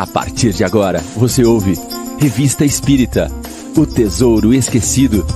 A 0.00 0.06
partir 0.06 0.54
de 0.54 0.64
agora, 0.64 1.00
você 1.14 1.44
ouve 1.44 1.74
Revista 2.18 2.64
Espírita 2.64 3.28
O 3.76 3.86
Tesouro 3.86 4.54
Esquecido. 4.54 5.26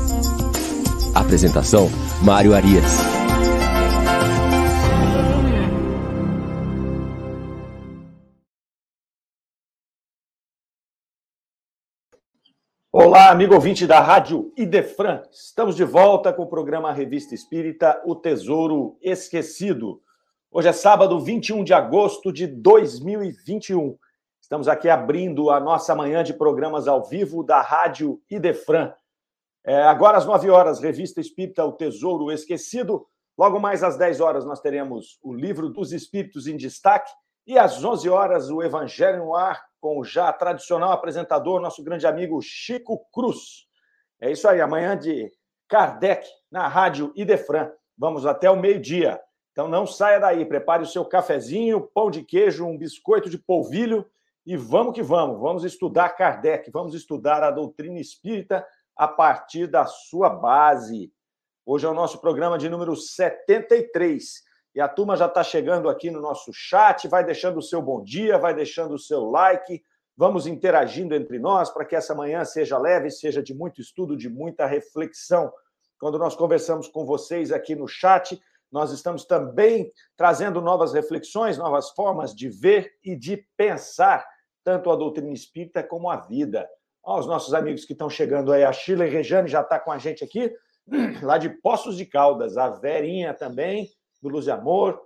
Apresentação: 1.14 1.90
Mário 2.22 2.54
Arias. 2.54 2.96
Olá, 12.90 13.28
amigo 13.28 13.52
ouvinte 13.52 13.86
da 13.86 14.00
Rádio 14.00 14.50
Idefran. 14.56 15.24
Estamos 15.30 15.76
de 15.76 15.84
volta 15.84 16.32
com 16.32 16.44
o 16.44 16.48
programa 16.48 16.90
Revista 16.90 17.34
Espírita 17.34 18.00
O 18.06 18.16
Tesouro 18.16 18.96
Esquecido. 19.02 20.00
Hoje 20.50 20.68
é 20.68 20.72
sábado, 20.72 21.20
21 21.20 21.62
de 21.64 21.74
agosto 21.74 22.32
de 22.32 22.46
2021. 22.46 23.98
Estamos 24.54 24.68
aqui 24.68 24.88
abrindo 24.88 25.50
a 25.50 25.58
nossa 25.58 25.96
manhã 25.96 26.22
de 26.22 26.32
programas 26.32 26.86
ao 26.86 27.02
vivo 27.02 27.42
da 27.42 27.60
Rádio 27.60 28.22
Idefran. 28.30 28.94
É, 29.66 29.82
agora 29.82 30.16
às 30.16 30.26
9 30.26 30.48
horas, 30.48 30.78
Revista 30.78 31.20
Espírita 31.20 31.64
O 31.64 31.72
Tesouro 31.72 32.30
Esquecido. 32.30 33.04
Logo 33.36 33.58
mais 33.58 33.82
às 33.82 33.96
10 33.96 34.20
horas 34.20 34.44
nós 34.44 34.60
teremos 34.60 35.18
o 35.24 35.34
Livro 35.34 35.68
dos 35.70 35.92
Espíritos 35.92 36.46
em 36.46 36.56
Destaque. 36.56 37.10
E 37.44 37.58
às 37.58 37.82
11 37.82 38.08
horas, 38.08 38.48
o 38.48 38.62
Evangelho 38.62 39.24
no 39.24 39.34
Ar, 39.34 39.60
com 39.80 39.98
o 39.98 40.04
já 40.04 40.32
tradicional 40.32 40.92
apresentador, 40.92 41.60
nosso 41.60 41.82
grande 41.82 42.06
amigo 42.06 42.40
Chico 42.40 43.04
Cruz. 43.12 43.66
É 44.20 44.30
isso 44.30 44.46
aí, 44.46 44.60
amanhã 44.60 44.96
de 44.96 45.32
Kardec, 45.66 46.28
na 46.48 46.68
Rádio 46.68 47.12
Idefran. 47.16 47.72
Vamos 47.98 48.24
até 48.24 48.48
o 48.48 48.56
meio-dia. 48.56 49.20
Então 49.50 49.66
não 49.66 49.84
saia 49.84 50.20
daí, 50.20 50.46
prepare 50.46 50.84
o 50.84 50.86
seu 50.86 51.04
cafezinho, 51.04 51.90
pão 51.92 52.08
de 52.08 52.22
queijo, 52.22 52.64
um 52.64 52.78
biscoito 52.78 53.28
de 53.28 53.36
polvilho 53.36 54.08
e 54.46 54.56
vamos 54.56 54.94
que 54.94 55.02
vamos. 55.02 55.40
Vamos 55.40 55.64
estudar 55.64 56.10
Kardec, 56.10 56.70
vamos 56.70 56.94
estudar 56.94 57.42
a 57.42 57.50
doutrina 57.50 57.98
espírita 57.98 58.66
a 58.96 59.08
partir 59.08 59.66
da 59.66 59.86
sua 59.86 60.28
base. 60.28 61.12
Hoje 61.64 61.86
é 61.86 61.88
o 61.88 61.94
nosso 61.94 62.20
programa 62.20 62.58
de 62.58 62.68
número 62.68 62.94
73. 62.94 64.42
E 64.74 64.80
a 64.80 64.88
turma 64.88 65.16
já 65.16 65.26
está 65.26 65.42
chegando 65.42 65.88
aqui 65.88 66.10
no 66.10 66.20
nosso 66.20 66.52
chat, 66.52 67.08
vai 67.08 67.24
deixando 67.24 67.58
o 67.58 67.62
seu 67.62 67.80
bom 67.80 68.02
dia, 68.02 68.36
vai 68.36 68.52
deixando 68.52 68.94
o 68.94 68.98
seu 68.98 69.30
like, 69.30 69.82
vamos 70.16 70.46
interagindo 70.46 71.14
entre 71.14 71.38
nós 71.38 71.70
para 71.70 71.84
que 71.84 71.96
essa 71.96 72.14
manhã 72.14 72.44
seja 72.44 72.76
leve, 72.76 73.10
seja 73.10 73.42
de 73.42 73.54
muito 73.54 73.80
estudo, 73.80 74.16
de 74.16 74.28
muita 74.28 74.66
reflexão. 74.66 75.50
Quando 75.98 76.18
nós 76.18 76.36
conversamos 76.36 76.86
com 76.88 77.06
vocês 77.06 77.50
aqui 77.50 77.74
no 77.74 77.88
chat, 77.88 78.38
nós 78.70 78.90
estamos 78.90 79.24
também 79.24 79.90
trazendo 80.16 80.60
novas 80.60 80.92
reflexões, 80.92 81.56
novas 81.56 81.90
formas 81.90 82.34
de 82.34 82.48
ver 82.48 82.92
e 83.02 83.16
de 83.16 83.46
pensar 83.56 84.26
tanto 84.64 84.90
a 84.90 84.96
doutrina 84.96 85.32
espírita 85.32 85.82
como 85.82 86.10
a 86.10 86.16
vida. 86.16 86.68
Ó, 87.04 87.20
os 87.20 87.26
nossos 87.26 87.52
amigos 87.52 87.84
que 87.84 87.92
estão 87.92 88.08
chegando 88.08 88.50
aí, 88.50 88.64
a 88.64 88.72
Sheila 88.72 89.04
Rejane 89.04 89.48
já 89.48 89.60
está 89.60 89.78
com 89.78 89.92
a 89.92 89.98
gente 89.98 90.24
aqui, 90.24 90.50
lá 91.22 91.36
de 91.36 91.50
Poços 91.50 91.96
de 91.96 92.06
Caldas, 92.06 92.56
a 92.56 92.70
Verinha 92.70 93.34
também, 93.34 93.90
do 94.22 94.30
Luz 94.30 94.46
e 94.46 94.50
Amor, 94.50 95.00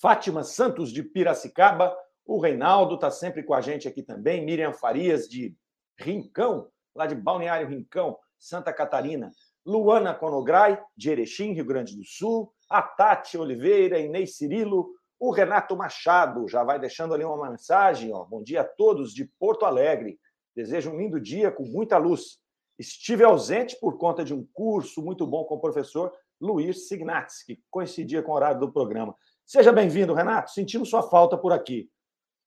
Fátima 0.00 0.44
Santos 0.44 0.92
de 0.92 1.02
Piracicaba, 1.02 1.96
o 2.26 2.38
Reinaldo 2.38 2.96
está 2.96 3.10
sempre 3.10 3.42
com 3.42 3.54
a 3.54 3.60
gente 3.62 3.88
aqui 3.88 4.02
também, 4.02 4.44
Miriam 4.44 4.72
Farias 4.74 5.26
de 5.26 5.56
Rincão, 5.98 6.68
lá 6.94 7.06
de 7.06 7.14
Balneário 7.14 7.68
Rincão, 7.68 8.18
Santa 8.38 8.70
Catarina, 8.70 9.30
Luana 9.64 10.14
Conograi, 10.14 10.80
de 10.94 11.10
Erechim, 11.10 11.52
Rio 11.52 11.64
Grande 11.64 11.96
do 11.96 12.04
Sul, 12.04 12.52
a 12.68 12.82
Tati 12.82 13.38
Oliveira, 13.38 13.98
Inês 13.98 14.36
Cirilo, 14.36 14.90
o 15.18 15.30
Renato 15.30 15.76
Machado 15.76 16.46
já 16.48 16.62
vai 16.62 16.78
deixando 16.78 17.12
ali 17.12 17.24
uma 17.24 17.50
mensagem. 17.50 18.12
Ó. 18.12 18.24
Bom 18.24 18.42
dia 18.42 18.60
a 18.60 18.64
todos 18.64 19.12
de 19.12 19.24
Porto 19.24 19.64
Alegre. 19.64 20.18
Desejo 20.54 20.90
um 20.90 20.96
lindo 20.96 21.20
dia 21.20 21.50
com 21.50 21.64
muita 21.64 21.98
luz. 21.98 22.38
Estive 22.78 23.24
ausente 23.24 23.76
por 23.80 23.98
conta 23.98 24.24
de 24.24 24.32
um 24.32 24.46
curso 24.52 25.02
muito 25.02 25.26
bom 25.26 25.44
com 25.44 25.56
o 25.56 25.60
professor 25.60 26.12
Luiz 26.40 26.86
Signatz, 26.86 27.42
que 27.42 27.60
coincidia 27.68 28.22
com 28.22 28.30
o 28.30 28.34
horário 28.34 28.60
do 28.60 28.70
programa. 28.70 29.14
Seja 29.44 29.72
bem-vindo, 29.72 30.14
Renato. 30.14 30.52
Sentimos 30.52 30.88
sua 30.88 31.02
falta 31.02 31.36
por 31.36 31.52
aqui. 31.52 31.90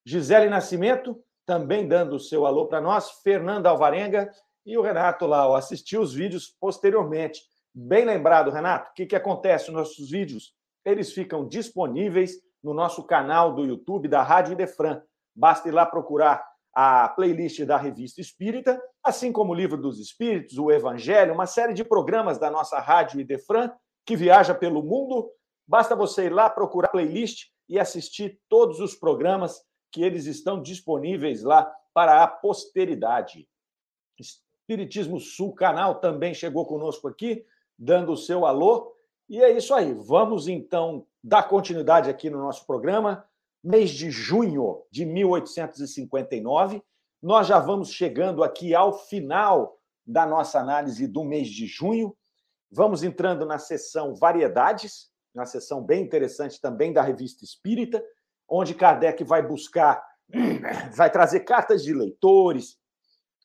Gisele 0.06 0.50
Nascimento, 0.50 1.22
também 1.46 1.88
dando 1.88 2.16
o 2.16 2.20
seu 2.20 2.46
alô 2.46 2.68
para 2.68 2.80
nós. 2.80 3.12
Fernanda 3.22 3.70
Alvarenga 3.70 4.32
e 4.66 4.78
o 4.78 4.82
Renato 4.82 5.26
lá, 5.26 5.48
ó, 5.50 5.56
assistiu 5.56 6.02
os 6.02 6.14
vídeos 6.14 6.56
posteriormente. 6.60 7.42
Bem 7.74 8.06
lembrado, 8.06 8.52
Renato, 8.52 8.92
o 8.92 8.94
que, 8.94 9.06
que 9.06 9.16
acontece 9.16 9.72
nos 9.72 9.90
nossos 9.90 10.10
vídeos? 10.10 10.56
Eles 10.86 11.12
ficam 11.12 11.48
disponíveis 11.48 12.40
no 12.64 12.74
nosso 12.74 13.04
canal 13.04 13.54
do 13.54 13.66
YouTube 13.66 14.08
da 14.08 14.22
Rádio 14.22 14.54
Idefran. 14.54 15.02
Basta 15.36 15.68
ir 15.68 15.72
lá 15.72 15.86
procurar 15.86 16.44
a 16.74 17.10
playlist 17.10 17.64
da 17.66 17.78
Revista 17.78 18.22
Espírita, 18.22 18.82
assim 19.04 19.32
como 19.32 19.52
o 19.52 19.56
Livro 19.56 19.78
dos 19.78 20.00
Espíritos, 20.00 20.58
o 20.58 20.72
Evangelho, 20.72 21.34
uma 21.34 21.46
série 21.46 21.74
de 21.74 21.84
programas 21.84 22.38
da 22.38 22.50
nossa 22.50 22.80
Rádio 22.80 23.20
Idefran 23.20 23.72
que 24.06 24.16
viaja 24.16 24.54
pelo 24.54 24.82
mundo. 24.82 25.30
Basta 25.68 25.96
você 25.96 26.26
ir 26.26 26.34
lá 26.34 26.50
procurar 26.50 26.88
a 26.88 26.92
playlist 26.92 27.48
e 27.68 27.80
assistir 27.80 28.40
todos 28.50 28.80
os 28.80 28.96
programas 28.96 29.62
que 29.92 30.04
eles 30.04 30.26
estão 30.26 30.62
disponíveis 30.62 31.44
lá 31.44 31.72
para 31.94 32.24
a 32.24 32.28
posteridade. 32.28 33.48
Espiritismo 34.20 35.20
Sul 35.20 35.54
canal 35.54 35.96
também 35.96 36.34
chegou 36.34 36.66
conosco 36.66 37.08
aqui 37.08 37.46
dando 37.78 38.12
o 38.12 38.18
seu 38.18 38.46
alô. 38.46 38.96
E 39.32 39.42
é 39.42 39.50
isso 39.50 39.74
aí. 39.74 39.94
Vamos 39.94 40.50
então 40.50 41.08
dar 41.24 41.44
continuidade 41.44 42.10
aqui 42.10 42.30
no 42.30 42.40
nosso 42.40 42.66
programa. 42.66 43.26
Mês 43.64 43.90
de 43.92 44.12
junho 44.12 44.84
de 44.92 45.06
1859, 45.06 46.84
nós 47.24 47.48
já 47.48 47.58
vamos 47.58 47.94
chegando 47.94 48.44
aqui 48.44 48.76
ao 48.76 48.92
final 48.92 49.80
da 50.06 50.26
nossa 50.26 50.60
análise 50.60 51.08
do 51.08 51.24
mês 51.24 51.48
de 51.48 51.66
junho. 51.66 52.14
Vamos 52.70 53.04
entrando 53.04 53.46
na 53.46 53.58
sessão 53.58 54.14
Variedades, 54.14 55.10
uma 55.34 55.46
sessão 55.46 55.82
bem 55.82 56.04
interessante 56.04 56.60
também 56.60 56.92
da 56.92 57.02
Revista 57.02 57.46
Espírita, 57.46 58.04
onde 58.50 58.76
Kardec 58.76 59.24
vai 59.24 59.42
buscar, 59.42 60.04
vai 60.94 61.10
trazer 61.10 61.46
cartas 61.46 61.84
de 61.84 61.94
leitores, 61.94 62.76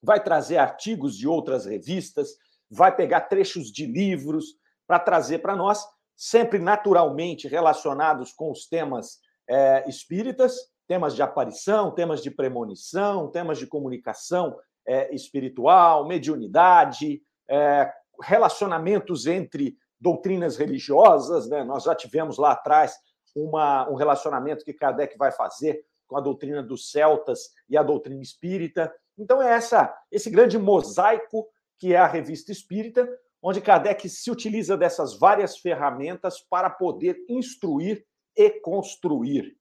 vai 0.03 0.21
trazer 0.21 0.57
artigos 0.57 1.17
de 1.17 1.29
outras 1.29 1.65
revistas, 1.65 2.31
vai 2.69 2.93
pegar 2.93 3.21
trechos 3.21 3.71
de 3.71 3.87
livros 3.87 4.57
para 4.87 4.99
trazer 4.99 5.39
para 5.39 5.57
nós, 5.57 5.85
sempre 6.17 6.59
naturalmente 6.59 7.49
relacionados 7.49 8.33
com 8.33 8.51
os 8.51 8.67
temas 8.67 9.19
é, 9.49 9.89
espíritas, 9.89 10.57
temas 10.87 11.15
de 11.15 11.23
aparição, 11.23 11.91
temas 11.91 12.23
de 12.23 12.31
premonição, 12.31 13.31
temas 13.31 13.59
de 13.59 13.67
comunicação 13.67 14.57
é, 14.87 15.15
espiritual, 15.15 16.07
mediunidade, 16.07 17.21
é, 17.49 17.93
relacionamentos 18.23 19.27
entre 19.27 19.77
doutrinas 20.01 20.57
religiosas. 20.57 21.49
Né? 21.49 21.65
Nós 21.65 21.85
já 21.85 21.95
tivemos 21.95 22.39
lá 22.39 22.53
atrás 22.53 22.97
uma, 23.35 23.89
um 23.91 23.95
relacionamento 23.95 24.65
que 24.65 24.73
Kardec 24.73 25.17
vai 25.19 25.33
fazer 25.33 25.85
com 26.07 26.17
a 26.17 26.21
doutrina 26.21 26.63
dos 26.63 26.91
celtas 26.91 27.51
e 27.69 27.77
a 27.77 27.83
doutrina 27.83 28.23
espírita. 28.23 28.95
Então, 29.19 29.43
é 29.43 29.53
essa, 29.53 29.95
esse 30.11 30.31
grande 30.31 30.59
mosaico 30.59 31.49
que 31.79 31.93
é 31.93 31.99
a 31.99 32.07
Revista 32.07 32.53
Espírita, 32.53 33.07
onde 33.49 33.61
Kardec 33.61 34.09
se 34.09 34.29
utiliza 34.29 34.77
dessas 34.77 35.17
várias 35.17 35.57
ferramentas 35.57 36.41
para 36.41 36.69
poder 36.69 37.17
instruir 37.29 38.05
e 38.37 38.51
construir. 38.51 39.57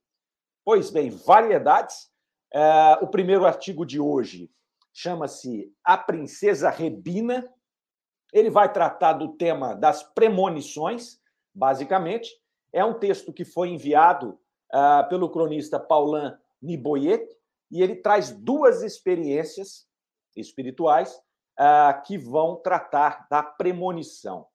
Pois 0.65 0.89
bem, 0.89 1.11
variedades. 1.11 2.09
É, 2.51 2.97
o 2.99 3.07
primeiro 3.07 3.45
artigo 3.45 3.85
de 3.85 3.99
hoje 3.99 4.49
chama-se 4.91 5.71
A 5.83 5.95
Princesa 5.99 6.71
Rebina. 6.71 7.47
Ele 8.33 8.49
vai 8.49 8.73
tratar 8.73 9.13
do 9.13 9.37
tema 9.37 9.75
das 9.75 10.01
premonições, 10.01 11.19
basicamente. 11.53 12.31
É 12.73 12.83
um 12.83 12.97
texto 12.97 13.31
que 13.31 13.45
foi 13.45 13.69
enviado 13.69 14.39
uh, 14.73 15.07
pelo 15.09 15.29
cronista 15.29 15.79
Paulin 15.79 16.33
Niboyet, 16.59 17.23
e 17.69 17.83
ele 17.83 17.97
traz 17.97 18.31
duas 18.31 18.81
experiências 18.81 19.87
espirituais 20.35 21.21
uh, 21.59 22.01
que 22.03 22.17
vão 22.17 22.55
tratar 22.55 23.27
da 23.29 23.41
premonição. 23.43 24.47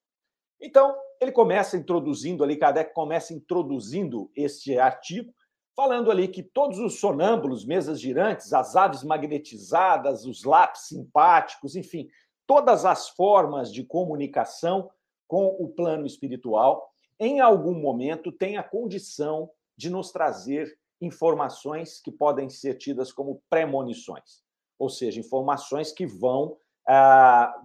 Então, 0.61 0.97
ele 1.21 1.33
começa 1.33 1.77
introduzindo 1.77 2.45
ali, 2.45 2.57
Kardec 2.57 2.95
começa 2.95 3.35
introduzindo 3.35 4.31
este 4.35 4.79
artigo, 4.79 5.35
falando 5.75 6.11
ali 6.11 6.29
que 6.29 6.43
todos 6.43 6.79
os 6.79 6.99
sonâmbulos, 6.99 7.65
mesas 7.65 8.01
girantes, 8.01 8.53
as 8.53 8.77
aves 8.77 9.03
magnetizadas, 9.03 10.25
os 10.27 10.45
lápis 10.45 10.83
simpáticos, 10.83 11.77
enfim, 11.77 12.09
todas 12.47 12.85
as 12.85 13.09
formas 13.11 13.73
de 13.73 13.85
comunicação 13.85 14.91
com 15.27 15.47
o 15.59 15.69
plano 15.69 16.07
espiritual, 16.07 16.91
em 17.19 17.41
algum 17.41 17.75
momento 17.75 18.33
têm 18.33 18.57
a 18.57 18.63
condição 18.63 19.51
de 19.77 19.89
nos 19.89 20.11
trazer 20.11 20.77
informações 21.01 22.01
que 22.01 22.11
podem 22.11 22.51
ser 22.51 22.75
tidas 22.75 23.13
como 23.13 23.43
premonições, 23.49 24.43
ou 24.79 24.89
seja, 24.89 25.21
informações 25.21 25.93
que 25.93 26.07
vão 26.07 26.59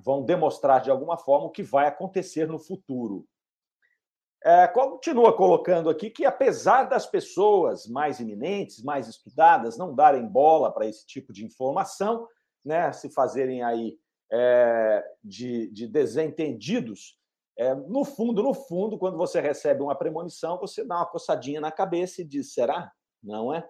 vão 0.04 0.24
demonstrar 0.24 0.82
de 0.82 0.92
alguma 0.92 1.18
forma 1.18 1.48
o 1.48 1.52
que 1.52 1.64
vai 1.64 1.88
acontecer 1.88 2.48
no 2.48 2.60
futuro. 2.60 3.26
é, 4.44 4.68
continua 4.68 5.36
colocando 5.36 5.90
aqui 5.90 6.12
que, 6.12 6.24
apesar 6.24 6.84
das 6.84 7.08
pessoas 7.08 7.88
mais 7.88 8.20
iminentes, 8.20 8.84
mais 8.84 9.08
estudadas, 9.08 9.78
não 9.78 9.96
darem 9.96 10.28
bola 10.28 10.72
para 10.72 10.86
esse 10.86 11.06
tipo 11.08 11.34
de 11.34 11.44
informação, 11.44 12.28
né, 12.64 12.92
se 12.92 13.10
fazerem 13.10 13.64
aí 13.64 13.98
é, 14.32 15.04
de, 15.24 15.72
de, 15.72 15.88
desentendidos, 15.88 17.18
é, 17.58 17.74
no 17.74 18.04
fundo, 18.04 18.44
no 18.44 18.54
fundo, 18.54 18.98
quando 18.98 19.18
você 19.18 19.40
recebe 19.40 19.82
uma 19.82 19.96
premonição, 19.96 20.60
você 20.60 20.84
dá 20.84 20.98
uma 20.98 21.06
coçadinha 21.06 21.62
na 21.62 21.72
cabeça 21.72 22.22
e 22.22 22.26
diz: 22.26 22.54
será? 22.54 22.92
Não 23.24 23.54
é? 23.54 23.68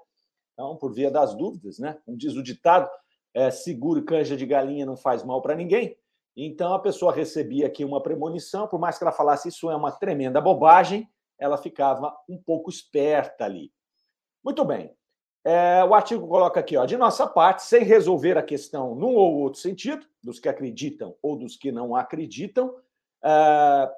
Então, 0.53 0.75
por 0.75 0.93
via 0.93 1.11
das 1.11 1.35
dúvidas, 1.35 1.79
né? 1.79 1.99
Como 2.05 2.17
diz 2.17 2.35
o 2.35 2.43
ditado, 2.43 2.89
é, 3.35 3.51
seguro 3.51 4.03
canja 4.05 4.37
de 4.37 4.45
galinha 4.45 4.85
não 4.85 4.95
faz 4.95 5.21
mal 5.23 5.41
para 5.41 5.53
ninguém. 5.53 5.97
Então 6.35 6.73
a 6.73 6.79
pessoa 6.79 7.13
recebia 7.13 7.67
aqui 7.67 7.83
uma 7.83 8.01
premonição, 8.01 8.67
por 8.67 8.79
mais 8.79 8.97
que 8.97 9.03
ela 9.03 9.11
falasse 9.11 9.49
isso 9.49 9.69
é 9.69 9.75
uma 9.75 9.91
tremenda 9.91 10.39
bobagem, 10.39 11.09
ela 11.37 11.57
ficava 11.57 12.17
um 12.29 12.37
pouco 12.37 12.69
esperta 12.69 13.43
ali. 13.43 13.71
Muito 14.43 14.63
bem. 14.63 14.95
É, 15.43 15.83
o 15.83 15.93
artigo 15.93 16.27
coloca 16.27 16.59
aqui, 16.59 16.75
ó, 16.75 16.85
de 16.85 16.97
nossa 16.97 17.27
parte, 17.27 17.61
sem 17.63 17.83
resolver 17.83 18.37
a 18.37 18.41
questão 18.41 18.95
num 18.95 19.15
ou 19.15 19.35
outro 19.35 19.59
sentido, 19.59 20.07
dos 20.23 20.39
que 20.39 20.49
acreditam 20.49 21.15
ou 21.21 21.37
dos 21.37 21.55
que 21.55 21.71
não 21.71 21.95
acreditam, 21.95 22.75
é, 23.23 23.91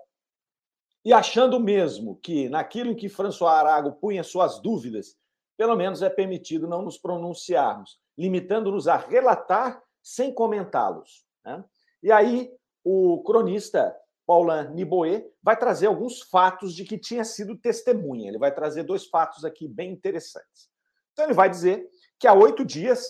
e 1.06 1.13
achando 1.13 1.60
mesmo 1.60 2.18
que 2.18 2.50
naquilo 2.50 2.92
em 2.92 2.95
que 2.95 3.07
François 3.07 3.54
Arago 3.54 3.94
punha 3.94 4.24
suas 4.24 4.60
dúvidas, 4.60 5.16
pelo 5.56 5.75
menos 5.75 6.01
é 6.01 6.10
permitido 6.10 6.68
não 6.68 6.81
nos 6.81 6.98
pronunciarmos, 6.98 7.98
limitando-nos 8.18 8.88
a 8.88 8.98
relatar 8.98 9.81
sem 10.02 10.34
comentá-los. 10.34 11.25
Né? 11.46 11.64
E 12.02 12.12
aí, 12.12 12.52
o 12.84 13.22
cronista 13.24 13.96
Paulin 14.25 14.74
Niboé 14.74 15.25
vai 15.42 15.58
trazer 15.58 15.88
alguns 15.88 16.22
fatos 16.22 16.74
de 16.74 16.84
que 16.84 16.98
tinha 16.98 17.24
sido 17.24 17.58
testemunha. 17.58 18.30
Ele 18.30 18.38
vai 18.38 18.54
trazer 18.54 18.84
dois 18.84 19.06
fatos 19.08 19.46
aqui 19.46 19.68
bem 19.68 19.92
interessantes. 19.92 20.69
Então, 21.14 21.25
ele 21.25 21.34
vai 21.34 21.50
dizer 21.50 21.90
que 22.19 22.28
há 22.28 22.34
oito 22.34 22.66
dias 22.66 23.06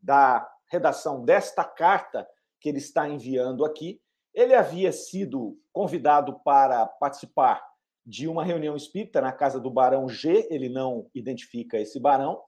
da 0.00 0.48
redação 0.70 1.24
desta 1.24 1.64
carta 1.64 2.26
que 2.60 2.68
ele 2.68 2.78
está 2.78 3.08
enviando 3.08 3.64
aqui, 3.64 4.00
ele 4.32 4.54
havia 4.54 4.92
sido 4.92 5.58
convidado 5.72 6.38
para 6.44 6.86
participar 6.86 7.62
de 8.06 8.28
uma 8.28 8.44
reunião 8.44 8.76
espírita 8.76 9.20
na 9.20 9.32
casa 9.32 9.60
do 9.60 9.70
Barão 9.70 10.08
G, 10.08 10.46
ele 10.50 10.68
não 10.68 11.08
identifica 11.14 11.78
esse 11.78 11.98
barão. 11.98 12.40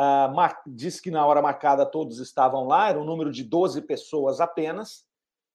Ah, 0.00 0.62
diz 0.64 1.00
que 1.00 1.10
na 1.10 1.26
hora 1.26 1.42
marcada 1.42 1.84
todos 1.84 2.20
estavam 2.20 2.64
lá, 2.64 2.88
era 2.88 3.00
um 3.00 3.04
número 3.04 3.32
de 3.32 3.42
12 3.42 3.82
pessoas 3.82 4.40
apenas. 4.40 5.04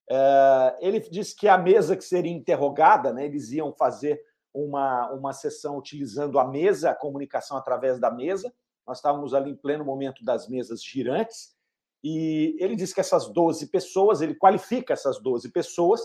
É, 0.10 0.78
ele 0.82 1.00
disse 1.00 1.34
que 1.34 1.48
a 1.48 1.58
mesa 1.58 1.96
que 1.96 2.04
seria 2.04 2.32
interrogada, 2.32 3.14
né, 3.14 3.26
eles 3.26 3.52
iam 3.52 3.72
fazer 3.72 4.22
uma, 4.54 5.10
uma 5.12 5.32
sessão 5.32 5.78
utilizando 5.78 6.38
a 6.40 6.46
mesa, 6.46 6.90
a 6.90 6.96
comunicação 6.96 7.56
através 7.56 8.00
da 8.00 8.12
mesa. 8.12 8.54
Nós 8.86 8.98
estávamos 8.98 9.34
ali 9.34 9.52
em 9.52 9.56
pleno 9.56 9.86
momento 9.86 10.26
das 10.26 10.50
mesas 10.50 10.84
girantes. 10.84 11.56
E 12.04 12.58
ele 12.60 12.76
disse 12.76 12.94
que 12.94 13.00
essas 13.00 13.30
12 13.30 13.68
pessoas, 13.68 14.22
ele 14.22 14.36
qualifica 14.36 14.92
essas 14.92 15.22
12 15.22 15.50
pessoas 15.54 16.02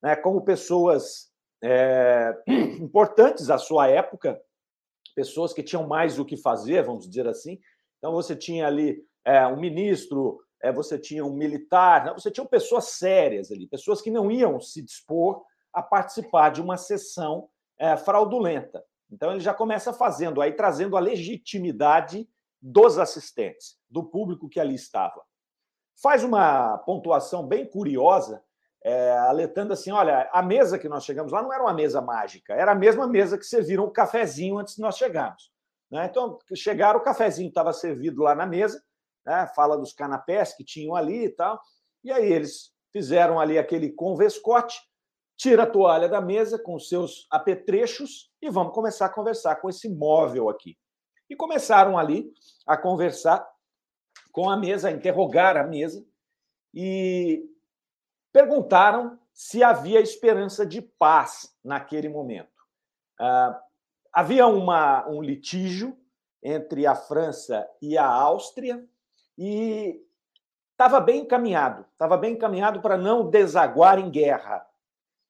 né, 0.00 0.14
como 0.14 0.44
pessoas 0.44 1.28
é, 1.60 2.34
importantes 2.80 3.50
à 3.50 3.58
sua 3.58 3.88
época, 3.88 4.40
pessoas 5.14 5.52
que 5.52 5.62
tinham 5.62 5.86
mais 5.86 6.18
o 6.18 6.24
que 6.24 6.36
fazer, 6.36 6.84
vamos 6.84 7.08
dizer 7.08 7.26
assim. 7.26 7.58
Então, 8.00 8.12
você 8.12 8.34
tinha 8.34 8.66
ali 8.66 9.00
é, 9.24 9.46
um 9.46 9.60
ministro, 9.60 10.40
é, 10.60 10.72
você 10.72 10.98
tinha 10.98 11.24
um 11.24 11.32
militar, 11.32 12.04
né? 12.04 12.12
você 12.12 12.30
tinha 12.30 12.44
pessoas 12.44 12.86
sérias 12.86 13.52
ali, 13.52 13.68
pessoas 13.68 14.02
que 14.02 14.10
não 14.10 14.30
iam 14.30 14.58
se 14.58 14.82
dispor 14.82 15.44
a 15.72 15.82
participar 15.82 16.50
de 16.50 16.60
uma 16.60 16.76
sessão 16.76 17.48
é, 17.78 17.96
fraudulenta. 17.96 18.84
Então 19.10 19.32
ele 19.32 19.40
já 19.40 19.54
começa 19.54 19.92
fazendo 19.92 20.40
aí, 20.40 20.52
trazendo 20.52 20.96
a 20.96 21.00
legitimidade 21.00 22.28
dos 22.60 22.98
assistentes, 22.98 23.78
do 23.88 24.04
público 24.04 24.48
que 24.48 24.60
ali 24.60 24.74
estava. 24.74 25.22
Faz 26.00 26.22
uma 26.22 26.78
pontuação 26.78 27.46
bem 27.46 27.66
curiosa, 27.66 28.42
é, 28.82 29.14
assim: 29.70 29.90
olha, 29.90 30.28
a 30.32 30.42
mesa 30.42 30.78
que 30.78 30.88
nós 30.88 31.04
chegamos 31.04 31.32
lá 31.32 31.42
não 31.42 31.52
era 31.52 31.62
uma 31.62 31.74
mesa 31.74 32.00
mágica, 32.00 32.54
era 32.54 32.72
a 32.72 32.74
mesma 32.74 33.06
mesa 33.06 33.36
que 33.36 33.44
serviram 33.44 33.84
o 33.84 33.90
cafezinho 33.90 34.58
antes 34.58 34.76
de 34.76 34.82
nós 34.82 34.96
chegarmos. 34.96 35.50
Né? 35.90 36.06
Então, 36.06 36.38
chegaram, 36.54 37.00
o 37.00 37.02
cafezinho 37.02 37.48
estava 37.48 37.72
servido 37.72 38.22
lá 38.22 38.34
na 38.34 38.46
mesa, 38.46 38.82
né? 39.26 39.46
fala 39.54 39.76
dos 39.76 39.92
canapés 39.92 40.54
que 40.54 40.64
tinham 40.64 40.94
ali 40.94 41.24
e 41.24 41.30
tal. 41.30 41.60
E 42.04 42.12
aí 42.12 42.32
eles 42.32 42.72
fizeram 42.92 43.40
ali 43.40 43.58
aquele 43.58 43.90
convescote, 43.90 44.78
tira 45.36 45.64
a 45.64 45.70
toalha 45.70 46.08
da 46.08 46.20
mesa 46.20 46.58
com 46.58 46.78
seus 46.78 47.26
apetrechos 47.30 48.30
e 48.40 48.50
vamos 48.50 48.74
começar 48.74 49.06
a 49.06 49.12
conversar 49.12 49.56
com 49.56 49.68
esse 49.68 49.88
móvel 49.88 50.48
aqui. 50.48 50.76
E 51.28 51.36
começaram 51.36 51.98
ali 51.98 52.32
a 52.66 52.76
conversar 52.76 53.46
com 54.32 54.50
a 54.50 54.56
mesa, 54.56 54.88
a 54.88 54.92
interrogar 54.92 55.56
a 55.56 55.64
mesa 55.64 56.04
e 56.74 57.44
perguntaram 58.32 59.18
se 59.32 59.62
havia 59.62 60.00
esperança 60.00 60.66
de 60.66 60.82
paz 60.82 61.54
naquele 61.64 62.08
momento. 62.08 62.50
Ah, 63.18 63.60
havia 64.12 64.46
uma, 64.46 65.08
um 65.08 65.22
litígio 65.22 65.96
entre 66.42 66.86
a 66.86 66.94
França 66.94 67.68
e 67.80 67.96
a 67.96 68.06
Áustria 68.06 68.84
e 69.36 70.00
estava 70.72 71.00
bem 71.00 71.20
encaminhado, 71.20 71.84
estava 71.92 72.16
bem 72.16 72.32
encaminhado 72.32 72.80
para 72.80 72.96
não 72.96 73.28
desaguar 73.28 73.98
em 73.98 74.10
guerra. 74.10 74.66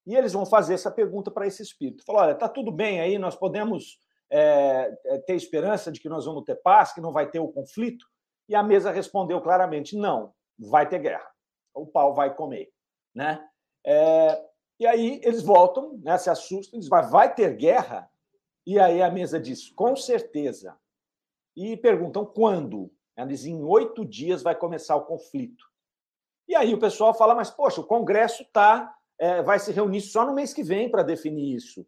E 0.07 0.15
eles 0.15 0.33
vão 0.33 0.47
fazer 0.47 0.75
essa 0.75 0.91
pergunta 0.91 1.31
para 1.31 1.47
esse 1.47 1.63
espírito. 1.63 2.05
Falou: 2.05 2.23
olha, 2.23 2.33
está 2.33 2.49
tudo 2.49 2.73
bem 2.73 3.01
aí, 3.01 3.19
nós 3.19 3.37
podemos 3.37 3.99
é, 4.31 4.91
ter 5.27 5.35
esperança 5.35 5.91
de 5.91 6.01
que 6.01 6.09
nós 6.09 6.25
vamos 6.25 6.45
ter 6.45 6.57
paz, 6.57 6.93
que 6.93 7.01
não 7.01 7.13
vai 7.13 7.29
ter 7.29 7.41
o 7.41 7.49
conflito? 7.49 8.07
E 8.49 8.55
a 8.55 8.63
mesa 8.63 8.91
respondeu 8.91 9.41
claramente: 9.41 9.97
não, 9.97 10.33
vai 10.59 10.89
ter 10.89 11.01
guerra. 11.01 11.29
O 11.75 11.87
pau 11.87 12.15
vai 12.15 12.35
comer. 12.35 12.69
Né? 13.15 13.45
É, 13.85 14.43
e 14.79 14.87
aí 14.87 15.21
eles 15.23 15.43
voltam, 15.43 15.99
né, 16.03 16.17
se 16.17 16.31
assustam, 16.31 16.79
dizem: 16.79 17.11
vai 17.11 17.35
ter 17.35 17.57
guerra? 17.57 18.11
E 18.67 18.79
aí 18.79 19.03
a 19.03 19.11
mesa 19.11 19.39
diz: 19.41 19.71
com 19.71 19.97
certeza. 19.97 20.77
E 21.57 21.77
perguntam 21.77 22.25
quando? 22.25 22.91
Ela 23.17 23.29
diz: 23.29 23.45
em 23.45 23.63
oito 23.63 24.05
dias 24.05 24.43
vai 24.43 24.55
começar 24.55 24.97
o 24.97 25.05
conflito. 25.05 25.65
E 26.49 26.55
aí 26.55 26.75
o 26.75 26.81
pessoal 26.81 27.15
fala: 27.15 27.35
mas, 27.35 27.51
poxa, 27.51 27.81
o 27.81 27.87
Congresso 27.87 28.45
tá, 28.53 28.95
é, 29.19 29.43
vai 29.43 29.59
se 29.59 29.73
reunir 29.73 30.01
só 30.01 30.25
no 30.25 30.35
mês 30.35 30.53
que 30.53 30.63
vem 30.63 30.91
para 30.91 31.03
definir 31.03 31.55
isso. 31.55 31.87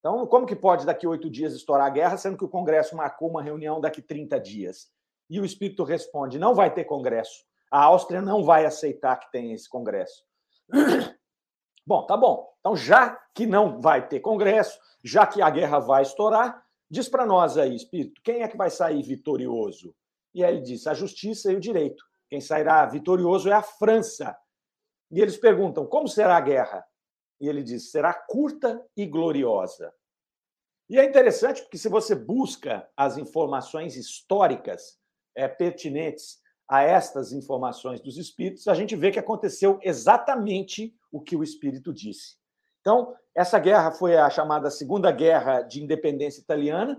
Então, 0.00 0.26
como 0.26 0.46
que 0.46 0.54
pode 0.54 0.86
daqui 0.86 1.06
oito 1.06 1.28
dias 1.28 1.52
estourar 1.52 1.86
a 1.86 1.90
guerra, 1.90 2.16
sendo 2.16 2.36
que 2.36 2.44
o 2.44 2.48
Congresso 2.48 2.96
marcou 2.96 3.28
uma 3.28 3.42
reunião 3.42 3.80
daqui 3.80 4.00
30 4.00 4.38
dias? 4.40 4.88
E 5.28 5.40
o 5.40 5.44
Espírito 5.44 5.84
responde: 5.84 6.38
não 6.38 6.54
vai 6.54 6.72
ter 6.72 6.84
Congresso. 6.84 7.44
A 7.70 7.82
Áustria 7.84 8.22
não 8.22 8.42
vai 8.42 8.64
aceitar 8.64 9.16
que 9.16 9.30
tenha 9.30 9.54
esse 9.54 9.68
Congresso. 9.68 10.24
Bom, 11.86 12.04
tá 12.04 12.18
bom. 12.18 12.52
Então, 12.60 12.76
já 12.76 13.18
que 13.34 13.46
não 13.46 13.80
vai 13.80 14.06
ter 14.06 14.20
Congresso, 14.20 14.78
já 15.02 15.26
que 15.26 15.40
a 15.40 15.50
guerra 15.50 15.78
vai 15.78 16.02
estourar, 16.02 16.64
diz 16.90 17.08
para 17.08 17.26
nós 17.26 17.56
aí, 17.56 17.74
Espírito, 17.74 18.20
quem 18.22 18.42
é 18.42 18.48
que 18.48 18.56
vai 18.56 18.70
sair 18.70 19.02
vitorioso? 19.02 19.94
E 20.34 20.44
aí 20.44 20.56
ele 20.56 20.62
diz: 20.62 20.86
a 20.86 20.94
justiça 20.94 21.52
e 21.52 21.56
o 21.56 21.60
direito. 21.60 22.04
Quem 22.28 22.40
sairá 22.40 22.84
vitorioso 22.86 23.48
é 23.48 23.52
a 23.52 23.62
França. 23.62 24.36
E 25.10 25.20
eles 25.20 25.36
perguntam: 25.36 25.86
como 25.86 26.08
será 26.08 26.36
a 26.36 26.40
guerra? 26.40 26.84
E 27.40 27.48
ele 27.48 27.62
diz: 27.62 27.90
será 27.90 28.12
curta 28.12 28.84
e 28.96 29.06
gloriosa. 29.06 29.92
E 30.88 30.98
é 30.98 31.04
interessante 31.04 31.62
porque, 31.62 31.76
se 31.76 31.88
você 31.88 32.14
busca 32.14 32.88
as 32.96 33.18
informações 33.18 33.94
históricas 33.94 34.98
é, 35.34 35.46
pertinentes 35.46 36.40
a 36.66 36.82
estas 36.82 37.32
informações 37.32 38.00
dos 38.00 38.16
espíritos, 38.16 38.68
a 38.68 38.74
gente 38.74 38.96
vê 38.96 39.10
que 39.10 39.18
aconteceu 39.18 39.78
exatamente 39.82 40.94
o 41.12 41.20
que 41.20 41.36
o 41.36 41.42
espírito 41.42 41.92
disse. 41.92 42.36
Então, 42.88 43.14
essa 43.34 43.58
guerra 43.58 43.90
foi 43.90 44.16
a 44.16 44.30
chamada 44.30 44.70
Segunda 44.70 45.12
Guerra 45.12 45.60
de 45.60 45.84
Independência 45.84 46.40
Italiana, 46.40 46.98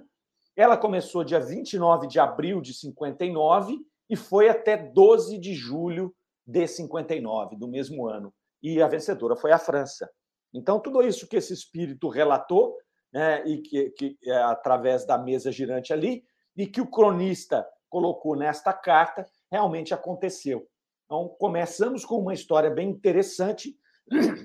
ela 0.56 0.78
começou 0.78 1.24
dia 1.24 1.40
29 1.40 2.06
de 2.06 2.20
abril 2.20 2.62
de 2.62 2.76
59 2.76 3.76
e 4.08 4.16
foi 4.16 4.50
até 4.50 4.78
12 4.78 5.40
de 5.40 5.56
julho 5.56 6.14
de 6.46 6.68
59, 6.68 7.56
do 7.56 7.68
mesmo 7.68 8.08
ano. 8.08 8.32
E 8.62 8.80
a 8.80 8.88
vencedora 8.88 9.36
foi 9.36 9.52
a 9.52 9.58
França. 9.58 10.08
Então, 10.54 10.80
tudo 10.80 11.02
isso 11.02 11.28
que 11.28 11.38
esse 11.38 11.54
espírito 11.54 12.08
relatou, 12.08 12.78
né, 13.12 13.44
e 13.48 13.58
que, 13.58 13.90
que 13.90 14.16
é, 14.26 14.44
através 14.44 15.08
da 15.08 15.18
mesa 15.18 15.52
girante 15.52 15.92
ali, 15.92 16.24
e 16.56 16.68
que 16.68 16.82
o 16.82 16.92
cronista 16.92 17.68
colocou 17.90 18.36
nesta 18.36 18.74
carta, 18.74 19.26
realmente 19.52 19.92
aconteceu. 19.92 20.68
Então, 21.08 21.36
começamos 21.40 22.06
com 22.06 22.20
uma 22.20 22.36
história 22.36 22.70
bem 22.70 22.92
interessante 22.92 23.76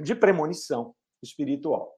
de 0.03 0.15
premonição 0.15 0.95
espiritual. 1.25 1.97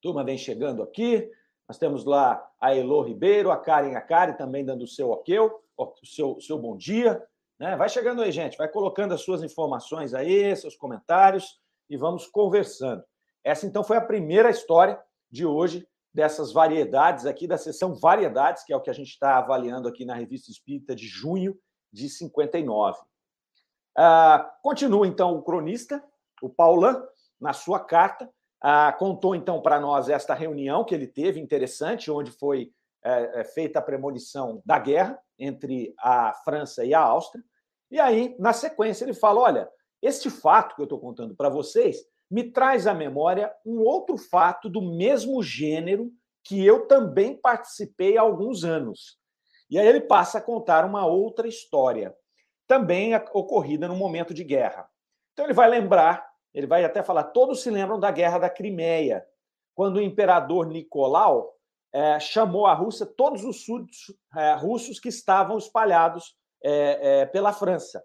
Turma 0.00 0.24
vem 0.24 0.38
chegando 0.38 0.82
aqui, 0.82 1.30
nós 1.68 1.78
temos 1.78 2.04
lá 2.04 2.48
a 2.60 2.74
Elo 2.74 3.02
Ribeiro, 3.02 3.50
a 3.50 3.56
Karen 3.56 3.96
Akari 3.96 4.36
também 4.36 4.64
dando 4.64 4.82
o 4.82 4.88
seu 4.88 5.10
ok, 5.10 5.38
o 5.38 5.58
seu, 6.04 6.40
seu 6.40 6.58
bom 6.58 6.76
dia. 6.76 7.22
Né? 7.58 7.76
Vai 7.76 7.88
chegando 7.88 8.22
aí, 8.22 8.30
gente, 8.30 8.56
vai 8.56 8.68
colocando 8.68 9.12
as 9.12 9.22
suas 9.22 9.42
informações 9.42 10.14
aí, 10.14 10.54
seus 10.54 10.76
comentários 10.76 11.60
e 11.90 11.96
vamos 11.96 12.26
conversando. 12.26 13.02
Essa 13.42 13.66
então 13.66 13.82
foi 13.82 13.96
a 13.96 14.04
primeira 14.04 14.50
história 14.50 15.00
de 15.30 15.44
hoje 15.44 15.86
dessas 16.16 16.52
variedades 16.52 17.26
aqui, 17.26 17.46
da 17.46 17.58
seção 17.58 17.94
Variedades, 17.94 18.64
que 18.64 18.72
é 18.72 18.76
o 18.76 18.80
que 18.80 18.88
a 18.88 18.94
gente 18.94 19.10
está 19.10 19.36
avaliando 19.36 19.86
aqui 19.86 20.04
na 20.04 20.14
Revista 20.14 20.50
Espírita 20.50 20.96
de 20.96 21.06
junho 21.06 21.58
de 21.92 22.08
59. 22.08 22.98
Ah, 23.94 24.56
continua, 24.62 25.06
então, 25.06 25.36
o 25.36 25.42
cronista, 25.42 26.02
o 26.40 26.48
Paulan, 26.48 27.02
na 27.40 27.52
sua 27.52 27.80
carta, 27.80 28.30
ah, 28.60 28.92
contou, 28.92 29.34
então, 29.34 29.60
para 29.60 29.78
nós 29.78 30.08
esta 30.08 30.34
reunião 30.34 30.84
que 30.84 30.94
ele 30.94 31.06
teve, 31.06 31.40
interessante, 31.40 32.10
onde 32.10 32.30
foi 32.30 32.72
é, 33.04 33.40
é, 33.40 33.44
feita 33.44 33.78
a 33.78 33.82
premonição 33.82 34.60
da 34.64 34.78
guerra 34.78 35.18
entre 35.38 35.94
a 35.98 36.32
França 36.44 36.84
e 36.84 36.92
a 36.92 37.00
Áustria. 37.00 37.44
E 37.90 38.00
aí, 38.00 38.34
na 38.38 38.52
sequência, 38.52 39.04
ele 39.04 39.14
fala: 39.14 39.40
olha, 39.40 39.68
este 40.02 40.30
fato 40.30 40.74
que 40.74 40.80
eu 40.80 40.86
estou 40.86 40.98
contando 40.98 41.36
para 41.36 41.48
vocês 41.48 41.98
me 42.30 42.50
traz 42.50 42.86
à 42.86 42.94
memória 42.94 43.52
um 43.64 43.80
outro 43.80 44.16
fato 44.16 44.68
do 44.68 44.82
mesmo 44.82 45.42
gênero 45.42 46.10
que 46.42 46.64
eu 46.64 46.86
também 46.86 47.36
participei 47.36 48.16
há 48.16 48.22
alguns 48.22 48.64
anos. 48.64 49.18
E 49.70 49.78
aí 49.78 49.86
ele 49.86 50.00
passa 50.00 50.38
a 50.38 50.42
contar 50.42 50.84
uma 50.84 51.06
outra 51.06 51.46
história, 51.48 52.14
também 52.66 53.14
ocorrida 53.32 53.88
no 53.88 53.96
momento 53.96 54.32
de 54.32 54.44
guerra. 54.44 54.88
Então 55.32 55.44
ele 55.44 55.54
vai 55.54 55.68
lembrar, 55.68 56.28
ele 56.56 56.66
vai 56.66 56.82
até 56.86 57.02
falar, 57.02 57.24
todos 57.24 57.62
se 57.62 57.70
lembram 57.70 58.00
da 58.00 58.10
guerra 58.10 58.38
da 58.38 58.48
Crimeia, 58.48 59.26
quando 59.74 59.96
o 59.96 60.00
imperador 60.00 60.66
Nicolau 60.66 61.54
é, 61.92 62.18
chamou 62.18 62.64
à 62.64 62.72
Rússia 62.72 63.04
todos 63.04 63.44
os 63.44 63.66
é, 64.34 64.54
russos 64.54 64.98
que 64.98 65.10
estavam 65.10 65.58
espalhados 65.58 66.34
é, 66.64 67.26
pela 67.26 67.52
França, 67.52 68.02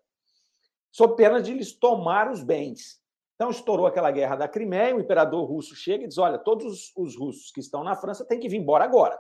sob 0.92 1.16
pena 1.16 1.42
de 1.42 1.54
lhes 1.54 1.72
tomar 1.72 2.30
os 2.30 2.44
bens. 2.44 3.02
Então, 3.36 3.50
estourou 3.50 3.88
aquela 3.88 4.12
guerra 4.12 4.36
da 4.36 4.50
Crimeia, 4.50 4.98
o 4.98 5.00
imperador 5.00 5.46
russo 5.46 5.74
chega 5.74 6.04
e 6.04 6.08
diz: 6.08 6.18
olha, 6.18 6.38
todos 6.38 6.66
os, 6.66 6.92
os 6.98 7.18
russos 7.18 7.52
que 7.52 7.62
estão 7.62 7.86
na 7.86 7.96
França 7.96 8.26
têm 8.26 8.40
que 8.40 8.50
vir 8.50 8.58
embora 8.58 8.84
agora. 8.84 9.18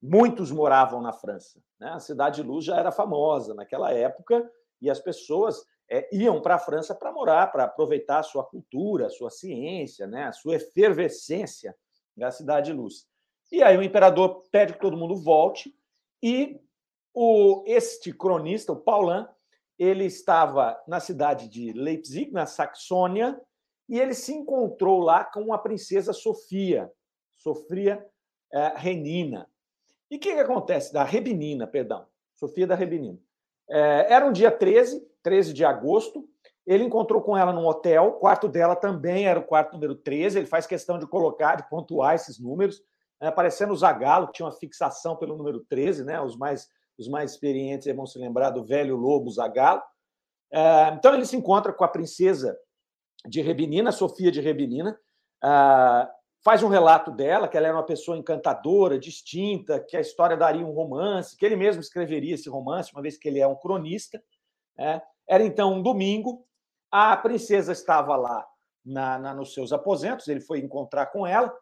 Muitos 0.00 0.50
moravam 0.50 1.02
na 1.02 1.12
França. 1.12 1.62
Né? 1.78 1.90
A 1.90 2.00
Cidade 2.00 2.36
de 2.36 2.48
Luz 2.48 2.64
já 2.64 2.76
era 2.78 2.90
famosa 2.90 3.54
naquela 3.54 3.92
época 3.92 4.50
e 4.80 4.90
as 4.90 4.98
pessoas 4.98 5.62
é, 5.92 6.08
iam 6.10 6.40
para 6.40 6.54
a 6.54 6.58
França 6.58 6.94
para 6.94 7.12
morar, 7.12 7.52
para 7.52 7.64
aproveitar 7.64 8.20
a 8.20 8.22
sua 8.22 8.42
cultura, 8.42 9.06
a 9.06 9.10
sua 9.10 9.28
ciência, 9.28 10.06
né? 10.06 10.24
a 10.24 10.32
sua 10.32 10.56
efervescência 10.56 11.76
da 12.16 12.30
Cidade 12.30 12.70
de 12.70 12.72
Luz. 12.72 13.06
E 13.52 13.62
aí 13.62 13.76
o 13.76 13.82
imperador 13.82 14.42
pede 14.50 14.72
que 14.72 14.80
todo 14.80 14.96
mundo 14.96 15.14
volte 15.14 15.76
e 16.22 16.58
o 17.12 17.62
este 17.66 18.10
cronista, 18.10 18.72
o 18.72 18.80
Paulan, 18.80 19.28
ele 19.78 20.06
estava 20.06 20.82
na 20.88 20.98
cidade 20.98 21.46
de 21.46 21.72
Leipzig, 21.72 22.30
na 22.32 22.46
Saxônia, 22.46 23.38
e 23.86 24.00
ele 24.00 24.14
se 24.14 24.32
encontrou 24.32 25.00
lá 25.00 25.22
com 25.22 25.52
a 25.52 25.58
princesa 25.58 26.14
Sofia, 26.14 26.90
Sofia 27.36 28.02
é, 28.50 28.72
Renina. 28.76 29.46
E 30.10 30.16
o 30.16 30.18
que, 30.18 30.32
que 30.32 30.40
acontece? 30.40 30.90
Da 30.90 31.04
Rebinina, 31.04 31.66
perdão. 31.66 32.06
Sofia 32.34 32.66
da 32.66 32.74
Rebinina. 32.74 33.18
É, 33.72 34.12
era 34.12 34.26
um 34.26 34.32
dia 34.32 34.50
13, 34.50 35.02
13 35.22 35.52
de 35.52 35.64
agosto. 35.64 36.28
Ele 36.66 36.84
encontrou 36.84 37.22
com 37.22 37.36
ela 37.36 37.52
num 37.52 37.66
hotel. 37.66 38.04
O 38.04 38.12
quarto 38.12 38.48
dela 38.48 38.76
também 38.76 39.26
era 39.26 39.40
o 39.40 39.44
quarto 39.44 39.72
número 39.72 39.94
13. 39.96 40.38
Ele 40.38 40.46
faz 40.46 40.66
questão 40.66 40.98
de 40.98 41.06
colocar, 41.06 41.56
de 41.56 41.68
pontuar 41.68 42.14
esses 42.14 42.38
números 42.38 42.82
né, 43.22 43.30
parecendo 43.30 43.72
o 43.72 43.76
Zagalo, 43.76 44.26
que 44.26 44.32
tinha 44.32 44.46
uma 44.46 44.52
fixação 44.52 45.16
pelo 45.16 45.36
número 45.36 45.60
13, 45.60 46.04
né, 46.04 46.20
os, 46.20 46.36
mais, 46.36 46.68
os 46.98 47.08
mais 47.08 47.30
experientes 47.30 47.94
vão 47.94 48.04
se 48.04 48.18
lembrar 48.18 48.50
do 48.50 48.64
velho 48.64 48.96
lobo 48.96 49.30
Zagalo. 49.30 49.80
É, 50.52 50.88
então 50.88 51.14
ele 51.14 51.24
se 51.24 51.36
encontra 51.36 51.72
com 51.72 51.84
a 51.84 51.88
princesa 51.88 52.58
de 53.24 53.40
Rebinina, 53.40 53.92
Sofia 53.92 54.32
de 54.32 54.40
Rebinina, 54.40 54.98
é, 55.42 56.08
faz 56.44 56.62
um 56.62 56.68
relato 56.68 57.10
dela, 57.10 57.46
que 57.48 57.56
ela 57.56 57.68
era 57.68 57.76
uma 57.76 57.86
pessoa 57.86 58.16
encantadora, 58.16 58.98
distinta, 58.98 59.78
que 59.80 59.96
a 59.96 60.00
história 60.00 60.36
daria 60.36 60.66
um 60.66 60.72
romance, 60.72 61.36
que 61.36 61.46
ele 61.46 61.56
mesmo 61.56 61.80
escreveria 61.80 62.34
esse 62.34 62.48
romance, 62.48 62.92
uma 62.92 63.02
vez 63.02 63.16
que 63.16 63.28
ele 63.28 63.40
é 63.40 63.46
um 63.46 63.56
cronista. 63.56 64.22
É. 64.76 65.00
Era 65.28 65.44
então 65.44 65.74
um 65.74 65.82
domingo, 65.82 66.44
a 66.90 67.16
princesa 67.16 67.72
estava 67.72 68.16
lá 68.16 68.44
na, 68.84 69.18
na, 69.18 69.34
nos 69.34 69.54
seus 69.54 69.72
aposentos, 69.72 70.26
ele 70.28 70.40
foi 70.40 70.58
encontrar 70.58 71.06
com 71.06 71.26
ela, 71.26 71.54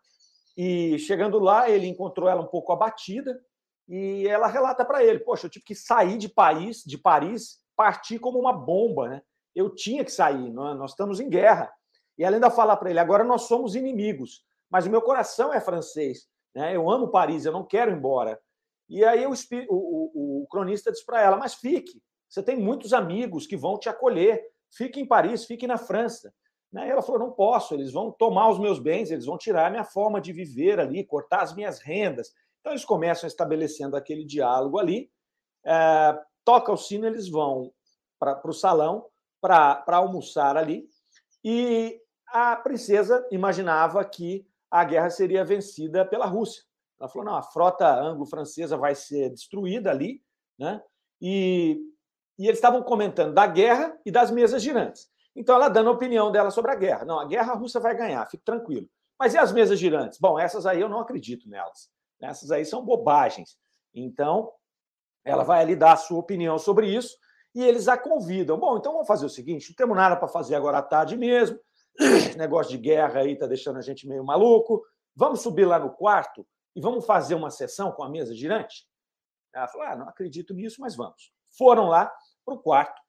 e 0.56 0.98
chegando 0.98 1.38
lá, 1.38 1.70
ele 1.70 1.86
encontrou 1.86 2.28
ela 2.28 2.42
um 2.42 2.46
pouco 2.46 2.72
abatida 2.72 3.40
e 3.88 4.26
ela 4.28 4.46
relata 4.46 4.84
para 4.84 5.04
ele: 5.04 5.20
Poxa, 5.20 5.46
eu 5.46 5.50
tive 5.50 5.64
que 5.64 5.74
sair 5.74 6.18
de 6.18 6.28
Paris, 6.28 6.82
de 6.84 6.98
Paris, 6.98 7.58
partir 7.76 8.18
como 8.18 8.38
uma 8.38 8.52
bomba, 8.52 9.08
né? 9.08 9.22
Eu 9.54 9.74
tinha 9.74 10.04
que 10.04 10.12
sair, 10.12 10.50
nós 10.50 10.90
estamos 10.90 11.18
em 11.18 11.28
guerra. 11.28 11.72
E 12.18 12.24
ela 12.24 12.36
ainda 12.36 12.50
fala 12.50 12.76
para 12.76 12.90
ele: 12.90 12.98
Agora 12.98 13.24
nós 13.24 13.42
somos 13.42 13.74
inimigos, 13.74 14.44
mas 14.70 14.86
o 14.86 14.90
meu 14.90 15.02
coração 15.02 15.52
é 15.52 15.60
francês, 15.60 16.28
né? 16.54 16.74
Eu 16.74 16.90
amo 16.90 17.10
Paris, 17.10 17.44
eu 17.44 17.52
não 17.52 17.64
quero 17.64 17.90
ir 17.90 17.96
embora. 17.96 18.40
E 18.88 19.04
aí 19.04 19.26
o, 19.26 19.32
o, 19.68 20.42
o, 20.42 20.46
cronista 20.48 20.90
diz 20.90 21.02
para 21.04 21.20
ela: 21.20 21.36
Mas 21.36 21.54
fique, 21.54 22.02
você 22.28 22.42
tem 22.42 22.56
muitos 22.56 22.92
amigos 22.92 23.46
que 23.46 23.56
vão 23.56 23.78
te 23.78 23.88
acolher. 23.88 24.42
Fique 24.72 25.00
em 25.00 25.06
Paris, 25.06 25.44
fique 25.44 25.66
na 25.66 25.76
França. 25.76 26.32
Né? 26.72 26.88
Ela 26.88 27.02
falou: 27.02 27.20
não 27.20 27.32
posso, 27.32 27.74
eles 27.74 27.92
vão 27.92 28.10
tomar 28.10 28.48
os 28.48 28.58
meus 28.58 28.78
bens, 28.78 29.10
eles 29.10 29.26
vão 29.26 29.36
tirar 29.36 29.66
a 29.66 29.70
minha 29.70 29.84
forma 29.84 30.20
de 30.20 30.32
viver 30.32 30.78
ali, 30.78 31.04
cortar 31.04 31.42
as 31.42 31.54
minhas 31.54 31.80
rendas. 31.80 32.32
Então 32.60 32.72
eles 32.72 32.84
começam 32.84 33.26
estabelecendo 33.26 33.96
aquele 33.96 34.24
diálogo 34.24 34.78
ali. 34.78 35.10
É, 35.64 36.18
toca 36.44 36.72
o 36.72 36.76
sino, 36.76 37.06
eles 37.06 37.28
vão 37.28 37.72
para 38.18 38.40
o 38.44 38.52
salão 38.52 39.06
para 39.40 39.84
almoçar 39.88 40.56
ali. 40.56 40.88
E 41.42 42.00
a 42.28 42.54
princesa 42.56 43.26
imaginava 43.30 44.04
que 44.04 44.46
a 44.70 44.84
guerra 44.84 45.10
seria 45.10 45.44
vencida 45.44 46.04
pela 46.04 46.26
Rússia. 46.26 46.62
Ela 46.98 47.08
falou: 47.08 47.26
não, 47.26 47.36
a 47.36 47.42
frota 47.42 47.86
anglo-francesa 47.88 48.76
vai 48.76 48.94
ser 48.94 49.30
destruída 49.30 49.90
ali, 49.90 50.22
né? 50.58 50.82
E, 51.20 51.80
e 52.38 52.46
eles 52.46 52.58
estavam 52.58 52.82
comentando 52.82 53.34
da 53.34 53.46
guerra 53.46 53.98
e 54.04 54.10
das 54.10 54.30
mesas 54.30 54.62
girantes. 54.62 55.10
Então, 55.34 55.54
ela 55.54 55.68
dando 55.68 55.90
a 55.90 55.92
opinião 55.92 56.30
dela 56.30 56.50
sobre 56.50 56.70
a 56.70 56.74
guerra. 56.74 57.04
Não, 57.04 57.18
a 57.18 57.24
guerra 57.24 57.52
a 57.52 57.56
Rússia 57.56 57.80
vai 57.80 57.96
ganhar, 57.96 58.28
fique 58.28 58.44
tranquilo. 58.44 58.88
Mas 59.18 59.34
e 59.34 59.38
as 59.38 59.52
mesas 59.52 59.78
girantes? 59.78 60.18
Bom, 60.18 60.38
essas 60.38 60.66
aí 60.66 60.80
eu 60.80 60.88
não 60.88 60.98
acredito 60.98 61.48
nelas. 61.48 61.90
Essas 62.20 62.50
aí 62.50 62.64
são 62.64 62.84
bobagens. 62.84 63.56
Então, 63.94 64.52
ela 65.24 65.42
vai 65.44 65.60
ali 65.60 65.76
dar 65.76 65.92
a 65.92 65.96
sua 65.96 66.18
opinião 66.18 66.58
sobre 66.58 66.88
isso 66.88 67.16
e 67.54 67.62
eles 67.62 67.88
a 67.88 67.98
convidam. 67.98 68.58
Bom, 68.58 68.76
então 68.78 68.92
vamos 68.92 69.06
fazer 69.06 69.26
o 69.26 69.30
seguinte: 69.30 69.70
não 69.70 69.76
temos 69.76 69.96
nada 69.96 70.16
para 70.16 70.28
fazer 70.28 70.54
agora 70.54 70.78
à 70.78 70.82
tarde 70.82 71.16
mesmo. 71.16 71.58
Negócio 72.36 72.72
de 72.72 72.78
guerra 72.78 73.20
aí 73.20 73.32
está 73.32 73.46
deixando 73.46 73.78
a 73.78 73.82
gente 73.82 74.06
meio 74.06 74.24
maluco. 74.24 74.82
Vamos 75.14 75.42
subir 75.42 75.64
lá 75.64 75.78
no 75.78 75.90
quarto 75.90 76.46
e 76.74 76.80
vamos 76.80 77.04
fazer 77.04 77.34
uma 77.34 77.50
sessão 77.50 77.92
com 77.92 78.02
a 78.02 78.08
mesa 78.08 78.34
girante? 78.34 78.86
Ela 79.54 79.68
falou: 79.68 79.86
ah, 79.86 79.96
não 79.96 80.08
acredito 80.08 80.54
nisso, 80.54 80.80
mas 80.80 80.94
vamos. 80.94 81.32
Foram 81.56 81.86
lá 81.88 82.12
para 82.44 82.54
o 82.54 82.58
quarto 82.58 83.00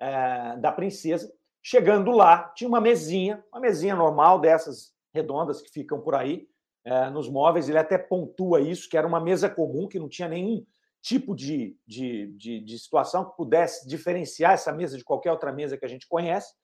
é, 0.00 0.56
da 0.56 0.72
princesa 0.72 1.30
Chegando 1.62 2.10
lá, 2.10 2.48
tinha 2.54 2.66
uma 2.66 2.80
mesinha, 2.80 3.44
uma 3.52 3.60
mesinha 3.60 3.94
normal 3.94 4.40
dessas 4.40 4.94
redondas 5.12 5.60
que 5.60 5.70
ficam 5.70 6.00
por 6.00 6.14
aí 6.14 6.48
é, 6.84 7.10
nos 7.10 7.28
móveis. 7.28 7.68
Ele 7.68 7.76
até 7.76 7.98
pontua 7.98 8.60
isso, 8.62 8.88
que 8.88 8.96
era 8.96 9.06
uma 9.06 9.20
mesa 9.20 9.48
comum, 9.48 9.86
que 9.86 9.98
não 9.98 10.08
tinha 10.08 10.26
nenhum 10.26 10.64
tipo 11.02 11.34
de, 11.34 11.76
de, 11.86 12.28
de, 12.28 12.60
de 12.60 12.78
situação 12.78 13.26
que 13.26 13.36
pudesse 13.36 13.86
diferenciar 13.86 14.52
essa 14.52 14.72
mesa 14.72 14.96
de 14.96 15.04
qualquer 15.04 15.30
outra 15.32 15.52
mesa 15.52 15.76
que 15.76 15.84
a 15.84 15.88
gente 15.88 16.08
conhece. 16.08 16.54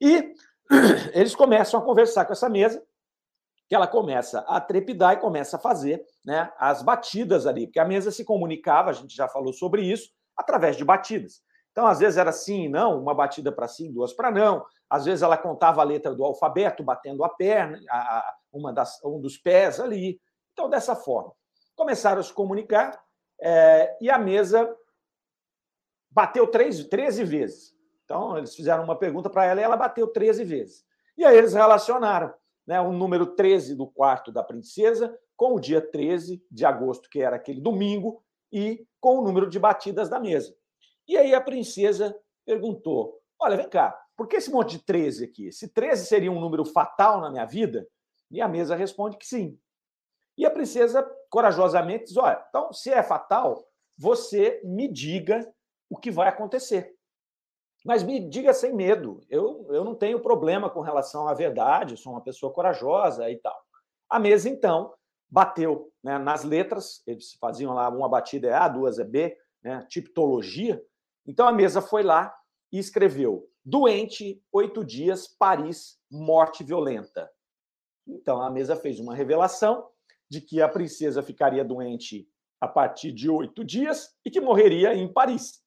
E 0.00 0.34
eles 1.12 1.34
começam 1.34 1.80
a 1.80 1.82
conversar 1.82 2.24
com 2.24 2.32
essa 2.32 2.48
mesa, 2.48 2.82
que 3.68 3.74
ela 3.74 3.86
começa 3.86 4.40
a 4.40 4.60
trepidar 4.60 5.14
e 5.14 5.20
começa 5.20 5.56
a 5.56 5.60
fazer 5.60 6.04
né, 6.24 6.52
as 6.58 6.82
batidas 6.82 7.46
ali, 7.46 7.66
porque 7.66 7.80
a 7.80 7.84
mesa 7.84 8.10
se 8.10 8.24
comunicava, 8.24 8.90
a 8.90 8.92
gente 8.92 9.14
já 9.14 9.28
falou 9.28 9.52
sobre 9.52 9.82
isso, 9.82 10.10
através 10.36 10.76
de 10.76 10.84
batidas. 10.84 11.42
Então, 11.72 11.86
às 11.86 11.98
vezes 11.98 12.16
era 12.16 12.32
sim 12.32 12.64
e 12.64 12.68
não, 12.68 12.98
uma 12.98 13.14
batida 13.14 13.52
para 13.52 13.68
sim, 13.68 13.92
duas 13.92 14.12
para 14.12 14.30
não. 14.30 14.64
Às 14.88 15.04
vezes 15.04 15.22
ela 15.22 15.36
contava 15.36 15.82
a 15.82 15.84
letra 15.84 16.14
do 16.14 16.24
alfabeto, 16.24 16.82
batendo 16.82 17.22
a 17.22 17.28
perna, 17.28 17.78
a, 17.90 18.34
uma 18.50 18.72
das, 18.72 18.98
um 19.04 19.20
dos 19.20 19.36
pés 19.36 19.78
ali. 19.78 20.18
Então, 20.52 20.70
dessa 20.70 20.96
forma. 20.96 21.32
Começaram 21.74 22.20
a 22.20 22.22
se 22.22 22.32
comunicar 22.32 22.98
é, 23.38 23.94
e 24.00 24.08
a 24.08 24.18
mesa 24.18 24.74
bateu 26.10 26.46
três, 26.46 26.82
13 26.86 27.24
vezes. 27.24 27.75
Então, 28.06 28.38
eles 28.38 28.54
fizeram 28.54 28.84
uma 28.84 28.96
pergunta 28.96 29.28
para 29.28 29.44
ela 29.44 29.60
e 29.60 29.64
ela 29.64 29.76
bateu 29.76 30.06
13 30.06 30.44
vezes. 30.44 30.86
E 31.18 31.24
aí 31.24 31.36
eles 31.36 31.52
relacionaram 31.52 32.32
né, 32.66 32.80
o 32.80 32.92
número 32.92 33.26
13 33.26 33.74
do 33.74 33.86
quarto 33.86 34.30
da 34.30 34.42
princesa 34.42 35.14
com 35.36 35.54
o 35.54 35.60
dia 35.60 35.80
13 35.80 36.42
de 36.50 36.64
agosto, 36.64 37.10
que 37.10 37.20
era 37.20 37.36
aquele 37.36 37.60
domingo, 37.60 38.22
e 38.52 38.86
com 39.00 39.18
o 39.18 39.22
número 39.22 39.50
de 39.50 39.58
batidas 39.58 40.08
da 40.08 40.20
mesa. 40.20 40.56
E 41.06 41.16
aí 41.16 41.34
a 41.34 41.40
princesa 41.40 42.16
perguntou: 42.44 43.20
Olha, 43.38 43.56
vem 43.56 43.68
cá, 43.68 43.98
por 44.16 44.26
que 44.26 44.36
esse 44.36 44.50
monte 44.50 44.78
de 44.78 44.84
13 44.84 45.24
aqui? 45.24 45.52
Se 45.52 45.68
13 45.68 46.06
seria 46.06 46.32
um 46.32 46.40
número 46.40 46.64
fatal 46.64 47.20
na 47.20 47.30
minha 47.30 47.44
vida? 47.44 47.86
E 48.30 48.40
a 48.40 48.48
mesa 48.48 48.74
responde 48.74 49.16
que 49.16 49.26
sim. 49.26 49.58
E 50.38 50.46
a 50.46 50.50
princesa, 50.50 51.08
corajosamente, 51.28 52.06
diz: 52.06 52.16
Olha, 52.16 52.44
então, 52.48 52.72
se 52.72 52.90
é 52.90 53.02
fatal, 53.02 53.66
você 53.96 54.60
me 54.64 54.88
diga 54.88 55.46
o 55.90 55.96
que 55.96 56.10
vai 56.10 56.28
acontecer. 56.28 56.95
Mas 57.86 58.02
me 58.02 58.18
diga 58.18 58.52
sem 58.52 58.74
medo. 58.74 59.20
Eu, 59.30 59.64
eu 59.70 59.84
não 59.84 59.94
tenho 59.94 60.18
problema 60.18 60.68
com 60.68 60.80
relação 60.80 61.28
à 61.28 61.34
verdade, 61.34 61.96
sou 61.96 62.12
uma 62.12 62.20
pessoa 62.20 62.52
corajosa 62.52 63.30
e 63.30 63.36
tal. 63.36 63.56
A 64.10 64.18
mesa, 64.18 64.48
então, 64.48 64.92
bateu 65.30 65.92
né, 66.02 66.18
nas 66.18 66.42
letras, 66.42 67.00
eles 67.06 67.34
faziam 67.40 67.74
lá 67.74 67.88
uma 67.88 68.08
batida 68.08 68.48
é 68.48 68.52
A, 68.52 68.66
duas 68.66 68.98
é 68.98 69.04
B, 69.04 69.36
né, 69.62 69.86
tipologia. 69.88 70.82
Então 71.24 71.46
a 71.46 71.52
mesa 71.52 71.80
foi 71.80 72.02
lá 72.02 72.34
e 72.72 72.78
escreveu: 72.78 73.48
doente, 73.64 74.42
oito 74.52 74.84
dias, 74.84 75.28
Paris, 75.28 75.96
morte 76.10 76.64
violenta. 76.64 77.30
Então 78.06 78.42
a 78.42 78.50
mesa 78.50 78.74
fez 78.74 78.98
uma 78.98 79.14
revelação 79.14 79.88
de 80.28 80.40
que 80.40 80.60
a 80.60 80.68
princesa 80.68 81.22
ficaria 81.22 81.64
doente 81.64 82.28
a 82.60 82.66
partir 82.66 83.12
de 83.12 83.30
oito 83.30 83.64
dias 83.64 84.16
e 84.24 84.30
que 84.30 84.40
morreria 84.40 84.92
em 84.92 85.12
Paris. 85.12 85.64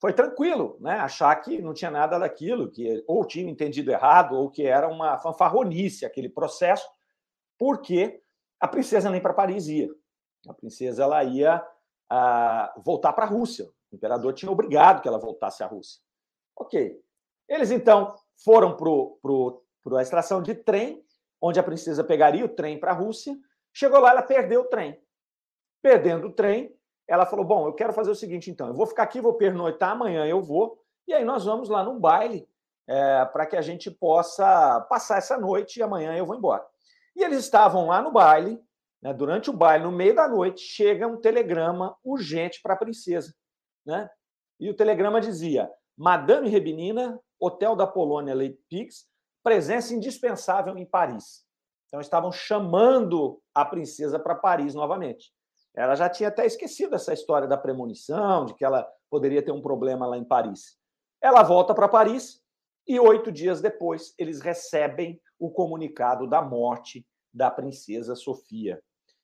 Foi 0.00 0.14
tranquilo, 0.14 0.78
né? 0.80 0.98
Achar 0.98 1.34
que 1.36 1.60
não 1.60 1.74
tinha 1.74 1.90
nada 1.90 2.18
daquilo, 2.18 2.70
que 2.70 3.04
ou 3.06 3.24
tinha 3.26 3.50
entendido 3.50 3.90
errado, 3.90 4.34
ou 4.34 4.50
que 4.50 4.66
era 4.66 4.88
uma 4.88 5.18
fanfarronice 5.18 6.06
aquele 6.06 6.28
processo, 6.28 6.88
porque 7.58 8.22
a 8.58 8.66
princesa 8.66 9.10
nem 9.10 9.20
para 9.20 9.34
Paris 9.34 9.68
ia. 9.68 9.88
A 10.48 10.54
princesa 10.54 11.02
ela 11.02 11.22
ia 11.22 11.62
ah, 12.08 12.74
voltar 12.82 13.12
para 13.12 13.26
a 13.26 13.28
Rússia. 13.28 13.66
O 13.92 13.96
imperador 13.96 14.32
tinha 14.32 14.50
obrigado 14.50 15.02
que 15.02 15.08
ela 15.08 15.18
voltasse 15.18 15.62
à 15.62 15.66
Rússia. 15.66 16.00
Ok. 16.56 16.98
Eles 17.46 17.70
então 17.70 18.14
foram 18.42 18.76
para 18.76 19.98
a 19.98 20.02
extração 20.02 20.42
de 20.42 20.54
trem, 20.54 21.04
onde 21.42 21.60
a 21.60 21.62
princesa 21.62 22.02
pegaria 22.02 22.44
o 22.44 22.48
trem 22.48 22.80
para 22.80 22.92
a 22.92 22.94
Rússia. 22.94 23.36
Chegou 23.72 24.00
lá, 24.00 24.10
ela 24.10 24.22
perdeu 24.22 24.62
o 24.62 24.68
trem. 24.68 24.98
Perdendo 25.82 26.28
o 26.28 26.32
trem, 26.32 26.74
ela 27.10 27.26
falou: 27.26 27.44
Bom, 27.44 27.66
eu 27.66 27.72
quero 27.72 27.92
fazer 27.92 28.12
o 28.12 28.14
seguinte, 28.14 28.50
então, 28.52 28.68
eu 28.68 28.74
vou 28.74 28.86
ficar 28.86 29.02
aqui, 29.02 29.20
vou 29.20 29.34
pernoitar, 29.34 29.90
amanhã 29.90 30.24
eu 30.26 30.40
vou, 30.40 30.80
e 31.08 31.12
aí 31.12 31.24
nós 31.24 31.44
vamos 31.44 31.68
lá 31.68 31.82
num 31.82 31.98
baile 31.98 32.48
é, 32.88 33.24
para 33.24 33.46
que 33.46 33.56
a 33.56 33.60
gente 33.60 33.90
possa 33.90 34.80
passar 34.88 35.18
essa 35.18 35.36
noite 35.36 35.78
e 35.78 35.82
amanhã 35.82 36.16
eu 36.16 36.24
vou 36.24 36.36
embora. 36.36 36.64
E 37.16 37.24
eles 37.24 37.40
estavam 37.40 37.88
lá 37.88 38.00
no 38.00 38.12
baile, 38.12 38.62
né, 39.02 39.12
durante 39.12 39.50
o 39.50 39.52
baile, 39.52 39.84
no 39.84 39.90
meio 39.90 40.14
da 40.14 40.28
noite, 40.28 40.60
chega 40.60 41.08
um 41.08 41.20
telegrama 41.20 41.96
urgente 42.04 42.60
para 42.62 42.74
a 42.74 42.78
princesa. 42.78 43.34
Né? 43.84 44.08
E 44.60 44.70
o 44.70 44.74
telegrama 44.74 45.20
dizia: 45.20 45.68
Madame 45.98 46.48
Rebinina, 46.48 47.20
Hotel 47.40 47.74
da 47.74 47.88
Polônia 47.88 48.34
Leipzig, 48.34 48.88
presença 49.42 49.92
indispensável 49.92 50.78
em 50.78 50.86
Paris. 50.86 51.44
Então 51.88 52.00
estavam 52.00 52.30
chamando 52.30 53.42
a 53.52 53.64
princesa 53.64 54.16
para 54.16 54.36
Paris 54.36 54.76
novamente. 54.76 55.32
Ela 55.74 55.94
já 55.94 56.08
tinha 56.08 56.28
até 56.28 56.44
esquecido 56.44 56.94
essa 56.94 57.12
história 57.12 57.46
da 57.46 57.56
premonição, 57.56 58.44
de 58.44 58.54
que 58.54 58.64
ela 58.64 58.88
poderia 59.08 59.42
ter 59.42 59.52
um 59.52 59.62
problema 59.62 60.06
lá 60.06 60.16
em 60.16 60.24
Paris. 60.24 60.76
Ela 61.22 61.42
volta 61.42 61.74
para 61.74 61.88
Paris 61.88 62.40
e 62.86 62.98
oito 62.98 63.30
dias 63.30 63.60
depois 63.60 64.14
eles 64.18 64.40
recebem 64.40 65.20
o 65.38 65.50
comunicado 65.50 66.26
da 66.26 66.42
morte 66.42 67.06
da 67.32 67.50
princesa 67.50 68.14
Sofia. 68.14 68.82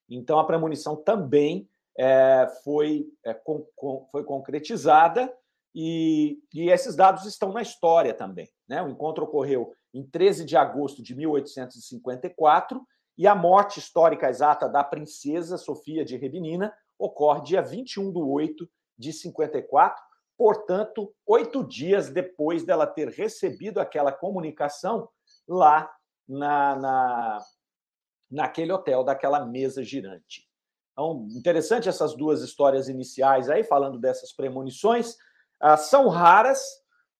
Então 0.08 0.38
a 0.38 0.44
premonição 0.44 0.96
também 0.96 1.68
é, 1.98 2.46
foi, 2.62 3.08
é, 3.24 3.34
com, 3.34 3.66
com, 3.74 4.06
foi 4.12 4.22
concretizada 4.22 5.32
e, 5.74 6.38
e, 6.54 6.70
esses 6.70 6.94
dados 6.94 7.26
estão 7.26 7.52
na 7.52 7.60
história 7.60 8.14
também. 8.14 8.48
Né? 8.68 8.82
O 8.82 8.88
encontro 8.88 9.24
ocorreu 9.24 9.72
em 9.92 10.02
13 10.02 10.44
de 10.44 10.56
agosto 10.56 11.02
de 11.02 11.14
1854 11.14 12.86
e 13.16 13.26
a 13.26 13.35
morte 13.35 13.78
histórica 13.78 14.28
exata 14.28 14.68
da 14.68 14.85
princesa 14.85 15.56
Sofia 15.56 16.04
de 16.04 16.16
Rebinina 16.16 16.75
ocorre 16.99 17.42
dia 17.42 17.62
21 17.62 18.12
de 18.12 18.18
8 18.18 18.68
de 18.99 19.12
54, 19.12 20.02
portanto, 20.37 21.14
oito 21.26 21.64
dias 21.64 22.11
depois 22.11 22.64
dela 22.64 22.87
ter 22.87 23.08
recebido 23.08 23.78
aquela 23.78 24.12
comunicação 24.12 25.08
lá 25.46 25.90
na, 26.28 26.76
na, 26.76 27.38
naquele 28.30 28.73
hotel, 28.73 29.04
daquela 29.04 29.44
mesa 29.44 29.82
girante. 29.82 30.46
Então, 30.92 31.28
interessante 31.30 31.88
essas 31.88 32.14
duas 32.14 32.40
histórias 32.40 32.88
iniciais 32.88 33.50
aí, 33.50 33.62
falando 33.62 33.99
dessas 33.99 34.32
premonições. 34.32 35.14
Ah, 35.61 35.76
são 35.76 36.08
raras, 36.08 36.62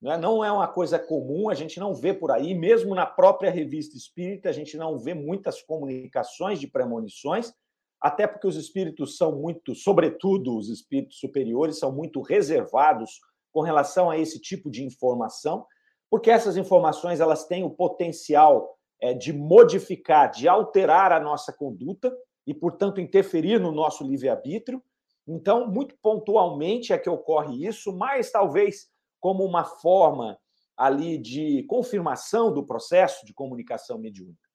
né? 0.07 0.17
Não 0.17 0.45
é 0.45 0.53
uma 0.53 0.69
coisa 0.69 1.01
comum, 1.01 1.51
a 1.51 1.55
gente 1.55 1.81
não 1.81 1.93
vê 1.93 2.15
por 2.15 2.31
aí, 2.31 2.55
mesmo 2.55 2.95
na 2.95 3.05
própria 3.05 3.51
revista 3.51 3.97
espírita, 3.97 4.49
a 4.49 4.53
gente 4.53 4.77
não 4.77 4.97
vê 4.97 5.15
muitas 5.15 5.61
comunicações 5.61 6.61
de 6.61 6.69
premonições, 6.69 7.53
até 8.01 8.25
porque 8.25 8.47
os 8.47 8.55
espíritos 8.55 9.17
são 9.17 9.33
muito, 9.33 9.75
sobretudo 9.75 10.57
os 10.57 10.69
espíritos 10.69 11.19
superiores, 11.19 11.81
são 11.81 11.91
muito 11.91 12.23
reservados 12.23 13.19
com 13.53 13.63
relação 13.63 14.09
a 14.09 14.17
esse 14.17 14.41
tipo 14.41 14.71
de 14.71 14.85
informação, 14.85 15.67
porque 16.09 16.31
essas 16.31 16.57
informações 16.57 17.19
elas 17.19 17.45
têm 17.45 17.65
o 17.65 17.71
potencial 17.71 18.79
é, 19.01 19.13
de 19.13 19.33
modificar, 19.33 20.31
de 20.31 20.47
alterar 20.47 21.11
a 21.11 21.19
nossa 21.19 21.53
conduta 21.53 22.17
e, 22.47 22.55
portanto, 22.55 23.01
interferir 23.01 23.59
no 23.59 23.73
nosso 23.73 24.07
livre-arbítrio. 24.07 24.81
Então, 25.27 25.67
muito 25.67 25.97
pontualmente 26.01 26.93
é 26.93 26.99
que 26.99 27.11
ocorre 27.11 27.67
isso, 27.67 27.93
mas 27.93 28.31
talvez 28.31 28.87
como 29.21 29.45
uma 29.45 29.65
forma 29.65 30.39
ali 30.77 31.17
de 31.17 31.63
confirmação 31.65 32.53
do 32.53 32.65
processo 32.65 33.25
de 33.25 33.33
comunicação 33.33 33.99
mediúnica. 33.99 34.47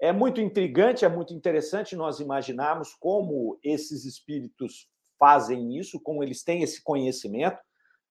É 0.00 0.12
muito 0.12 0.40
intrigante, 0.40 1.04
é 1.04 1.08
muito 1.08 1.32
interessante 1.32 1.96
nós 1.96 2.20
imaginarmos 2.20 2.94
como 2.94 3.58
esses 3.62 4.04
espíritos 4.04 4.88
fazem 5.18 5.78
isso, 5.78 6.00
como 6.00 6.22
eles 6.22 6.42
têm 6.42 6.62
esse 6.62 6.82
conhecimento, 6.82 7.58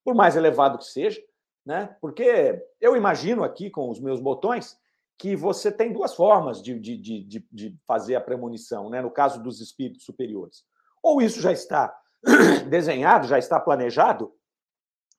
por 0.03 0.15
mais 0.15 0.36
elevado 0.36 0.77
que 0.77 0.86
seja, 0.86 1.21
né? 1.65 1.95
Porque 2.01 2.62
eu 2.82 2.95
imagino 2.95 3.43
aqui 3.43 3.69
com 3.69 3.89
os 3.89 3.99
meus 3.99 4.19
botões 4.19 4.77
que 5.17 5.36
você 5.36 5.71
tem 5.71 5.93
duas 5.93 6.15
formas 6.15 6.62
de, 6.62 6.79
de, 6.79 6.97
de, 6.97 7.47
de 7.51 7.77
fazer 7.86 8.15
a 8.15 8.21
premonição, 8.21 8.89
né? 8.89 9.01
No 9.01 9.12
caso 9.12 9.41
dos 9.41 9.62
espíritos 9.62 10.03
superiores. 10.03 10.63
Ou 11.01 11.21
isso 11.21 11.39
já 11.39 11.51
está 11.51 11.95
desenhado, 12.69 13.27
já 13.27 13.38
está 13.38 13.60
planejado, 13.60 14.34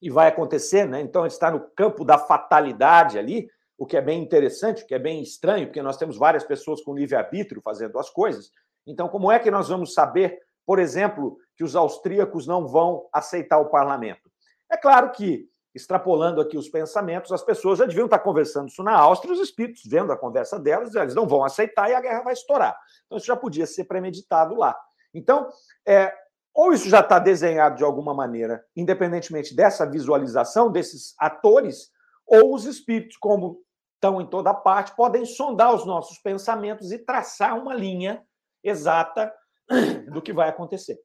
e 0.04 0.10
vai 0.10 0.28
acontecer, 0.28 0.86
né? 0.86 1.00
Então, 1.00 1.24
está 1.24 1.50
no 1.50 1.58
campo 1.58 2.04
da 2.04 2.18
fatalidade 2.18 3.18
ali, 3.18 3.48
o 3.78 3.86
que 3.86 3.96
é 3.96 4.02
bem 4.02 4.22
interessante, 4.22 4.82
o 4.82 4.86
que 4.86 4.94
é 4.94 4.98
bem 4.98 5.22
estranho, 5.22 5.66
porque 5.66 5.80
nós 5.80 5.96
temos 5.96 6.18
várias 6.18 6.44
pessoas 6.44 6.82
com 6.82 6.94
livre-arbítrio 6.94 7.62
fazendo 7.64 7.98
as 7.98 8.10
coisas. 8.10 8.50
Então, 8.86 9.08
como 9.08 9.32
é 9.32 9.38
que 9.38 9.50
nós 9.50 9.70
vamos 9.70 9.94
saber, 9.94 10.38
por 10.66 10.78
exemplo, 10.78 11.38
que 11.56 11.64
os 11.64 11.74
austríacos 11.74 12.46
não 12.46 12.68
vão 12.68 13.08
aceitar 13.14 13.58
o 13.58 13.70
parlamento? 13.70 14.30
É 14.70 14.76
claro 14.76 15.10
que, 15.10 15.48
extrapolando 15.74 16.38
aqui 16.38 16.58
os 16.58 16.68
pensamentos, 16.68 17.32
as 17.32 17.42
pessoas 17.42 17.78
já 17.78 17.86
deviam 17.86 18.04
estar 18.04 18.18
conversando 18.18 18.68
isso 18.68 18.82
na 18.82 18.92
Áustria, 18.92 19.32
os 19.32 19.40
espíritos 19.40 19.84
vendo 19.86 20.12
a 20.12 20.18
conversa 20.18 20.60
delas, 20.60 20.94
eles 20.94 21.14
não 21.14 21.26
vão 21.26 21.42
aceitar 21.42 21.88
e 21.88 21.94
a 21.94 22.00
guerra 22.02 22.20
vai 22.20 22.34
estourar. 22.34 22.78
Então, 23.06 23.16
isso 23.16 23.26
já 23.26 23.36
podia 23.36 23.66
ser 23.66 23.84
premeditado 23.84 24.54
lá. 24.54 24.78
Então, 25.14 25.48
é, 25.86 26.12
ou 26.54 26.72
isso 26.72 26.88
já 26.88 27.00
está 27.00 27.18
desenhado 27.18 27.76
de 27.76 27.84
alguma 27.84 28.14
maneira, 28.14 28.64
independentemente 28.76 29.54
dessa 29.54 29.84
visualização 29.84 30.70
desses 30.70 31.14
atores, 31.18 31.90
ou 32.24 32.54
os 32.54 32.64
espíritos, 32.64 33.16
como 33.16 33.60
estão 33.94 34.20
em 34.20 34.26
toda 34.26 34.54
parte, 34.54 34.94
podem 34.94 35.24
sondar 35.24 35.74
os 35.74 35.84
nossos 35.84 36.18
pensamentos 36.18 36.92
e 36.92 36.98
traçar 36.98 37.58
uma 37.58 37.74
linha 37.74 38.22
exata 38.62 39.32
do 40.12 40.22
que 40.22 40.32
vai 40.32 40.48
acontecer. 40.48 40.98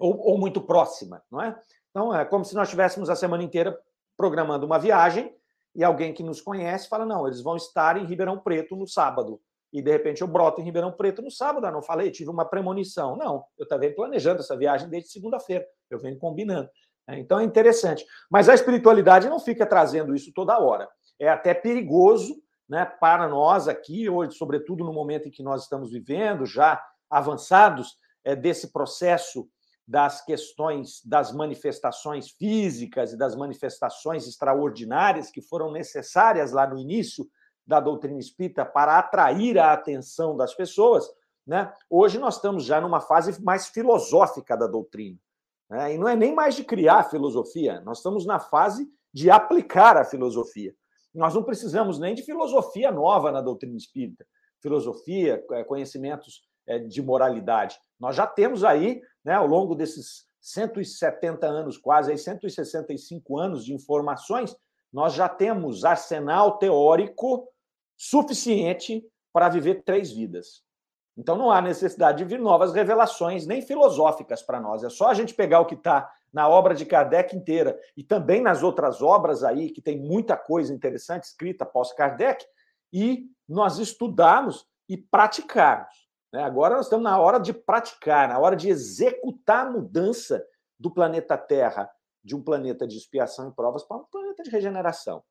Ou, 0.00 0.18
ou 0.18 0.38
muito 0.38 0.60
próxima, 0.60 1.22
não 1.30 1.42
é? 1.42 1.60
Então, 1.90 2.14
é 2.14 2.24
como 2.24 2.44
se 2.44 2.54
nós 2.54 2.68
estivéssemos 2.68 3.10
a 3.10 3.14
semana 3.14 3.42
inteira 3.42 3.78
programando 4.16 4.64
uma 4.64 4.78
viagem 4.78 5.36
e 5.74 5.84
alguém 5.84 6.14
que 6.14 6.22
nos 6.22 6.40
conhece 6.40 6.88
fala: 6.88 7.04
não, 7.04 7.26
eles 7.26 7.42
vão 7.42 7.56
estar 7.56 7.98
em 7.98 8.06
Ribeirão 8.06 8.38
Preto 8.38 8.74
no 8.74 8.86
sábado 8.86 9.40
e 9.72 9.80
de 9.80 9.90
repente 9.90 10.20
eu 10.20 10.28
broto 10.28 10.60
em 10.60 10.64
Ribeirão 10.64 10.92
Preto 10.92 11.22
no 11.22 11.30
sábado. 11.30 11.66
Ah, 11.66 11.70
não 11.70 11.82
falei, 11.82 12.10
tive 12.10 12.28
uma 12.28 12.44
premonição. 12.44 13.16
Não, 13.16 13.44
eu 13.58 13.66
também 13.66 13.94
planejando 13.94 14.40
essa 14.40 14.56
viagem 14.56 14.88
desde 14.88 15.10
segunda-feira, 15.10 15.66
eu 15.90 15.98
venho 15.98 16.18
combinando. 16.18 16.68
Né? 17.08 17.18
Então 17.18 17.40
é 17.40 17.44
interessante. 17.44 18.04
Mas 18.30 18.48
a 18.48 18.54
espiritualidade 18.54 19.28
não 19.28 19.40
fica 19.40 19.64
trazendo 19.64 20.14
isso 20.14 20.32
toda 20.34 20.58
hora. 20.58 20.88
É 21.18 21.28
até 21.28 21.54
perigoso 21.54 22.36
né, 22.68 22.84
para 22.84 23.26
nós 23.28 23.66
aqui, 23.66 24.08
hoje, 24.08 24.36
sobretudo 24.36 24.84
no 24.84 24.92
momento 24.92 25.28
em 25.28 25.30
que 25.30 25.42
nós 25.42 25.62
estamos 25.62 25.90
vivendo, 25.90 26.44
já 26.44 26.82
avançados 27.10 27.96
é, 28.24 28.36
desse 28.36 28.72
processo 28.72 29.48
das 29.86 30.24
questões 30.24 31.04
das 31.04 31.32
manifestações 31.32 32.30
físicas 32.30 33.12
e 33.12 33.18
das 33.18 33.34
manifestações 33.34 34.26
extraordinárias 34.26 35.30
que 35.30 35.42
foram 35.42 35.72
necessárias 35.72 36.52
lá 36.52 36.66
no 36.66 36.78
início 36.78 37.26
da 37.66 37.80
doutrina 37.80 38.18
espírita 38.18 38.64
para 38.64 38.98
atrair 38.98 39.58
a 39.58 39.72
atenção 39.72 40.36
das 40.36 40.54
pessoas, 40.54 41.08
né? 41.46 41.72
hoje 41.88 42.18
nós 42.18 42.36
estamos 42.36 42.64
já 42.64 42.80
numa 42.80 43.00
fase 43.00 43.42
mais 43.42 43.68
filosófica 43.68 44.56
da 44.56 44.66
doutrina. 44.66 45.18
Né? 45.70 45.94
E 45.94 45.98
não 45.98 46.08
é 46.08 46.16
nem 46.16 46.34
mais 46.34 46.54
de 46.54 46.64
criar 46.64 47.04
filosofia, 47.04 47.80
nós 47.80 47.98
estamos 47.98 48.26
na 48.26 48.38
fase 48.38 48.88
de 49.12 49.30
aplicar 49.30 49.96
a 49.96 50.04
filosofia. 50.04 50.74
Nós 51.14 51.34
não 51.34 51.42
precisamos 51.42 51.98
nem 51.98 52.14
de 52.14 52.22
filosofia 52.22 52.90
nova 52.90 53.30
na 53.30 53.40
doutrina 53.40 53.76
espírita, 53.76 54.26
filosofia, 54.60 55.44
é, 55.52 55.64
conhecimentos 55.64 56.42
é, 56.66 56.78
de 56.78 57.02
moralidade. 57.02 57.78
Nós 58.00 58.16
já 58.16 58.26
temos 58.26 58.64
aí, 58.64 59.00
né, 59.24 59.34
ao 59.34 59.46
longo 59.46 59.74
desses 59.74 60.24
170 60.40 61.46
anos, 61.46 61.76
quase 61.76 62.10
aí 62.10 62.18
165 62.18 63.38
anos 63.38 63.64
de 63.64 63.74
informações, 63.74 64.56
nós 64.92 65.14
já 65.14 65.28
temos 65.28 65.84
arsenal 65.84 66.58
teórico 66.58 67.48
suficiente 67.96 69.04
para 69.32 69.48
viver 69.48 69.82
três 69.84 70.12
vidas. 70.12 70.62
Então 71.16 71.36
não 71.36 71.50
há 71.50 71.60
necessidade 71.60 72.18
de 72.18 72.24
vir 72.24 72.38
novas 72.38 72.72
revelações, 72.72 73.46
nem 73.46 73.62
filosóficas 73.62 74.42
para 74.42 74.60
nós. 74.60 74.82
É 74.82 74.90
só 74.90 75.08
a 75.08 75.14
gente 75.14 75.34
pegar 75.34 75.60
o 75.60 75.66
que 75.66 75.74
está 75.74 76.10
na 76.32 76.48
obra 76.48 76.74
de 76.74 76.86
Kardec 76.86 77.36
inteira 77.36 77.78
e 77.96 78.02
também 78.02 78.40
nas 78.40 78.62
outras 78.62 79.02
obras 79.02 79.44
aí, 79.44 79.70
que 79.70 79.82
tem 79.82 79.98
muita 79.98 80.36
coisa 80.36 80.72
interessante 80.72 81.24
escrita 81.24 81.66
pós-Kardec, 81.66 82.44
e 82.92 83.26
nós 83.48 83.78
estudarmos 83.78 84.66
e 84.88 84.96
praticarmos. 84.96 86.08
Né? 86.32 86.42
Agora 86.42 86.76
nós 86.76 86.86
estamos 86.86 87.04
na 87.04 87.18
hora 87.18 87.38
de 87.38 87.52
praticar, 87.52 88.28
na 88.28 88.38
hora 88.38 88.56
de 88.56 88.68
executar 88.68 89.66
a 89.66 89.70
mudança 89.70 90.44
do 90.78 90.90
planeta 90.90 91.36
Terra, 91.36 91.90
de 92.24 92.36
um 92.36 92.42
planeta 92.42 92.86
de 92.86 92.96
expiação 92.96 93.48
e 93.48 93.52
provas 93.52 93.82
para 93.84 93.96
um 93.96 94.04
planeta 94.04 94.42
de 94.42 94.50
regeneração. 94.50 95.22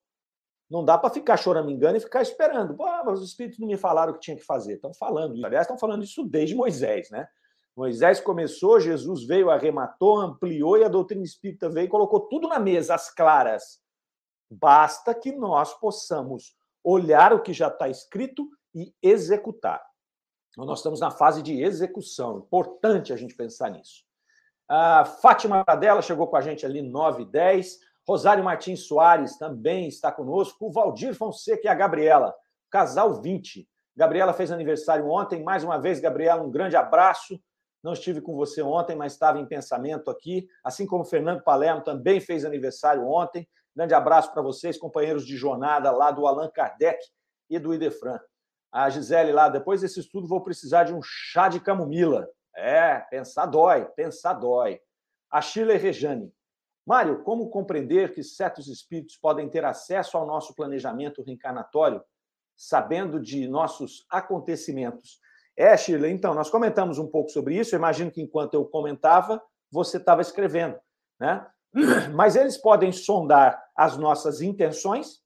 Não 0.69 0.85
dá 0.85 0.97
para 0.97 1.09
ficar 1.09 1.37
choramingando 1.37 1.97
e 1.97 1.99
ficar 1.99 2.21
esperando. 2.21 2.75
Pô, 2.75 2.85
os 3.11 3.23
espíritos 3.23 3.59
não 3.59 3.67
me 3.67 3.77
falaram 3.77 4.11
o 4.11 4.15
que 4.15 4.21
tinha 4.21 4.37
que 4.37 4.45
fazer. 4.45 4.75
Estão 4.75 4.93
falando. 4.93 5.33
Aliás, 5.45 5.65
estão 5.65 5.77
falando 5.77 6.03
isso 6.03 6.23
desde 6.23 6.55
Moisés, 6.55 7.09
né? 7.09 7.27
Moisés 7.75 8.19
começou, 8.19 8.79
Jesus 8.79 9.25
veio, 9.25 9.49
arrematou, 9.49 10.19
ampliou 10.19 10.77
e 10.77 10.83
a 10.83 10.89
doutrina 10.89 11.23
espírita 11.23 11.69
veio 11.69 11.85
e 11.85 11.89
colocou 11.89 12.21
tudo 12.21 12.47
na 12.47 12.59
mesa, 12.59 12.95
às 12.95 13.13
claras. 13.13 13.81
Basta 14.49 15.13
que 15.15 15.31
nós 15.31 15.73
possamos 15.73 16.55
olhar 16.83 17.33
o 17.33 17.41
que 17.41 17.53
já 17.53 17.67
está 17.67 17.87
escrito 17.87 18.49
e 18.73 18.93
executar. 19.01 19.81
Então, 20.49 20.65
nós 20.65 20.79
estamos 20.79 20.99
na 20.99 21.11
fase 21.11 21.41
de 21.41 21.61
execução. 21.61 22.39
Importante 22.39 23.13
a 23.13 23.15
gente 23.15 23.35
pensar 23.35 23.69
nisso. 23.69 24.03
A 24.73 25.03
Fátima 25.03 25.65
Della 25.77 26.01
chegou 26.01 26.27
com 26.27 26.37
a 26.37 26.41
gente 26.41 26.65
ali 26.65 26.81
9 26.81 27.23
e 27.23 27.25
10. 27.25 27.77
Rosário 28.07 28.41
Martins 28.41 28.87
Soares 28.87 29.37
também 29.37 29.89
está 29.89 30.09
conosco. 30.13 30.65
O 30.65 30.71
Valdir 30.71 31.13
Fonseca 31.13 31.63
e 31.65 31.67
a 31.67 31.73
Gabriela, 31.73 32.33
casal 32.69 33.21
20. 33.21 33.67
Gabriela 33.93 34.31
fez 34.31 34.49
aniversário 34.49 35.09
ontem. 35.09 35.43
Mais 35.43 35.65
uma 35.65 35.77
vez, 35.77 35.99
Gabriela, 35.99 36.41
um 36.41 36.49
grande 36.49 36.77
abraço. 36.77 37.37
Não 37.83 37.91
estive 37.91 38.21
com 38.21 38.33
você 38.33 38.61
ontem, 38.61 38.95
mas 38.95 39.11
estava 39.11 39.39
em 39.39 39.45
pensamento 39.45 40.09
aqui. 40.09 40.47
Assim 40.63 40.85
como 40.85 41.03
o 41.03 41.05
Fernando 41.05 41.43
Palermo 41.43 41.83
também 41.83 42.21
fez 42.21 42.45
aniversário 42.45 43.05
ontem. 43.05 43.45
Grande 43.75 43.93
abraço 43.93 44.31
para 44.31 44.41
vocês, 44.41 44.77
companheiros 44.77 45.25
de 45.25 45.35
jornada 45.35 45.91
lá 45.91 46.11
do 46.11 46.25
Allan 46.25 46.49
Kardec 46.49 46.97
e 47.49 47.59
do 47.59 47.73
Idefran. 47.73 48.21
A 48.71 48.89
Gisele 48.89 49.33
lá, 49.33 49.49
depois 49.49 49.81
desse 49.81 49.99
estudo, 49.99 50.29
vou 50.29 50.41
precisar 50.41 50.85
de 50.85 50.93
um 50.93 51.01
chá 51.03 51.49
de 51.49 51.59
camomila. 51.59 52.25
É, 52.61 52.99
pensar 53.09 53.47
dói, 53.47 53.85
pensar 53.95 54.33
dói. 54.33 54.79
A 55.31 55.41
Shirley 55.41 55.77
Rejane. 55.77 56.31
Mário, 56.85 57.23
como 57.23 57.49
compreender 57.49 58.13
que 58.13 58.23
certos 58.23 58.67
espíritos 58.67 59.15
podem 59.17 59.49
ter 59.49 59.65
acesso 59.65 60.17
ao 60.17 60.25
nosso 60.25 60.53
planejamento 60.53 61.23
reencarnatório, 61.23 62.03
sabendo 62.55 63.19
de 63.19 63.47
nossos 63.47 64.05
acontecimentos? 64.09 65.19
É, 65.57 65.75
Shirley, 65.75 66.11
então, 66.11 66.33
nós 66.33 66.49
comentamos 66.49 66.97
um 66.97 67.07
pouco 67.07 67.29
sobre 67.29 67.55
isso. 67.55 67.73
Eu 67.73 67.79
imagino 67.79 68.11
que 68.11 68.21
enquanto 68.21 68.53
eu 68.53 68.65
comentava, 68.65 69.41
você 69.71 69.97
estava 69.97 70.21
escrevendo, 70.21 70.79
né? 71.19 71.47
Mas 72.13 72.35
eles 72.35 72.57
podem 72.57 72.91
sondar 72.91 73.61
as 73.75 73.97
nossas 73.97 74.41
intenções, 74.41 75.21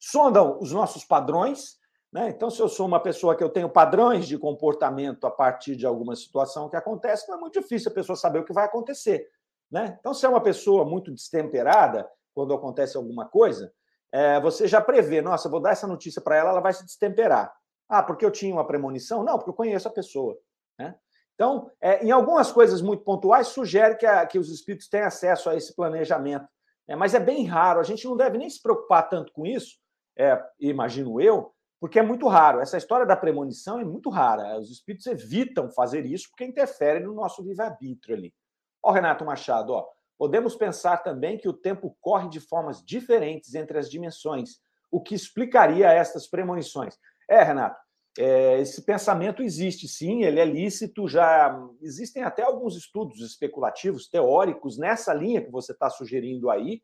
sondam 0.00 0.58
os 0.58 0.72
nossos 0.72 1.04
padrões. 1.04 1.78
Né? 2.12 2.28
Então, 2.28 2.50
se 2.50 2.60
eu 2.60 2.68
sou 2.68 2.86
uma 2.86 3.00
pessoa 3.00 3.34
que 3.34 3.42
eu 3.42 3.48
tenho 3.48 3.70
padrões 3.70 4.26
de 4.28 4.36
comportamento 4.36 5.26
a 5.26 5.30
partir 5.30 5.74
de 5.74 5.86
alguma 5.86 6.14
situação 6.14 6.68
que 6.68 6.76
acontece, 6.76 7.26
não 7.28 7.36
é 7.36 7.40
muito 7.40 7.58
difícil 7.58 7.90
a 7.90 7.94
pessoa 7.94 8.16
saber 8.16 8.40
o 8.40 8.44
que 8.44 8.52
vai 8.52 8.66
acontecer. 8.66 9.30
Né? 9.70 9.96
Então, 9.98 10.12
se 10.12 10.26
é 10.26 10.28
uma 10.28 10.42
pessoa 10.42 10.84
muito 10.84 11.10
destemperada, 11.10 12.06
quando 12.34 12.52
acontece 12.52 12.98
alguma 12.98 13.26
coisa, 13.26 13.72
é, 14.12 14.38
você 14.40 14.68
já 14.68 14.80
prevê, 14.80 15.22
nossa, 15.22 15.48
vou 15.48 15.60
dar 15.60 15.70
essa 15.70 15.86
notícia 15.86 16.20
para 16.20 16.36
ela, 16.36 16.50
ela 16.50 16.60
vai 16.60 16.74
se 16.74 16.84
destemperar. 16.84 17.50
Ah, 17.88 18.02
porque 18.02 18.24
eu 18.24 18.30
tinha 18.30 18.54
uma 18.54 18.66
premonição? 18.66 19.24
Não, 19.24 19.38
porque 19.38 19.50
eu 19.50 19.54
conheço 19.54 19.88
a 19.88 19.92
pessoa. 19.92 20.38
Né? 20.78 20.94
Então, 21.34 21.70
é, 21.80 22.04
em 22.04 22.10
algumas 22.10 22.52
coisas 22.52 22.82
muito 22.82 23.02
pontuais, 23.04 23.48
sugere 23.48 23.96
que, 23.96 24.04
a, 24.04 24.26
que 24.26 24.38
os 24.38 24.50
espíritos 24.50 24.88
têm 24.88 25.00
acesso 25.00 25.48
a 25.48 25.56
esse 25.56 25.74
planejamento. 25.74 26.46
É, 26.86 26.94
mas 26.94 27.14
é 27.14 27.20
bem 27.20 27.46
raro, 27.46 27.80
a 27.80 27.84
gente 27.84 28.04
não 28.04 28.16
deve 28.16 28.36
nem 28.36 28.50
se 28.50 28.60
preocupar 28.60 29.08
tanto 29.08 29.32
com 29.32 29.46
isso, 29.46 29.78
é, 30.18 30.38
imagino 30.60 31.20
eu, 31.20 31.51
porque 31.82 31.98
é 31.98 32.02
muito 32.02 32.28
raro. 32.28 32.60
Essa 32.60 32.78
história 32.78 33.04
da 33.04 33.16
premonição 33.16 33.80
é 33.80 33.84
muito 33.84 34.08
rara. 34.08 34.56
Os 34.56 34.70
espíritos 34.70 35.04
evitam 35.08 35.68
fazer 35.68 36.06
isso 36.06 36.28
porque 36.30 36.44
interfere 36.44 37.00
no 37.00 37.12
nosso 37.12 37.42
livre-arbítrio 37.42 38.14
ali. 38.14 38.32
Ó, 38.80 38.92
Renato 38.92 39.24
Machado, 39.24 39.72
ó, 39.72 39.88
podemos 40.16 40.54
pensar 40.54 40.98
também 40.98 41.36
que 41.36 41.48
o 41.48 41.52
tempo 41.52 41.96
corre 42.00 42.28
de 42.28 42.38
formas 42.38 42.84
diferentes 42.84 43.56
entre 43.56 43.80
as 43.80 43.90
dimensões, 43.90 44.60
o 44.92 45.00
que 45.00 45.12
explicaria 45.12 45.90
estas 45.92 46.28
premonições. 46.28 46.96
É, 47.28 47.42
Renato, 47.42 47.80
é, 48.16 48.60
esse 48.60 48.82
pensamento 48.84 49.42
existe, 49.42 49.88
sim, 49.88 50.22
ele 50.22 50.38
é 50.38 50.44
lícito, 50.44 51.08
já 51.08 51.60
existem 51.80 52.22
até 52.22 52.44
alguns 52.44 52.76
estudos 52.76 53.20
especulativos, 53.20 54.08
teóricos, 54.08 54.78
nessa 54.78 55.12
linha 55.12 55.42
que 55.42 55.50
você 55.50 55.72
está 55.72 55.90
sugerindo 55.90 56.48
aí. 56.48 56.80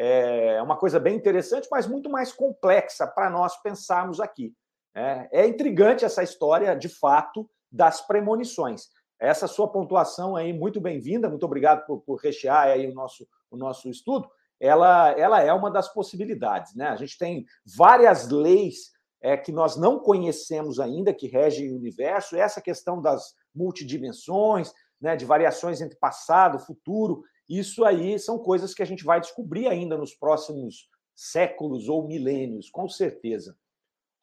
É 0.00 0.62
uma 0.62 0.76
coisa 0.76 1.00
bem 1.00 1.16
interessante, 1.16 1.66
mas 1.70 1.86
muito 1.86 2.08
mais 2.08 2.32
complexa 2.32 3.04
para 3.04 3.28
nós 3.28 3.60
pensarmos 3.60 4.20
aqui. 4.20 4.54
É, 4.94 5.28
é 5.42 5.48
intrigante 5.48 6.04
essa 6.04 6.22
história, 6.22 6.74
de 6.76 6.88
fato, 6.88 7.50
das 7.70 8.00
premonições. 8.00 8.88
Essa 9.18 9.48
sua 9.48 9.68
pontuação 9.68 10.36
aí, 10.36 10.52
muito 10.52 10.80
bem-vinda, 10.80 11.28
muito 11.28 11.44
obrigado 11.44 11.84
por, 11.84 12.00
por, 12.02 12.20
rechear 12.20 12.68
aí 12.68 12.88
o 12.88 12.94
nosso, 12.94 13.26
o 13.50 13.56
nosso 13.56 13.90
estudo. 13.90 14.28
Ela, 14.60 15.10
ela 15.18 15.42
é 15.42 15.52
uma 15.52 15.70
das 15.70 15.92
possibilidades. 15.92 16.74
Né? 16.76 16.86
A 16.86 16.96
gente 16.96 17.18
tem 17.18 17.44
várias 17.76 18.28
leis 18.28 18.92
é, 19.20 19.36
que 19.36 19.50
nós 19.50 19.76
não 19.76 19.98
conhecemos 19.98 20.78
ainda, 20.78 21.12
que 21.12 21.26
regem 21.26 21.72
o 21.72 21.76
universo, 21.76 22.36
essa 22.36 22.60
questão 22.60 23.02
das 23.02 23.34
multidimensões, 23.52 24.72
né, 25.00 25.16
de 25.16 25.24
variações 25.24 25.80
entre 25.80 25.96
passado, 25.98 26.58
futuro, 26.58 27.22
isso 27.48 27.84
aí 27.84 28.18
são 28.18 28.38
coisas 28.38 28.74
que 28.74 28.82
a 28.82 28.86
gente 28.86 29.04
vai 29.04 29.20
descobrir 29.20 29.68
ainda 29.68 29.96
nos 29.96 30.14
próximos 30.14 30.88
séculos 31.14 31.88
ou 31.88 32.06
milênios, 32.06 32.70
com 32.70 32.88
certeza. 32.88 33.56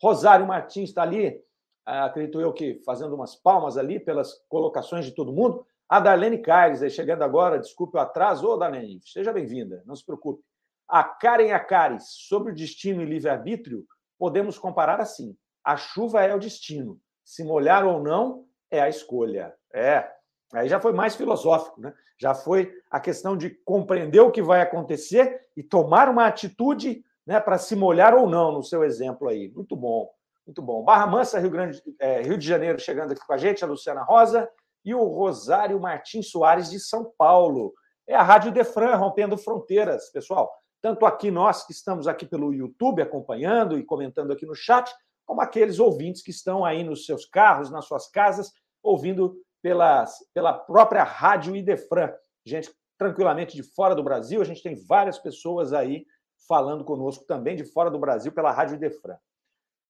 Rosário 0.02 0.46
Martins 0.46 0.90
está 0.90 1.02
ali 1.02 1.44
acredito 1.86 2.42
eu 2.42 2.52
que 2.52 2.82
fazendo 2.84 3.14
umas 3.14 3.36
palmas 3.36 3.78
ali 3.78 4.00
pelas 4.00 4.34
colocações 4.50 5.06
de 5.06 5.12
todo 5.12 5.34
mundo. 5.34 5.66
A 5.88 6.00
Darlene 6.00 6.40
Caires, 6.40 6.82
aí 6.82 6.90
chegando 6.90 7.22
agora, 7.22 7.60
desculpe 7.60 7.96
o 7.98 8.00
atraso. 8.00 8.48
Ô, 8.48 8.58
Darlene, 8.58 9.00
seja 9.04 9.32
bem-vinda, 9.32 9.84
não 9.86 9.96
se 9.96 10.04
preocupe. 10.04 10.44
A 10.88 11.04
Karen 11.04 11.52
Acares, 11.52 12.06
sobre 12.10 12.52
o 12.52 12.56
destino 12.56 13.02
e 13.02 13.06
livre-arbítrio, 13.06 13.86
podemos 14.18 14.58
comparar 14.58 15.00
assim: 15.00 15.38
a 15.64 15.78
chuva 15.78 16.24
é 16.24 16.34
o 16.34 16.40
destino, 16.40 17.00
se 17.24 17.44
molhar 17.44 17.86
ou 17.86 18.02
não 18.02 18.46
é 18.72 18.82
a 18.82 18.90
escolha. 18.90 19.54
É, 19.74 20.12
aí 20.54 20.68
já 20.68 20.80
foi 20.80 20.94
mais 20.94 21.16
filosófico, 21.16 21.82
né? 21.82 21.94
Já 22.18 22.34
foi 22.34 22.72
a 22.90 23.00
questão 23.00 23.36
de 23.36 23.50
compreender 23.50 24.22
o 24.22 24.32
que 24.32 24.42
vai 24.42 24.62
acontecer 24.62 25.42
e 25.56 25.62
tomar 25.62 26.08
uma 26.10 26.28
atitude 26.28 27.04
né, 27.26 27.40
para 27.40 27.58
se 27.58 27.76
molhar 27.76 28.14
ou 28.14 28.30
não, 28.30 28.52
no 28.52 28.64
seu 28.64 28.84
exemplo 28.84 29.28
aí. 29.28 29.50
Muito 29.50 29.76
bom. 29.76 30.10
Muito 30.46 30.62
bom. 30.62 30.84
Barra 30.84 31.08
Mansa, 31.08 31.40
Rio, 31.40 31.50
Grande, 31.50 31.82
é, 32.00 32.22
Rio 32.22 32.38
de 32.38 32.48
Janeiro, 32.48 32.80
chegando 32.80 33.12
aqui 33.12 33.26
com 33.26 33.34
a 33.34 33.38
gente, 33.38 33.64
a 33.64 33.68
Luciana 33.68 34.04
Rosa 34.04 34.48
e 34.84 34.94
o 34.94 35.04
Rosário 35.04 35.80
Martins 35.80 36.30
Soares, 36.30 36.70
de 36.70 36.80
São 36.80 37.12
Paulo. 37.18 37.74
É 38.08 38.16
a 38.16 38.22
Rádio 38.22 38.52
Defran, 38.52 38.96
rompendo 38.96 39.36
fronteiras, 39.38 40.12
pessoal. 40.12 40.54
Tanto 40.80 41.08
aqui 41.08 41.32
nós 41.32 41.66
que 41.66 41.72
estamos 41.72 42.08
aqui 42.08 42.28
pelo 42.28 42.54
YouTube 42.54 43.02
acompanhando 43.02 43.80
e 43.80 43.84
comentando 43.84 44.32
aqui 44.32 44.46
no 44.46 44.54
chat, 44.54 44.94
como 45.26 45.42
aqueles 45.42 45.80
ouvintes 45.80 46.22
que 46.22 46.30
estão 46.30 46.64
aí 46.64 46.84
nos 46.84 47.08
seus 47.08 47.26
carros, 47.26 47.72
nas 47.72 47.86
suas 47.86 48.08
casas, 48.08 48.54
ouvindo 48.84 49.36
pelas, 49.66 50.20
pela 50.32 50.54
própria 50.54 51.04
Rádio 51.04 51.56
Idefran. 51.56 52.14
Gente, 52.46 52.72
tranquilamente 53.00 53.56
de 53.56 53.64
fora 53.64 53.96
do 53.96 54.04
Brasil, 54.04 54.40
a 54.40 54.46
gente 54.46 54.62
tem 54.62 54.76
várias 54.76 55.18
pessoas 55.18 55.74
aí 55.74 56.06
falando 56.48 56.86
conosco 56.86 57.26
também 57.26 57.56
de 57.56 57.64
fora 57.64 57.90
do 57.90 57.98
Brasil 57.98 58.32
pela 58.32 58.52
Rádio 58.52 58.76
Idefran. 58.76 59.18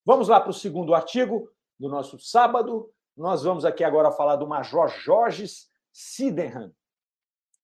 Vamos 0.05 0.29
lá 0.29 0.39
para 0.39 0.51
o 0.51 0.53
segundo 0.53 0.95
artigo 0.95 1.51
do 1.77 1.89
nosso 1.89 2.17
sábado. 2.17 2.89
Nós 3.17 3.43
vamos 3.43 3.65
aqui 3.65 3.83
agora 3.83 4.13
falar 4.13 4.38
do 4.38 4.47
Major 4.47 4.88
Jorges 4.88 5.67
Sidenham. 5.91 6.71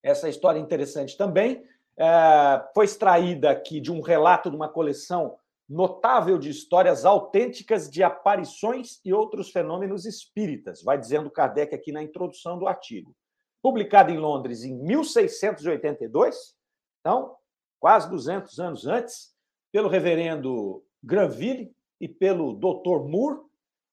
Essa 0.04 0.28
história 0.28 0.60
é 0.60 0.62
interessante 0.62 1.16
também. 1.16 1.64
É, 1.96 2.62
foi 2.74 2.84
extraída 2.84 3.52
aqui 3.52 3.80
de 3.80 3.90
um 3.90 4.02
relato 4.02 4.50
de 4.50 4.58
uma 4.58 4.68
coleção 4.68 5.38
notável 5.72 6.38
de 6.38 6.50
histórias 6.50 7.06
autênticas 7.06 7.90
de 7.90 8.04
aparições 8.04 9.00
e 9.06 9.14
outros 9.14 9.50
fenômenos 9.50 10.06
espíritas, 10.06 10.84
vai 10.84 10.98
dizendo 10.98 11.32
Kardec 11.32 11.74
aqui 11.74 11.92
na 11.92 12.04
introdução 12.04 12.60
do 12.60 12.68
artigo. 12.68 13.16
Publicado 13.62 14.12
em 14.12 14.18
Londres 14.18 14.64
em 14.64 14.76
1682, 14.76 16.56
então, 17.00 17.36
quase 17.80 18.10
200 18.10 18.60
anos 18.60 18.86
antes, 18.86 19.34
pelo 19.72 19.88
reverendo 19.88 20.84
Granville, 21.04 21.74
e 22.02 22.08
pelo 22.08 22.54
Dr. 22.54 23.08
Moore. 23.08 23.40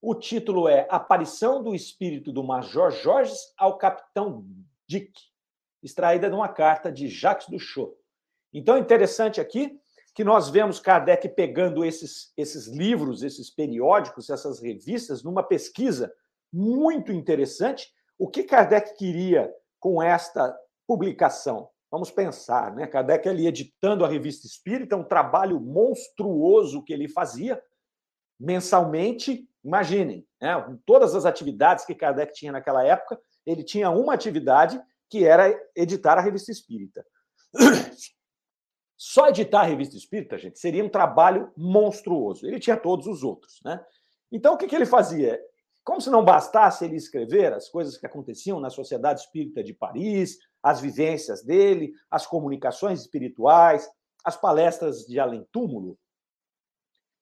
O 0.01 0.15
título 0.15 0.67
é 0.67 0.87
Aparição 0.89 1.61
do 1.61 1.75
Espírito 1.75 2.31
do 2.31 2.43
Major 2.43 2.89
Jorges 2.89 3.53
ao 3.55 3.77
Capitão 3.77 4.45
Dick, 4.87 5.13
extraída 5.83 6.27
de 6.27 6.35
uma 6.35 6.49
carta 6.49 6.91
de 6.91 7.07
Jacques 7.07 7.47
Duchot. 7.47 7.93
Então, 8.51 8.77
interessante 8.77 9.39
aqui 9.39 9.79
que 10.19 10.23
nós 10.25 10.49
vemos 10.49 10.81
Kardec 10.81 11.29
pegando 11.29 11.85
esses, 11.85 12.33
esses 12.35 12.67
livros, 12.67 13.23
esses 13.23 13.49
periódicos, 13.49 14.29
essas 14.29 14.59
revistas, 14.59 15.23
numa 15.23 15.41
pesquisa 15.41 16.13
muito 16.51 17.13
interessante. 17.13 17.89
O 18.17 18.27
que 18.27 18.43
Kardec 18.43 18.97
queria 18.97 19.49
com 19.79 20.03
esta 20.03 20.53
publicação? 20.85 21.69
Vamos 21.89 22.11
pensar, 22.11 22.75
né? 22.75 22.85
Kardec 22.85 23.29
ali 23.29 23.47
editando 23.47 24.03
a 24.03 24.09
Revista 24.09 24.45
Espírita, 24.45 24.97
um 24.97 25.05
trabalho 25.05 25.57
monstruoso 25.57 26.83
que 26.83 26.91
ele 26.91 27.07
fazia 27.07 27.57
mensalmente. 28.37 29.47
Imaginem, 29.63 30.27
né? 30.41 30.77
todas 30.85 31.15
as 31.15 31.23
atividades 31.23 31.85
que 31.85 31.95
Kardec 31.95 32.33
tinha 32.33 32.51
naquela 32.51 32.85
época, 32.85 33.17
ele 33.45 33.63
tinha 33.63 33.89
uma 33.89 34.15
atividade 34.15 34.81
que 35.09 35.23
era 35.23 35.57
editar 35.73 36.17
a 36.17 36.21
Revista 36.21 36.51
Espírita. 36.51 37.05
Só 39.01 39.29
editar 39.29 39.61
a 39.61 39.63
Revista 39.63 39.95
Espírita, 39.95 40.37
gente, 40.37 40.59
seria 40.59 40.83
um 40.83 40.89
trabalho 40.89 41.53
monstruoso. 41.55 42.45
Ele 42.45 42.59
tinha 42.59 42.75
todos 42.75 43.07
os 43.07 43.23
outros, 43.23 43.61
né? 43.63 43.81
Então, 44.29 44.53
o 44.55 44.57
que, 44.57 44.67
que 44.67 44.75
ele 44.75 44.85
fazia? 44.85 45.39
Como 45.85 46.01
se 46.01 46.09
não 46.09 46.23
bastasse 46.23 46.83
ele 46.83 46.97
escrever 46.97 47.53
as 47.53 47.69
coisas 47.69 47.97
que 47.97 48.05
aconteciam 48.05 48.59
na 48.59 48.69
Sociedade 48.69 49.21
Espírita 49.21 49.63
de 49.63 49.73
Paris, 49.73 50.37
as 50.61 50.81
vivências 50.81 51.41
dele, 51.41 51.93
as 52.11 52.27
comunicações 52.27 52.99
espirituais, 52.99 53.89
as 54.21 54.35
palestras 54.35 55.05
de 55.05 55.17
além-túmulo, 55.17 55.97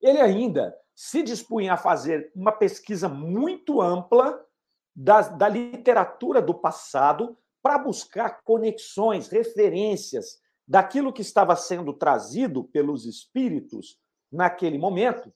ele 0.02 0.20
ainda 0.20 0.76
se 0.96 1.22
dispunha 1.22 1.74
a 1.74 1.78
fazer 1.78 2.32
uma 2.36 2.52
pesquisa 2.52 3.08
muito 3.08 3.80
ampla 3.84 4.44
da, 4.96 5.22
da 5.22 5.48
literatura 5.48 6.42
do 6.42 6.56
passado 6.56 7.38
para 7.62 7.78
buscar 7.78 8.42
conexões, 8.42 9.28
referências 9.28 10.40
daquilo 10.68 11.14
que 11.14 11.22
estava 11.22 11.56
sendo 11.56 11.94
trazido 11.94 12.64
pelos 12.66 13.06
espíritos 13.06 13.98
naquele 14.32 14.78
momento, 14.78 15.32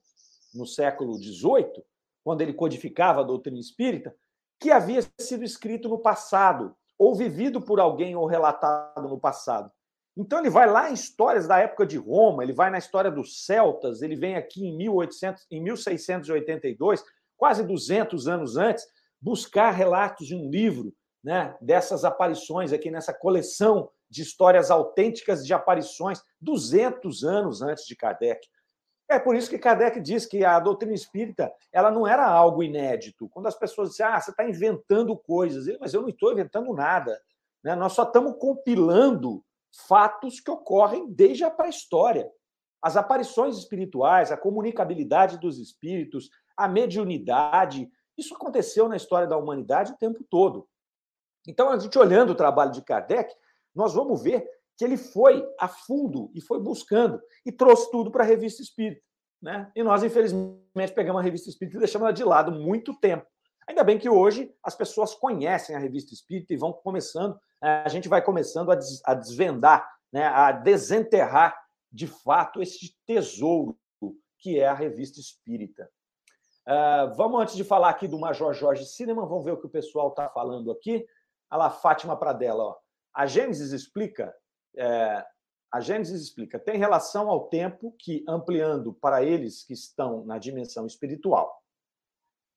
no 0.53 0.65
século 0.65 1.13
XVIII, 1.13 1.83
quando 2.23 2.41
ele 2.41 2.53
codificava 2.53 3.21
a 3.21 3.23
doutrina 3.23 3.59
espírita, 3.59 4.13
que 4.59 4.69
havia 4.69 5.01
sido 5.19 5.43
escrito 5.43 5.87
no 5.87 5.99
passado, 5.99 6.75
ou 6.97 7.15
vivido 7.15 7.61
por 7.61 7.79
alguém 7.79 8.15
ou 8.15 8.27
relatado 8.27 9.07
no 9.07 9.19
passado. 9.19 9.71
Então 10.15 10.39
ele 10.39 10.49
vai 10.49 10.69
lá 10.69 10.91
em 10.91 10.93
histórias 10.93 11.47
da 11.47 11.57
época 11.57 11.85
de 11.85 11.97
Roma, 11.97 12.43
ele 12.43 12.53
vai 12.53 12.69
na 12.69 12.77
história 12.77 13.09
dos 13.09 13.45
celtas, 13.45 14.01
ele 14.01 14.15
vem 14.15 14.35
aqui 14.35 14.67
em 14.67 14.77
1800, 14.77 15.47
em 15.49 15.63
1682, 15.63 17.03
quase 17.37 17.63
200 17.63 18.27
anos 18.27 18.57
antes, 18.57 18.85
buscar 19.19 19.71
relatos 19.71 20.27
de 20.27 20.35
um 20.35 20.49
livro, 20.49 20.93
né, 21.23 21.55
dessas 21.61 22.03
aparições 22.03 22.73
aqui 22.73 22.91
nessa 22.91 23.13
coleção 23.13 23.89
de 24.11 24.21
histórias 24.21 24.69
autênticas 24.69 25.45
de 25.45 25.53
aparições 25.53 26.21
200 26.41 27.23
anos 27.23 27.61
antes 27.61 27.85
de 27.85 27.95
Kardec. 27.95 28.45
É 29.09 29.17
por 29.17 29.35
isso 29.35 29.49
que 29.49 29.57
Kardec 29.57 30.01
diz 30.01 30.25
que 30.25 30.43
a 30.43 30.59
doutrina 30.59 30.93
espírita 30.93 31.51
ela 31.71 31.89
não 31.89 32.05
era 32.05 32.27
algo 32.27 32.61
inédito. 32.61 33.29
Quando 33.29 33.47
as 33.47 33.55
pessoas 33.57 33.91
dizem, 33.91 34.05
ah, 34.05 34.19
você 34.19 34.31
está 34.31 34.47
inventando 34.47 35.17
coisas, 35.17 35.65
mas 35.79 35.93
eu 35.93 36.01
não 36.01 36.09
estou 36.09 36.33
inventando 36.33 36.73
nada. 36.73 37.19
Né? 37.63 37.73
Nós 37.73 37.93
só 37.93 38.03
estamos 38.03 38.35
compilando 38.37 39.43
fatos 39.87 40.41
que 40.41 40.51
ocorrem 40.51 41.09
desde 41.09 41.45
a 41.45 41.49
pré-história. 41.49 42.29
As 42.81 42.97
aparições 42.97 43.57
espirituais, 43.57 44.31
a 44.31 44.37
comunicabilidade 44.37 45.37
dos 45.39 45.57
espíritos, 45.57 46.29
a 46.57 46.67
mediunidade, 46.67 47.89
isso 48.17 48.35
aconteceu 48.35 48.89
na 48.89 48.97
história 48.97 49.27
da 49.27 49.37
humanidade 49.37 49.93
o 49.93 49.97
tempo 49.97 50.23
todo. 50.29 50.67
Então, 51.47 51.69
a 51.69 51.79
gente 51.79 51.97
olhando 51.97 52.31
o 52.31 52.35
trabalho 52.35 52.71
de 52.71 52.81
Kardec, 52.81 53.33
nós 53.75 53.93
vamos 53.93 54.21
ver 54.21 54.47
que 54.77 54.83
ele 54.83 54.97
foi 54.97 55.45
a 55.59 55.67
fundo 55.67 56.31
e 56.33 56.41
foi 56.41 56.59
buscando 56.59 57.21
e 57.45 57.51
trouxe 57.51 57.89
tudo 57.91 58.11
para 58.11 58.23
a 58.23 58.27
revista 58.27 58.61
Espírita. 58.61 59.01
Né? 59.41 59.71
E 59.75 59.83
nós, 59.83 60.03
infelizmente, 60.03 60.93
pegamos 60.93 61.19
a 61.19 61.23
revista 61.23 61.49
Espírita 61.49 61.77
e 61.77 61.79
deixamos 61.79 62.05
ela 62.05 62.13
de 62.13 62.23
lado 62.23 62.51
muito 62.51 62.93
tempo. 62.99 63.25
Ainda 63.67 63.83
bem 63.83 63.99
que 63.99 64.09
hoje 64.09 64.53
as 64.63 64.75
pessoas 64.75 65.13
conhecem 65.13 65.75
a 65.75 65.79
revista 65.79 66.13
Espírita 66.13 66.53
e 66.53 66.57
vão 66.57 66.73
começando, 66.73 67.39
a 67.61 67.87
gente 67.89 68.09
vai 68.09 68.21
começando 68.21 68.71
a 68.71 69.13
desvendar, 69.13 69.87
né, 70.11 70.25
a 70.25 70.51
desenterrar 70.51 71.55
de 71.91 72.07
fato 72.07 72.61
esse 72.61 72.95
tesouro 73.05 73.77
que 74.41 74.59
é 74.59 74.67
a 74.67 74.73
revista 74.73 75.19
Espírita. 75.19 75.89
Uh, 76.67 77.13
vamos, 77.15 77.41
antes 77.41 77.55
de 77.55 77.63
falar 77.63 77.89
aqui 77.89 78.07
do 78.07 78.19
Major 78.19 78.53
Jorge 78.53 78.85
Cinema, 78.85 79.25
vamos 79.25 79.45
ver 79.45 79.51
o 79.51 79.57
que 79.57 79.67
o 79.67 79.69
pessoal 79.69 80.09
está 80.09 80.27
falando 80.29 80.71
aqui. 80.71 81.05
Olha 81.49 81.59
lá, 81.59 81.69
Fátima 81.69 82.17
Pradella. 82.17 82.63
Ó. 82.63 82.75
A 83.13 83.25
Gênesis 83.25 83.71
explica, 83.71 84.33
é, 84.75 85.25
a 85.71 85.79
Gênesis 85.79 86.21
explica, 86.21 86.59
tem 86.59 86.77
relação 86.77 87.29
ao 87.29 87.47
tempo 87.47 87.95
que, 87.99 88.23
ampliando 88.27 88.93
para 88.93 89.23
eles 89.23 89.63
que 89.63 89.73
estão 89.73 90.25
na 90.25 90.37
dimensão 90.37 90.85
espiritual. 90.85 91.61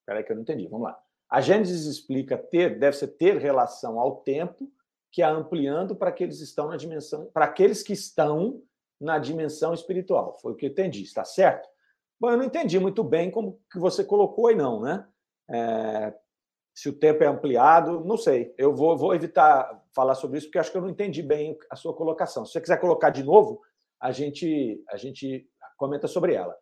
Espera 0.00 0.18
aí 0.18 0.24
que 0.24 0.32
eu 0.32 0.36
não 0.36 0.42
entendi, 0.42 0.66
vamos 0.68 0.86
lá. 0.86 1.00
A 1.28 1.40
Gênesis 1.40 1.86
explica 1.86 2.36
ter, 2.36 2.78
deve 2.78 2.96
ser 2.96 3.08
ter 3.08 3.38
relação 3.38 3.98
ao 3.98 4.16
tempo 4.16 4.70
que 5.10 5.22
é 5.22 5.26
ampliando 5.26 5.94
para 5.94 6.10
aqueles 6.10 6.38
que 6.38 6.44
estão 6.44 6.68
na 6.68 6.76
dimensão, 6.76 7.26
para 7.26 7.44
aqueles 7.44 7.82
que 7.82 7.92
estão 7.92 8.62
na 9.00 9.18
dimensão 9.18 9.72
espiritual. 9.72 10.38
Foi 10.40 10.52
o 10.52 10.56
que 10.56 10.66
eu 10.66 10.70
entendi, 10.70 11.02
está 11.02 11.24
certo? 11.24 11.68
Bom, 12.20 12.30
eu 12.30 12.36
não 12.36 12.44
entendi 12.44 12.78
muito 12.78 13.02
bem 13.04 13.30
como 13.30 13.60
que 13.70 13.78
você 13.78 14.04
colocou 14.04 14.48
aí 14.48 14.54
não, 14.54 14.80
né? 14.80 15.06
É, 15.48 16.14
se 16.74 16.88
o 16.88 16.92
tempo 16.92 17.22
é 17.22 17.26
ampliado, 17.28 18.04
não 18.04 18.16
sei. 18.16 18.52
Eu 18.58 18.74
vou, 18.74 18.96
vou 18.98 19.14
evitar 19.14 19.80
falar 19.94 20.16
sobre 20.16 20.38
isso, 20.38 20.48
porque 20.48 20.58
acho 20.58 20.72
que 20.72 20.76
eu 20.76 20.82
não 20.82 20.88
entendi 20.88 21.22
bem 21.22 21.56
a 21.70 21.76
sua 21.76 21.94
colocação. 21.94 22.44
Se 22.44 22.52
você 22.52 22.60
quiser 22.60 22.80
colocar 22.80 23.10
de 23.10 23.22
novo, 23.22 23.62
a 24.00 24.10
gente, 24.10 24.82
a 24.90 24.96
gente 24.96 25.48
comenta 25.76 26.08
sobre 26.08 26.34
ela. 26.34 26.56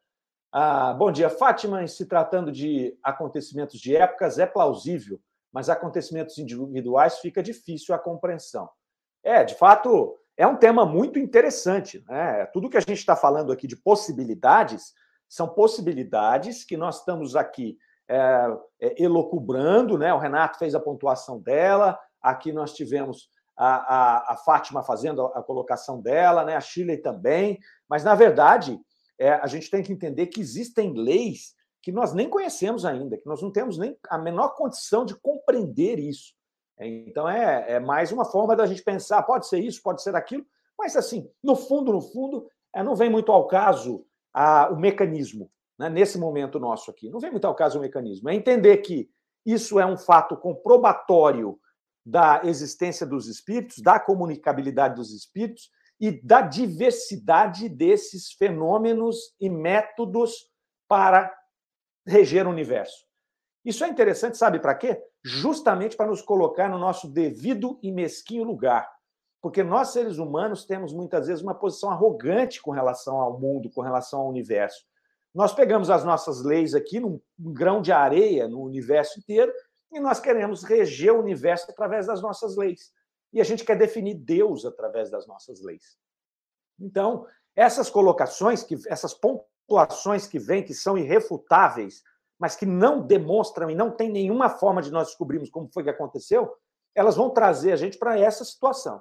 Ah, 0.52 0.92
bom 0.92 1.10
dia, 1.10 1.30
Fátima. 1.30 1.86
Se 1.88 2.04
tratando 2.04 2.52
de 2.52 2.94
acontecimentos 3.02 3.80
de 3.80 3.96
épocas, 3.96 4.38
é 4.38 4.44
plausível, 4.44 5.18
mas 5.50 5.70
acontecimentos 5.70 6.36
individuais 6.36 7.18
fica 7.18 7.42
difícil 7.42 7.94
a 7.94 7.98
compreensão. 7.98 8.68
É, 9.24 9.42
de 9.44 9.54
fato, 9.54 10.18
é 10.36 10.46
um 10.46 10.56
tema 10.56 10.84
muito 10.84 11.18
interessante. 11.18 12.04
Né? 12.06 12.44
Tudo 12.52 12.68
que 12.68 12.76
a 12.76 12.80
gente 12.80 12.98
está 12.98 13.16
falando 13.16 13.50
aqui 13.50 13.66
de 13.66 13.76
possibilidades 13.76 14.92
são 15.26 15.48
possibilidades 15.48 16.64
que 16.64 16.76
nós 16.76 16.98
estamos 16.98 17.34
aqui 17.34 17.78
é, 18.12 18.58
é, 18.80 19.02
elocubrando, 19.02 19.96
né? 19.96 20.12
O 20.12 20.18
Renato 20.18 20.58
fez 20.58 20.74
a 20.74 20.80
pontuação 20.80 21.40
dela, 21.40 21.98
aqui 22.20 22.52
nós 22.52 22.74
tivemos 22.74 23.30
a, 23.56 23.76
a, 23.76 24.32
a 24.32 24.36
Fátima 24.36 24.82
fazendo 24.82 25.22
a, 25.22 25.38
a, 25.38 25.42
colocação 25.42 26.00
dela, 26.00 26.44
né? 26.44 26.54
A 26.54 26.60
Chile 26.60 26.98
também, 26.98 27.58
mas 27.88 28.04
na 28.04 28.14
verdade 28.14 28.78
é, 29.18 29.32
a 29.32 29.46
gente 29.46 29.70
tem 29.70 29.82
que 29.82 29.92
entender 29.92 30.26
que 30.26 30.40
existem 30.40 30.92
leis 30.92 31.54
que 31.80 31.90
nós 31.90 32.12
nem 32.12 32.28
conhecemos 32.28 32.84
ainda, 32.84 33.16
que 33.16 33.26
nós 33.26 33.42
não 33.42 33.50
temos 33.50 33.78
nem 33.78 33.96
a 34.08 34.18
menor 34.18 34.54
condição 34.54 35.04
de 35.04 35.16
compreender 35.16 35.98
isso. 35.98 36.34
É, 36.78 36.86
então 36.86 37.28
é, 37.28 37.72
é 37.72 37.80
mais 37.80 38.12
uma 38.12 38.26
forma 38.26 38.54
da 38.54 38.66
gente 38.66 38.82
pensar, 38.82 39.22
pode 39.22 39.48
ser 39.48 39.58
isso, 39.60 39.82
pode 39.82 40.02
ser 40.02 40.14
aquilo, 40.14 40.44
mas 40.78 40.96
assim, 40.96 41.30
no 41.42 41.56
fundo, 41.56 41.92
no 41.92 42.00
fundo, 42.00 42.46
é, 42.74 42.82
não 42.82 42.94
vem 42.94 43.08
muito 43.08 43.32
ao 43.32 43.46
caso 43.46 44.04
a, 44.34 44.68
o 44.70 44.76
mecanismo 44.76 45.50
né, 45.78 45.88
nesse 45.88 46.18
momento 46.18 46.58
nosso 46.58 46.90
aqui. 46.90 47.10
Não 47.10 47.20
vem 47.20 47.30
muito 47.30 47.46
ao 47.46 47.54
caso 47.54 47.78
o 47.78 47.82
mecanismo. 47.82 48.28
É 48.28 48.34
entender 48.34 48.78
que 48.78 49.10
isso 49.44 49.78
é 49.80 49.86
um 49.86 49.96
fato 49.96 50.36
comprobatório 50.36 51.58
da 52.04 52.42
existência 52.44 53.06
dos 53.06 53.28
espíritos, 53.28 53.78
da 53.78 53.98
comunicabilidade 53.98 54.96
dos 54.96 55.12
espíritos 55.12 55.70
e 56.00 56.10
da 56.10 56.40
diversidade 56.40 57.68
desses 57.68 58.32
fenômenos 58.32 59.34
e 59.40 59.48
métodos 59.48 60.48
para 60.88 61.32
reger 62.06 62.46
o 62.46 62.50
universo. 62.50 63.06
Isso 63.64 63.84
é 63.84 63.88
interessante, 63.88 64.36
sabe 64.36 64.58
para 64.58 64.74
quê? 64.74 65.00
Justamente 65.24 65.96
para 65.96 66.08
nos 66.08 66.20
colocar 66.20 66.68
no 66.68 66.78
nosso 66.78 67.08
devido 67.08 67.78
e 67.82 67.92
mesquinho 67.92 68.42
lugar. 68.42 68.90
Porque 69.40 69.62
nós, 69.62 69.88
seres 69.88 70.18
humanos, 70.18 70.64
temos 70.64 70.92
muitas 70.92 71.26
vezes 71.28 71.42
uma 71.42 71.54
posição 71.54 71.90
arrogante 71.90 72.60
com 72.60 72.72
relação 72.72 73.20
ao 73.20 73.38
mundo, 73.38 73.70
com 73.70 73.80
relação 73.80 74.20
ao 74.20 74.28
universo. 74.28 74.84
Nós 75.34 75.54
pegamos 75.54 75.88
as 75.88 76.04
nossas 76.04 76.42
leis 76.42 76.74
aqui 76.74 77.00
num, 77.00 77.20
grão 77.38 77.80
de 77.80 77.90
areia 77.90 78.46
no 78.46 78.62
universo 78.62 79.18
inteiro 79.18 79.52
e 79.90 79.98
nós 79.98 80.20
queremos 80.20 80.62
reger 80.62 81.12
o 81.12 81.20
universo 81.20 81.70
através 81.70 82.06
das 82.06 82.20
nossas 82.20 82.56
leis. 82.56 82.92
E 83.32 83.40
a 83.40 83.44
gente 83.44 83.64
quer 83.64 83.76
definir 83.76 84.14
Deus 84.14 84.66
através 84.66 85.10
das 85.10 85.26
nossas 85.26 85.62
leis. 85.62 85.96
Então, 86.78 87.26
essas 87.56 87.88
colocações, 87.88 88.62
que, 88.62 88.76
essas 88.86 89.14
pontuações 89.14 90.26
que 90.26 90.38
vêm, 90.38 90.62
que 90.62 90.74
são 90.74 90.98
irrefutáveis, 90.98 92.02
mas 92.38 92.56
que 92.56 92.66
não 92.66 93.00
demonstram 93.00 93.70
e 93.70 93.74
não 93.74 93.90
tem 93.90 94.10
nenhuma 94.10 94.50
forma 94.50 94.82
de 94.82 94.90
nós 94.90 95.08
descobrirmos 95.08 95.48
como 95.48 95.70
foi 95.72 95.84
que 95.84 95.90
aconteceu, 95.90 96.54
elas 96.94 97.16
vão 97.16 97.30
trazer 97.30 97.72
a 97.72 97.76
gente 97.76 97.96
para 97.96 98.18
essa 98.18 98.44
situação. 98.44 99.00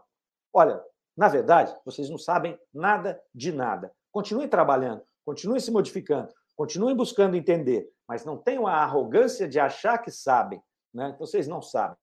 Olha, 0.53 0.81
na 1.15 1.27
verdade, 1.27 1.75
vocês 1.83 2.09
não 2.09 2.17
sabem 2.17 2.57
nada 2.73 3.21
de 3.33 3.51
nada. 3.51 3.91
Continuem 4.11 4.47
trabalhando, 4.47 5.03
continuem 5.25 5.59
se 5.59 5.71
modificando, 5.71 6.33
continuem 6.55 6.95
buscando 6.95 7.35
entender, 7.35 7.89
mas 8.07 8.25
não 8.25 8.37
tenham 8.37 8.67
a 8.67 8.75
arrogância 8.75 9.47
de 9.47 9.59
achar 9.59 9.97
que 9.97 10.11
sabem. 10.11 10.61
Né? 10.93 11.15
Vocês 11.19 11.47
não 11.47 11.61
sabem. 11.61 11.97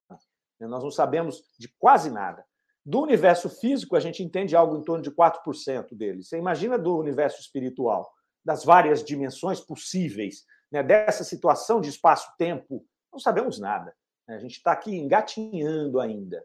Né? 0.61 0.67
Nós 0.67 0.83
não 0.83 0.91
sabemos 0.91 1.43
de 1.59 1.69
quase 1.79 2.11
nada. 2.11 2.45
Do 2.85 3.03
universo 3.03 3.51
físico, 3.51 3.97
a 3.97 4.01
gente 4.01 4.23
entende 4.23 4.57
algo 4.57 4.77
em 4.77 4.83
torno 4.83 5.03
de 5.03 5.11
4% 5.11 5.95
dele. 5.95 6.23
Você 6.23 6.39
imagina 6.39 6.79
do 6.79 6.97
universo 6.97 7.41
espiritual, 7.41 8.11
das 8.43 8.65
várias 8.65 9.05
dimensões 9.05 9.61
possíveis, 9.61 10.45
né? 10.73 10.83
dessa 10.83 11.23
situação 11.23 11.81
de 11.81 11.91
espaço-tempo 11.91 12.85
Não 13.13 13.19
sabemos 13.19 13.59
nada. 13.59 13.95
Né? 14.27 14.37
A 14.37 14.39
gente 14.39 14.57
está 14.57 14.73
aqui 14.73 14.97
engatinhando 14.97 16.01
ainda. 16.01 16.43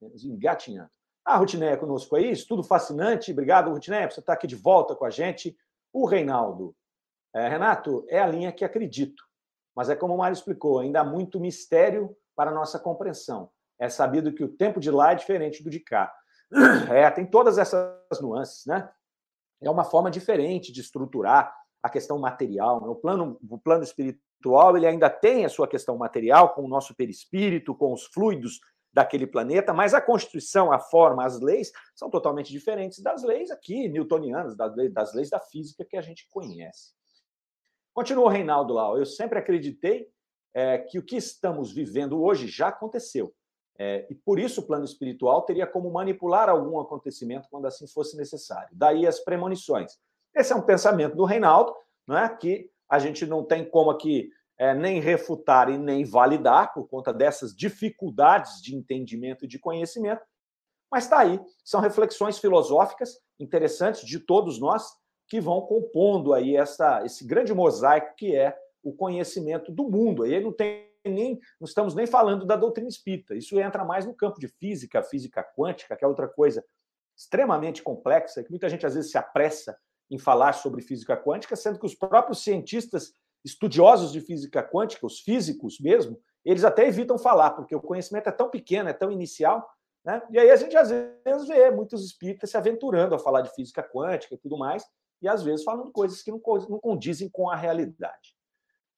Engatinhando. 0.00 0.90
A 1.24 1.36
Rutineia 1.36 1.76
conosco 1.76 2.16
aí, 2.16 2.32
tudo 2.46 2.62
fascinante. 2.62 3.32
Obrigado, 3.32 3.70
Rutineia, 3.70 4.06
por 4.06 4.14
você 4.14 4.20
estar 4.20 4.32
aqui 4.32 4.46
de 4.46 4.56
volta 4.56 4.94
com 4.94 5.04
a 5.04 5.10
gente. 5.10 5.56
O 5.98 6.06
Reinaldo. 6.06 6.76
É, 7.34 7.48
Renato, 7.48 8.06
é 8.08 8.20
a 8.20 8.26
linha 8.26 8.52
que 8.52 8.64
acredito. 8.64 9.20
Mas 9.74 9.90
é 9.90 9.96
como 9.96 10.14
o 10.14 10.18
Mário 10.18 10.32
explicou, 10.32 10.78
ainda 10.78 11.00
há 11.00 11.04
muito 11.04 11.40
mistério 11.40 12.16
para 12.36 12.52
a 12.52 12.54
nossa 12.54 12.78
compreensão. 12.78 13.50
É 13.80 13.88
sabido 13.88 14.32
que 14.32 14.44
o 14.44 14.48
tempo 14.48 14.78
de 14.78 14.92
lá 14.92 15.10
é 15.10 15.16
diferente 15.16 15.60
do 15.60 15.68
de 15.68 15.80
cá. 15.80 16.14
É, 16.88 17.10
tem 17.10 17.26
todas 17.26 17.58
essas 17.58 18.20
nuances, 18.22 18.64
né? 18.64 18.88
É 19.60 19.68
uma 19.68 19.82
forma 19.82 20.08
diferente 20.08 20.70
de 20.70 20.80
estruturar 20.80 21.52
a 21.82 21.90
questão 21.90 22.16
material. 22.16 22.80
Né? 22.80 22.86
O 22.86 22.94
plano, 22.94 23.36
o 23.50 23.58
plano 23.58 23.82
espiritual 23.82 24.76
ele 24.76 24.86
ainda 24.86 25.10
tem 25.10 25.44
a 25.44 25.48
sua 25.48 25.66
questão 25.66 25.96
material 25.98 26.54
com 26.54 26.62
o 26.62 26.68
nosso 26.68 26.94
perispírito, 26.94 27.74
com 27.74 27.92
os 27.92 28.04
fluidos 28.06 28.60
daquele 28.98 29.28
planeta, 29.28 29.72
mas 29.72 29.94
a 29.94 30.00
constituição, 30.00 30.72
a 30.72 30.80
forma, 30.80 31.24
as 31.24 31.38
leis 31.40 31.70
são 31.94 32.10
totalmente 32.10 32.50
diferentes 32.50 32.98
das 32.98 33.22
leis 33.22 33.48
aqui 33.48 33.88
newtonianas, 33.88 34.56
das 34.56 35.14
leis, 35.14 35.30
da 35.30 35.38
física 35.38 35.84
que 35.84 35.96
a 35.96 36.00
gente 36.02 36.28
conhece. 36.28 36.94
Continua 37.94 38.24
o 38.24 38.28
Reinaldo 38.28 38.74
lá. 38.74 38.88
Eu 38.98 39.06
sempre 39.06 39.38
acreditei 39.38 40.08
é, 40.52 40.78
que 40.78 40.98
o 40.98 41.02
que 41.04 41.14
estamos 41.14 41.72
vivendo 41.72 42.20
hoje 42.20 42.48
já 42.48 42.68
aconteceu. 42.68 43.32
É, 43.78 44.04
e 44.10 44.16
por 44.16 44.40
isso 44.40 44.62
o 44.62 44.66
plano 44.66 44.84
espiritual 44.84 45.42
teria 45.42 45.64
como 45.64 45.88
manipular 45.92 46.48
algum 46.48 46.80
acontecimento 46.80 47.48
quando 47.48 47.66
assim 47.66 47.86
fosse 47.86 48.16
necessário. 48.16 48.70
Daí 48.72 49.06
as 49.06 49.20
premonições. 49.20 49.96
Esse 50.34 50.52
é 50.52 50.56
um 50.56 50.62
pensamento 50.62 51.14
do 51.14 51.24
Reinaldo, 51.24 51.72
não 52.04 52.18
é? 52.18 52.28
que 52.28 52.68
a 52.88 52.98
gente 52.98 53.24
não 53.26 53.44
tem 53.44 53.64
como 53.64 53.92
aqui 53.92 54.32
é, 54.58 54.74
nem 54.74 55.00
refutar 55.00 55.70
e 55.70 55.78
nem 55.78 56.04
validar 56.04 56.72
por 56.74 56.88
conta 56.88 57.12
dessas 57.12 57.54
dificuldades 57.54 58.60
de 58.60 58.74
entendimento 58.74 59.44
e 59.44 59.48
de 59.48 59.58
conhecimento, 59.58 60.22
mas 60.90 61.04
está 61.04 61.20
aí. 61.20 61.40
São 61.64 61.80
reflexões 61.80 62.38
filosóficas 62.38 63.20
interessantes 63.38 64.04
de 64.06 64.18
todos 64.18 64.58
nós 64.58 64.84
que 65.28 65.40
vão 65.40 65.60
compondo 65.60 66.32
aí 66.32 66.56
essa, 66.56 67.04
esse 67.04 67.24
grande 67.24 67.54
mosaico 67.54 68.14
que 68.16 68.34
é 68.34 68.56
o 68.82 68.92
conhecimento 68.92 69.70
do 69.70 69.88
mundo. 69.88 70.22
Aí 70.22 70.40
não 70.40 70.52
tem 70.52 70.88
nem, 71.04 71.38
não 71.60 71.66
estamos 71.66 71.94
nem 71.94 72.06
falando 72.06 72.44
da 72.44 72.56
doutrina 72.56 72.88
espírita. 72.88 73.34
Isso 73.34 73.58
entra 73.60 73.84
mais 73.84 74.04
no 74.04 74.14
campo 74.14 74.40
de 74.40 74.48
física, 74.48 75.02
física 75.02 75.42
quântica, 75.56 75.96
que 75.96 76.04
é 76.04 76.08
outra 76.08 76.28
coisa 76.28 76.64
extremamente 77.16 77.82
complexa, 77.82 78.42
que 78.42 78.50
muita 78.50 78.68
gente 78.68 78.86
às 78.86 78.94
vezes 78.94 79.10
se 79.10 79.18
apressa 79.18 79.78
em 80.10 80.18
falar 80.18 80.52
sobre 80.52 80.82
física 80.82 81.16
quântica, 81.16 81.56
sendo 81.56 81.78
que 81.78 81.86
os 81.86 81.94
próprios 81.94 82.42
cientistas 82.42 83.12
estudiosos 83.50 84.12
de 84.12 84.20
física 84.20 84.62
quântica, 84.62 85.06
os 85.06 85.20
físicos 85.20 85.78
mesmo, 85.80 86.20
eles 86.44 86.64
até 86.64 86.86
evitam 86.86 87.18
falar, 87.18 87.50
porque 87.50 87.74
o 87.74 87.80
conhecimento 87.80 88.28
é 88.28 88.32
tão 88.32 88.48
pequeno, 88.48 88.88
é 88.88 88.92
tão 88.92 89.10
inicial, 89.10 89.68
né? 90.04 90.22
E 90.30 90.38
aí 90.38 90.50
a 90.50 90.56
gente 90.56 90.76
às 90.76 90.90
vezes 90.90 91.46
vê 91.46 91.70
muitos 91.70 92.04
espíritas 92.04 92.50
se 92.50 92.56
aventurando 92.56 93.14
a 93.14 93.18
falar 93.18 93.42
de 93.42 93.54
física 93.54 93.82
quântica 93.82 94.34
e 94.34 94.38
tudo 94.38 94.56
mais, 94.56 94.84
e 95.20 95.28
às 95.28 95.42
vezes 95.42 95.64
falando 95.64 95.90
coisas 95.90 96.22
que 96.22 96.30
não 96.30 96.40
condizem 96.40 97.28
com 97.28 97.50
a 97.50 97.56
realidade. 97.56 98.36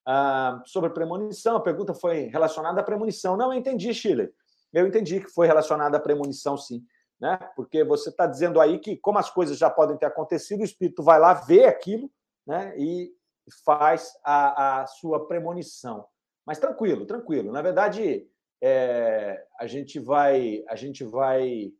Ah, 0.05 0.61
sobre 0.65 0.89
premonição, 0.91 1.55
a 1.55 1.61
pergunta 1.61 1.93
foi 1.93 2.23
relacionada 2.27 2.81
à 2.81 2.83
premonição. 2.83 3.37
Não, 3.37 3.51
eu 3.51 3.59
entendi, 3.59 3.93
Chile. 3.93 4.31
Eu 4.73 4.87
entendi 4.87 5.19
que 5.19 5.29
foi 5.29 5.47
relacionada 5.47 5.97
à 5.97 5.99
premonição, 5.99 6.57
sim. 6.57 6.83
Né? 7.19 7.37
Porque 7.55 7.83
você 7.83 8.09
está 8.09 8.25
dizendo 8.25 8.59
aí 8.59 8.79
que, 8.79 8.97
como 8.97 9.19
as 9.19 9.29
coisas 9.29 9.57
já 9.57 9.69
podem 9.69 9.97
ter 9.97 10.05
acontecido, 10.05 10.61
o 10.61 10.65
espírito 10.65 11.03
vai 11.03 11.19
lá, 11.19 11.33
vê 11.33 11.65
aquilo 11.65 12.09
né? 12.47 12.73
e 12.77 13.13
faz 13.65 14.11
a, 14.23 14.81
a 14.81 14.87
sua 14.87 15.27
premonição. 15.27 16.05
Mas 16.45 16.59
tranquilo, 16.59 17.05
tranquilo. 17.05 17.51
Na 17.51 17.61
verdade, 17.61 18.27
é, 18.61 19.45
a 19.59 19.67
gente 19.67 19.99
vai, 19.99 20.63
a 20.67 20.75
gente 20.75 21.03
vai 21.03 21.71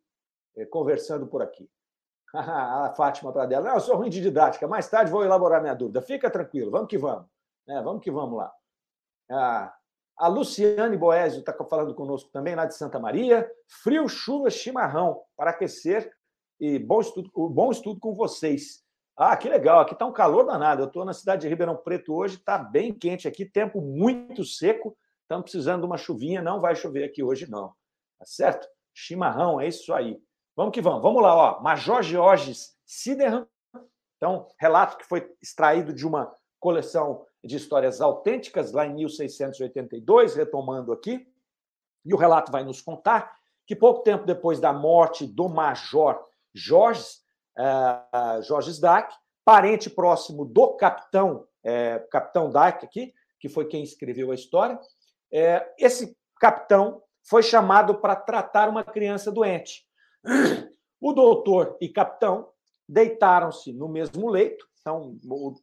é, 0.56 0.64
conversando 0.66 1.26
por 1.26 1.42
aqui. 1.42 1.68
a 2.34 2.92
Fátima 2.96 3.32
para 3.32 3.46
dela, 3.46 3.68
não, 3.68 3.74
eu 3.74 3.80
sou 3.80 3.96
ruim 3.96 4.08
de 4.08 4.20
didática, 4.20 4.66
mais 4.66 4.88
tarde 4.88 5.10
vou 5.10 5.24
elaborar 5.24 5.60
minha 5.60 5.74
dúvida. 5.74 6.00
Fica 6.00 6.30
tranquilo, 6.30 6.70
vamos 6.70 6.88
que 6.88 6.98
vamos. 6.98 7.26
É, 7.68 7.80
vamos 7.82 8.02
que 8.02 8.10
vamos 8.10 8.38
lá. 8.38 8.52
A 10.18 10.28
Luciane 10.28 10.96
Boésio 10.96 11.40
está 11.40 11.52
falando 11.64 11.94
conosco 11.94 12.30
também, 12.30 12.54
lá 12.54 12.66
de 12.66 12.74
Santa 12.74 12.98
Maria. 12.98 13.50
Frio, 13.82 14.08
chuva, 14.08 14.50
chimarrão 14.50 15.22
para 15.36 15.50
aquecer 15.50 16.12
e 16.60 16.78
bom 16.78 17.00
estudo, 17.00 17.30
bom 17.48 17.70
estudo 17.70 17.98
com 17.98 18.14
vocês. 18.14 18.81
Ah, 19.16 19.36
que 19.36 19.48
legal, 19.48 19.80
aqui 19.80 19.92
está 19.92 20.06
um 20.06 20.12
calor 20.12 20.44
danado. 20.44 20.82
Eu 20.82 20.86
estou 20.86 21.04
na 21.04 21.12
cidade 21.12 21.42
de 21.42 21.48
Ribeirão 21.48 21.76
Preto 21.76 22.14
hoje, 22.14 22.36
está 22.36 22.56
bem 22.56 22.92
quente 22.92 23.28
aqui, 23.28 23.44
tempo 23.44 23.80
muito 23.80 24.44
seco. 24.44 24.96
Estamos 25.22 25.44
precisando 25.44 25.80
de 25.80 25.86
uma 25.86 25.98
chuvinha, 25.98 26.40
não 26.40 26.60
vai 26.60 26.74
chover 26.74 27.04
aqui 27.04 27.22
hoje, 27.22 27.50
não. 27.50 27.68
Tá 28.18 28.24
certo? 28.24 28.66
Chimarrão, 28.94 29.60
é 29.60 29.68
isso 29.68 29.92
aí. 29.92 30.20
Vamos 30.56 30.72
que 30.72 30.80
vamos. 30.80 31.02
Vamos 31.02 31.22
lá, 31.22 31.34
ó. 31.34 31.60
Major 31.60 32.02
Georges 32.02 32.76
Siderham. 32.84 33.46
Então, 34.16 34.46
relato 34.58 34.96
que 34.96 35.04
foi 35.04 35.30
extraído 35.42 35.92
de 35.92 36.06
uma 36.06 36.34
coleção 36.60 37.26
de 37.42 37.56
histórias 37.56 38.00
autênticas, 38.00 38.72
lá 38.72 38.86
em 38.86 38.94
1682, 38.94 40.36
retomando 40.36 40.92
aqui. 40.92 41.26
E 42.04 42.14
o 42.14 42.16
relato 42.16 42.52
vai 42.52 42.64
nos 42.64 42.80
contar 42.80 43.36
que 43.66 43.74
pouco 43.74 44.02
tempo 44.02 44.24
depois 44.24 44.60
da 44.60 44.72
morte 44.72 45.26
do 45.26 45.48
Major 45.48 46.24
Jorge, 46.54 47.21
uh, 47.58 48.42
Jorge 48.42 48.70
Sdak, 48.70 49.14
parente 49.44 49.90
próximo 49.90 50.44
do 50.44 50.76
capitão, 50.76 51.46
é, 51.64 51.98
capitão 52.10 52.50
Dyke 52.50 52.84
aqui, 52.84 53.14
que 53.40 53.48
foi 53.48 53.66
quem 53.66 53.82
escreveu 53.82 54.30
a 54.30 54.34
história, 54.34 54.78
é, 55.32 55.72
esse 55.78 56.16
capitão 56.38 57.02
foi 57.28 57.42
chamado 57.42 57.96
para 57.96 58.14
tratar 58.16 58.68
uma 58.68 58.84
criança 58.84 59.30
doente. 59.30 59.84
O 61.00 61.12
doutor 61.12 61.76
e 61.80 61.88
capitão 61.88 62.48
deitaram-se 62.88 63.72
no 63.72 63.88
mesmo 63.88 64.28
leito, 64.30 64.64
então 64.80 65.18
o 65.24 65.54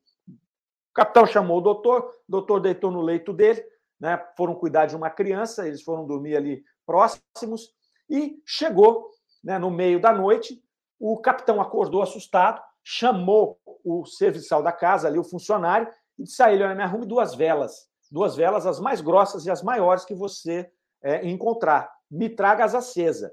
o 0.90 0.94
capitão 0.94 1.26
chamou 1.26 1.60
o 1.60 1.62
doutor, 1.62 2.02
o 2.28 2.32
doutor 2.32 2.60
deitou 2.60 2.92
no 2.92 3.02
leito 3.02 3.32
dele, 3.32 3.64
né? 4.00 4.22
foram 4.36 4.56
cuidar 4.56 4.88
de 4.88 4.96
uma 4.96 5.10
criança, 5.10 5.68
eles 5.68 5.84
foram 5.84 6.06
dormir 6.06 6.36
ali 6.36 6.64
próximos, 6.86 7.70
e 8.10 8.42
chegou 8.46 9.10
né, 9.44 9.60
no 9.60 9.70
meio 9.70 10.02
da 10.02 10.12
noite, 10.12 10.62
o 11.00 11.18
capitão 11.20 11.62
acordou 11.62 12.02
assustado, 12.02 12.62
chamou 12.84 13.60
o 13.84 14.06
serviçal 14.06 14.62
da 14.62 14.72
casa, 14.72 15.08
ali 15.08 15.18
o 15.18 15.24
funcionário, 15.24 15.92
e 16.18 16.24
disse 16.24 16.44
a 16.44 16.52
ele: 16.52 16.64
Olha, 16.64 16.76
me 16.76 16.84
arrume 16.84 17.06
duas 17.06 17.34
velas, 17.34 17.88
duas 18.12 18.36
velas, 18.36 18.66
as 18.66 18.80
mais 18.80 19.00
grossas 19.00 19.46
e 19.46 19.52
as 19.52 19.64
maiores 19.64 20.04
que 20.04 20.14
você 20.14 20.70
é, 21.02 21.26
encontrar. 21.26 21.90
Me 22.12 22.28
traga 22.30 22.66
as 22.66 22.76
acesas. 22.76 23.32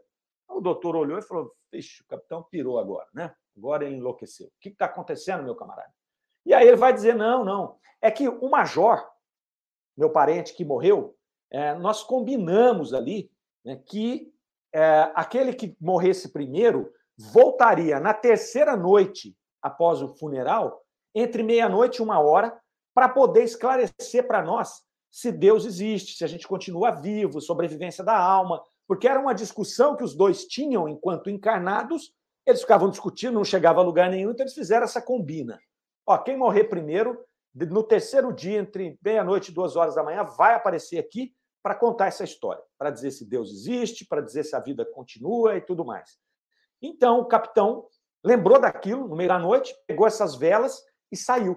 O 0.49 0.61
doutor 0.61 0.95
olhou 0.95 1.19
e 1.19 1.23
falou: 1.23 1.53
Vixe, 1.73 2.03
o 2.03 2.07
capitão 2.07 2.43
pirou 2.45 2.79
agora, 2.79 3.09
né? 3.13 3.35
Agora 3.57 3.85
ele 3.85 3.97
enlouqueceu. 3.97 4.47
O 4.47 4.53
que 4.61 4.69
está 4.69 4.87
acontecendo, 4.87 5.43
meu 5.43 5.57
camarada? 5.57 5.93
E 6.45 6.55
aí 6.55 6.69
ele 6.69 6.77
vai 6.77 6.93
dizer: 6.93 7.15
não, 7.15 7.45
não. 7.45 7.77
É 8.01 8.11
que 8.11 8.29
o 8.29 8.49
major, 8.49 9.05
meu 9.97 10.11
parente 10.11 10.55
que 10.55 10.65
morreu, 10.65 11.17
é, 11.51 11.75
nós 11.75 12.03
combinamos 12.03 12.93
ali 12.93 13.31
né, 13.65 13.77
que 13.87 14.33
é, 14.73 15.11
aquele 15.15 15.53
que 15.55 15.77
morresse 15.81 16.33
primeiro 16.33 16.93
voltaria 17.19 17.99
na 17.99 18.13
terceira 18.13 18.77
noite 18.77 19.37
após 19.63 20.03
o 20.03 20.09
funeral, 20.17 20.83
entre 21.15 21.43
meia-noite 21.43 21.97
e 21.97 22.03
uma 22.03 22.21
hora, 22.21 22.57
para 22.95 23.09
poder 23.09 23.45
esclarecer 23.45 24.27
para 24.27 24.43
nós 24.43 24.87
se 25.11 25.33
Deus 25.33 25.65
existe, 25.65 26.17
se 26.17 26.25
a 26.25 26.27
gente 26.27 26.47
continua 26.47 26.91
vivo, 26.91 27.41
sobrevivência 27.41 28.05
da 28.05 28.17
alma, 28.19 28.63
porque 28.87 29.09
era 29.09 29.19
uma 29.19 29.35
discussão 29.35 29.97
que 29.97 30.05
os 30.05 30.15
dois 30.15 30.45
tinham 30.45 30.89
enquanto 30.89 31.31
encarnados, 31.31 32.13
eles 32.45 32.61
ficavam 32.61 32.91
discutindo, 32.91 33.35
não 33.35 33.45
chegava 33.45 33.81
a 33.81 33.85
lugar 33.85 34.11
nenhum, 34.11 34.31
então 34.31 34.45
eles 34.45 34.55
fizeram 34.55 34.85
essa 34.85 35.01
combina. 35.01 35.59
Ó, 36.07 36.17
quem 36.19 36.37
morrer 36.37 36.65
primeiro, 36.65 37.19
no 37.55 37.83
terceiro 37.83 38.33
dia, 38.33 38.59
entre 38.59 38.99
meia-noite 39.03 39.51
e 39.51 39.55
duas 39.55 39.75
horas 39.75 39.95
da 39.95 40.03
manhã, 40.03 40.23
vai 40.23 40.55
aparecer 40.55 40.99
aqui 40.99 41.35
para 41.63 41.75
contar 41.75 42.07
essa 42.07 42.23
história, 42.23 42.63
para 42.79 42.91
dizer 42.91 43.11
se 43.11 43.25
Deus 43.25 43.51
existe, 43.51 44.07
para 44.07 44.21
dizer 44.21 44.45
se 44.45 44.55
a 44.55 44.61
vida 44.61 44.85
continua 44.85 45.57
e 45.57 45.61
tudo 45.61 45.85
mais. 45.85 46.19
Então, 46.81 47.21
o 47.21 47.27
capitão 47.27 47.87
lembrou 48.25 48.61
daquilo 48.61 49.09
no 49.09 49.17
meio 49.17 49.29
da 49.29 49.39
noite, 49.39 49.75
pegou 49.87 50.07
essas 50.07 50.35
velas 50.35 50.83
e 51.11 51.17
saiu. 51.17 51.57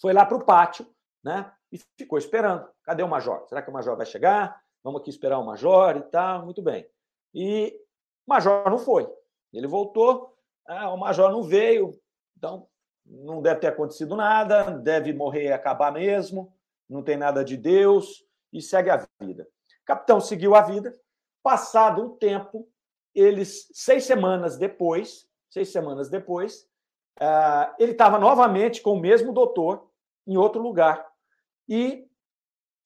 Foi 0.00 0.12
lá 0.12 0.24
para 0.24 0.36
o 0.36 0.44
pátio, 0.44 0.86
né? 1.22 1.52
E 1.72 1.78
ficou 1.96 2.18
esperando. 2.18 2.68
Cadê 2.82 3.02
o 3.02 3.08
major? 3.08 3.46
Será 3.48 3.62
que 3.62 3.70
o 3.70 3.72
major 3.72 3.96
vai 3.96 4.06
chegar? 4.06 4.60
Vamos 4.82 5.00
aqui 5.00 5.10
esperar 5.10 5.38
o 5.38 5.46
major 5.46 5.96
e 5.96 6.02
tal. 6.02 6.44
Muito 6.44 6.62
bem. 6.62 6.88
E 7.34 7.78
o 8.26 8.30
major 8.30 8.68
não 8.70 8.78
foi. 8.78 9.08
Ele 9.52 9.66
voltou, 9.66 10.36
ah, 10.66 10.90
o 10.90 10.96
major 10.96 11.30
não 11.30 11.42
veio. 11.42 11.92
Então, 12.36 12.66
não 13.04 13.42
deve 13.42 13.60
ter 13.60 13.66
acontecido 13.68 14.16
nada, 14.16 14.70
deve 14.78 15.12
morrer 15.12 15.48
e 15.48 15.52
acabar 15.52 15.92
mesmo, 15.92 16.54
não 16.88 17.02
tem 17.02 17.16
nada 17.16 17.44
de 17.44 17.56
Deus, 17.56 18.24
e 18.52 18.62
segue 18.62 18.90
a 18.90 19.06
vida. 19.20 19.44
O 19.82 19.84
capitão 19.84 20.20
seguiu 20.20 20.54
a 20.54 20.62
vida. 20.62 20.96
Passado 21.42 22.02
um 22.02 22.16
tempo, 22.16 22.68
eles, 23.14 23.68
seis 23.72 24.04
semanas 24.04 24.56
depois, 24.56 25.26
seis 25.48 25.70
semanas 25.70 26.08
depois, 26.08 26.66
uh, 27.20 27.74
ele 27.78 27.92
estava 27.92 28.18
novamente 28.18 28.80
com 28.80 28.92
o 28.92 29.00
mesmo 29.00 29.32
doutor 29.32 29.90
em 30.26 30.36
outro 30.36 30.62
lugar. 30.62 31.06
E 31.68 32.06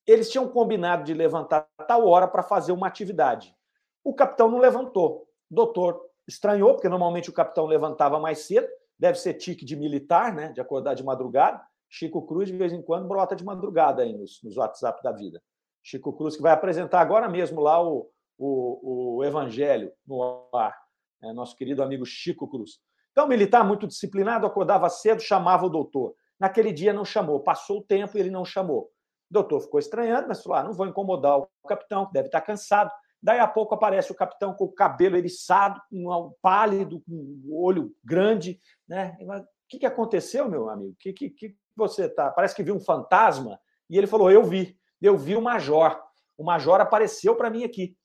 eles 0.06 0.30
tinham 0.30 0.48
combinado 0.48 1.04
de 1.04 1.14
levantar 1.14 1.68
tal 1.86 2.06
hora 2.06 2.28
para 2.28 2.42
fazer 2.42 2.72
uma 2.72 2.86
atividade. 2.86 3.54
O 4.02 4.14
capitão 4.14 4.50
não 4.50 4.58
levantou. 4.58 5.28
O 5.50 5.54
doutor 5.54 6.00
estranhou, 6.26 6.74
porque 6.74 6.88
normalmente 6.88 7.30
o 7.30 7.32
capitão 7.32 7.66
levantava 7.66 8.18
mais 8.18 8.40
cedo, 8.40 8.68
deve 8.98 9.18
ser 9.18 9.34
tique 9.34 9.64
de 9.64 9.76
militar, 9.76 10.34
né? 10.34 10.52
De 10.52 10.60
acordar 10.60 10.94
de 10.94 11.02
madrugada. 11.02 11.60
Chico 11.88 12.26
Cruz, 12.26 12.48
de 12.48 12.56
vez 12.56 12.72
em 12.72 12.82
quando, 12.82 13.06
brota 13.06 13.36
de 13.36 13.44
madrugada 13.44 14.02
aí 14.02 14.12
nos, 14.12 14.42
nos 14.42 14.56
WhatsApp 14.56 15.02
da 15.02 15.12
vida. 15.12 15.42
Chico 15.82 16.12
Cruz, 16.12 16.36
que 16.36 16.42
vai 16.42 16.52
apresentar 16.52 17.00
agora 17.00 17.28
mesmo 17.28 17.60
lá 17.60 17.82
o, 17.82 18.10
o, 18.38 19.16
o 19.16 19.24
Evangelho 19.24 19.92
no 20.06 20.48
ar. 20.54 20.76
É, 21.22 21.32
nosso 21.32 21.56
querido 21.56 21.82
amigo 21.82 22.04
Chico 22.04 22.48
Cruz. 22.48 22.78
Então, 23.12 23.28
militar 23.28 23.64
muito 23.64 23.86
disciplinado, 23.86 24.46
acordava 24.46 24.88
cedo, 24.90 25.22
chamava 25.22 25.66
o 25.66 25.70
doutor. 25.70 26.14
Naquele 26.38 26.72
dia 26.72 26.92
não 26.92 27.04
chamou, 27.04 27.40
passou 27.40 27.78
o 27.78 27.82
tempo 27.82 28.16
e 28.16 28.20
ele 28.20 28.30
não 28.30 28.44
chamou. 28.44 28.90
O 29.30 29.34
doutor 29.34 29.60
ficou 29.60 29.78
estranhando, 29.78 30.28
mas 30.28 30.42
falou: 30.42 30.58
ah, 30.58 30.64
não 30.64 30.72
vou 30.72 30.86
incomodar 30.86 31.38
o 31.38 31.48
capitão, 31.66 32.06
que 32.06 32.12
deve 32.12 32.26
estar 32.26 32.40
cansado. 32.40 32.90
Daí 33.22 33.38
a 33.38 33.46
pouco 33.46 33.74
aparece 33.74 34.12
o 34.12 34.14
capitão 34.14 34.52
com 34.52 34.64
o 34.64 34.72
cabelo 34.72 35.16
eriçado, 35.16 35.80
um 35.90 36.32
pálido, 36.42 37.00
com 37.00 37.40
o 37.46 37.64
olho 37.64 37.94
grande. 38.04 38.58
Né? 38.86 39.16
O 39.22 39.44
que, 39.68 39.78
que 39.78 39.86
aconteceu, 39.86 40.46
meu 40.48 40.68
amigo? 40.68 40.92
O 40.92 40.96
que, 40.98 41.12
que, 41.12 41.30
que 41.30 41.56
você 41.74 42.08
tá? 42.08 42.30
Parece 42.30 42.54
que 42.54 42.62
viu 42.62 42.74
um 42.74 42.80
fantasma. 42.80 43.58
E 43.88 43.96
ele 43.96 44.06
falou: 44.06 44.30
Eu 44.30 44.42
vi, 44.42 44.76
eu 45.00 45.16
vi 45.16 45.36
o 45.36 45.40
major. 45.40 45.98
O 46.36 46.44
major 46.44 46.80
apareceu 46.80 47.36
para 47.36 47.48
mim 47.48 47.64
aqui. 47.64 47.96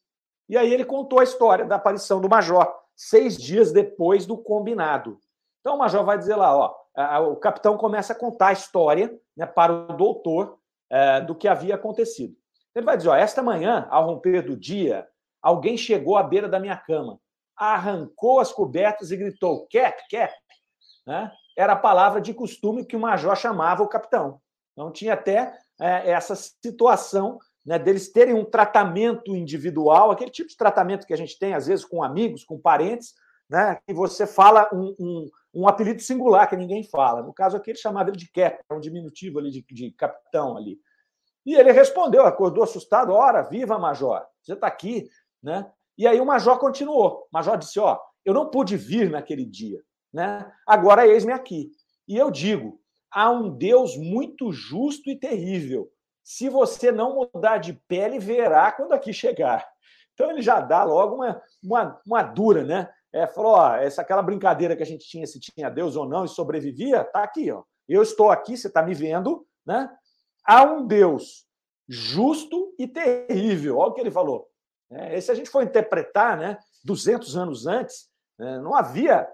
E 0.50 0.58
aí 0.58 0.74
ele 0.74 0.84
contou 0.84 1.20
a 1.20 1.24
história 1.24 1.64
da 1.64 1.76
aparição 1.76 2.20
do 2.20 2.28
major, 2.28 2.68
seis 2.96 3.38
dias 3.38 3.72
depois 3.72 4.26
do 4.26 4.36
combinado. 4.36 5.20
Então 5.62 5.76
o 5.76 5.78
major 5.78 6.04
vai 6.04 6.18
dizer 6.18 6.36
lá: 6.36 6.56
ó, 6.58 6.76
o 7.32 7.36
capitão 7.36 7.78
começa 7.78 8.14
a 8.14 8.16
contar 8.16 8.48
a 8.48 8.54
história 8.54 9.16
né, 9.38 9.46
para 9.46 9.72
o 9.72 9.96
doutor 9.96 10.58
é, 10.90 11.22
do 11.22 11.36
que 11.36 11.48
havia 11.48 11.76
acontecido. 11.76 12.36
Ele 12.76 12.86
vai 12.86 12.98
dizer: 12.98 13.10
ó, 13.10 13.16
esta 13.16 13.44
manhã, 13.44 13.88
ao 13.92 14.08
romper 14.08 14.42
do 14.42 14.58
dia, 14.58 15.08
alguém 15.42 15.78
chegou 15.78 16.18
à 16.18 16.24
beira 16.24 16.50
da 16.50 16.60
minha 16.60 16.76
cama, 16.76 17.20
arrancou 17.56 18.40
as 18.40 18.52
cobertas 18.52 19.12
e 19.12 19.18
gritou: 19.18 19.68
cap, 19.72 20.02
cap. 20.10 20.34
Né? 21.06 21.32
Era 21.56 21.74
a 21.74 21.80
palavra 21.80 22.20
de 22.20 22.34
costume 22.34 22.86
que 22.86 22.96
o 22.96 23.00
major 23.00 23.36
chamava 23.38 23.84
o 23.84 23.88
capitão. 23.88 24.42
Então 24.74 24.92
tinha 24.92 25.14
até 25.14 25.58
é, 25.80 26.12
essa 26.12 26.36
situação 26.36 27.38
né, 27.70 27.78
deles 27.78 28.12
terem 28.12 28.34
um 28.34 28.44
tratamento 28.44 29.36
individual, 29.36 30.10
aquele 30.10 30.32
tipo 30.32 30.50
de 30.50 30.58
tratamento 30.58 31.06
que 31.06 31.14
a 31.14 31.18
gente 31.18 31.38
tem, 31.38 31.54
às 31.54 31.68
vezes, 31.68 31.86
com 31.86 32.02
amigos, 32.02 32.44
com 32.44 32.60
parentes, 32.60 33.14
né, 33.48 33.78
que 33.86 33.94
você 33.94 34.26
fala 34.26 34.68
um, 34.74 34.96
um, 35.00 35.30
um 35.54 35.68
apelido 35.68 36.02
singular 36.02 36.50
que 36.50 36.58
ninguém 36.58 36.84
fala. 36.84 37.22
No 37.22 37.32
caso 37.32 37.56
aqui, 37.56 37.70
ele 37.70 37.78
chamava 37.78 38.10
ele 38.10 38.18
de 38.18 38.28
cap, 38.32 38.60
um 38.72 38.80
diminutivo 38.80 39.38
ali 39.38 39.52
de, 39.52 39.64
de 39.70 39.92
capitão 39.92 40.58
ali. 40.58 40.80
E 41.46 41.54
ele 41.54 41.72
respondeu, 41.72 42.26
acordou 42.26 42.64
assustado, 42.64 43.14
ora, 43.14 43.44
viva, 43.44 43.78
major, 43.78 44.26
você 44.42 44.54
está 44.54 44.66
aqui, 44.66 45.08
né? 45.42 45.72
E 45.96 46.08
aí 46.08 46.20
o 46.20 46.26
major 46.26 46.58
continuou. 46.58 47.20
O 47.20 47.28
major 47.32 47.56
disse, 47.56 47.80
ó, 47.80 48.00
eu 48.26 48.34
não 48.34 48.50
pude 48.50 48.78
vir 48.78 49.12
naquele 49.12 49.46
dia, 49.46 49.80
né? 50.12 50.52
Agora 50.66 51.06
eis-me 51.06 51.34
aqui. 51.34 51.70
E 52.08 52.18
eu 52.18 52.32
digo, 52.32 52.82
há 53.12 53.30
um 53.30 53.48
Deus 53.48 53.96
muito 53.96 54.52
justo 54.52 55.08
e 55.12 55.20
terrível. 55.20 55.88
Se 56.30 56.48
você 56.48 56.92
não 56.92 57.16
mudar 57.16 57.58
de 57.58 57.74
pele, 57.74 58.20
verá 58.20 58.72
quando 58.72 58.94
aqui 58.94 59.12
chegar. 59.12 59.68
Então 60.14 60.30
ele 60.30 60.44
já 60.44 60.62
dá 60.62 60.84
logo 60.84 61.16
uma, 61.16 61.42
uma, 61.64 62.02
uma 62.06 62.22
dura, 62.22 62.64
né? 62.64 62.88
É, 63.12 63.26
falou, 63.26 63.54
ó, 63.54 63.74
essa 63.78 64.04
aquela 64.04 64.22
brincadeira 64.22 64.76
que 64.76 64.84
a 64.84 64.86
gente 64.86 65.08
tinha 65.10 65.26
se 65.26 65.40
tinha 65.40 65.72
Deus 65.72 65.96
ou 65.96 66.08
não 66.08 66.24
e 66.24 66.30
sobrevivia, 66.30 67.04
tá 67.04 67.24
aqui, 67.24 67.50
ó. 67.52 67.64
Eu 67.88 68.04
estou 68.04 68.30
aqui, 68.30 68.56
você 68.56 68.68
está 68.68 68.84
me 68.84 68.94
vendo, 68.94 69.44
né? 69.66 69.90
Há 70.46 70.64
um 70.66 70.86
Deus 70.86 71.48
justo 71.88 72.76
e 72.78 72.88
terrível. 72.88 73.80
Olha 73.80 73.90
o 73.90 73.94
que 73.96 74.02
ele 74.02 74.12
falou. 74.12 74.48
É, 74.92 75.18
e 75.18 75.22
se 75.24 75.32
a 75.32 75.34
gente 75.34 75.50
for 75.50 75.64
interpretar, 75.64 76.38
né, 76.38 76.60
200 76.84 77.36
anos 77.36 77.66
antes, 77.66 78.08
né, 78.38 78.60
não 78.60 78.76
havia 78.76 79.28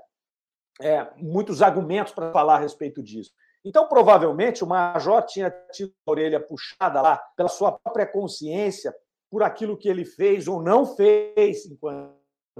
é, 0.79 1.09
muitos 1.17 1.61
argumentos 1.61 2.13
para 2.13 2.31
falar 2.31 2.55
a 2.55 2.59
respeito 2.59 3.03
disso. 3.03 3.33
Então, 3.65 3.87
provavelmente, 3.87 4.63
o 4.63 4.67
major 4.67 5.23
tinha 5.23 5.49
tido 5.71 5.91
a 6.05 6.11
orelha 6.11 6.39
puxada 6.39 7.01
lá 7.01 7.17
pela 7.35 7.49
sua 7.49 7.71
própria 7.71 8.05
consciência, 8.05 8.95
por 9.29 9.41
aquilo 9.41 9.75
que 9.75 9.89
ele 9.89 10.05
fez 10.05 10.47
ou 10.47 10.61
não 10.61 10.85
fez 10.85 11.65
enquanto 11.65 12.13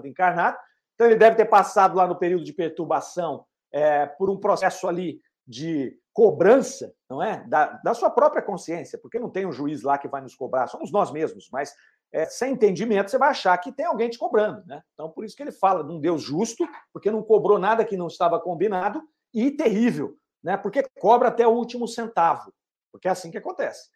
encarnado, 0.03 0.57
então, 0.95 1.07
ele 1.07 1.17
deve 1.17 1.35
ter 1.35 1.45
passado 1.45 1.95
lá 1.95 2.07
no 2.07 2.15
período 2.15 2.43
de 2.43 2.53
perturbação 2.53 3.45
é, 3.71 4.05
por 4.05 4.29
um 4.29 4.37
processo 4.37 4.87
ali 4.87 5.21
de 5.45 5.97
cobrança, 6.13 6.93
não 7.09 7.21
é? 7.21 7.45
Da, 7.47 7.73
da, 7.83 7.93
sua 7.93 8.09
própria 8.09 8.41
consciência, 8.41 8.97
porque 8.97 9.19
não 9.19 9.29
tem 9.29 9.45
um 9.45 9.51
juiz 9.51 9.83
lá 9.83 9.97
que 9.97 10.07
vai 10.07 10.21
nos 10.21 10.33
cobrar, 10.33 10.67
somos 10.67 10.91
nós 10.91 11.11
mesmos, 11.11 11.49
mas 11.51 11.73
é, 12.11 12.25
sem 12.25 12.53
entendimento 12.53 13.11
você 13.11 13.17
vai 13.17 13.29
achar 13.29 13.57
que 13.57 13.73
tem 13.73 13.85
alguém 13.85 14.09
te 14.09 14.17
cobrando, 14.17 14.65
né? 14.65 14.81
Então, 14.93 15.09
por 15.09 15.25
isso 15.25 15.35
que 15.35 15.43
ele 15.43 15.51
fala 15.51 15.83
de 15.83 15.91
um 15.91 15.99
Deus 15.99 16.23
justo, 16.23 16.65
porque 16.93 17.11
não 17.11 17.21
cobrou 17.21 17.59
nada 17.59 17.83
que 17.83 17.97
não 17.97 18.07
estava 18.07 18.39
combinado, 18.39 19.03
e 19.33 19.51
terrível, 19.51 20.17
né? 20.45 20.55
Porque 20.55 20.83
cobra 20.99 21.29
até 21.29 21.47
o 21.47 21.51
último 21.51 21.87
centavo, 21.87 22.53
porque 22.91 23.07
é 23.07 23.11
assim 23.11 23.31
que 23.31 23.37
acontece. 23.39 23.89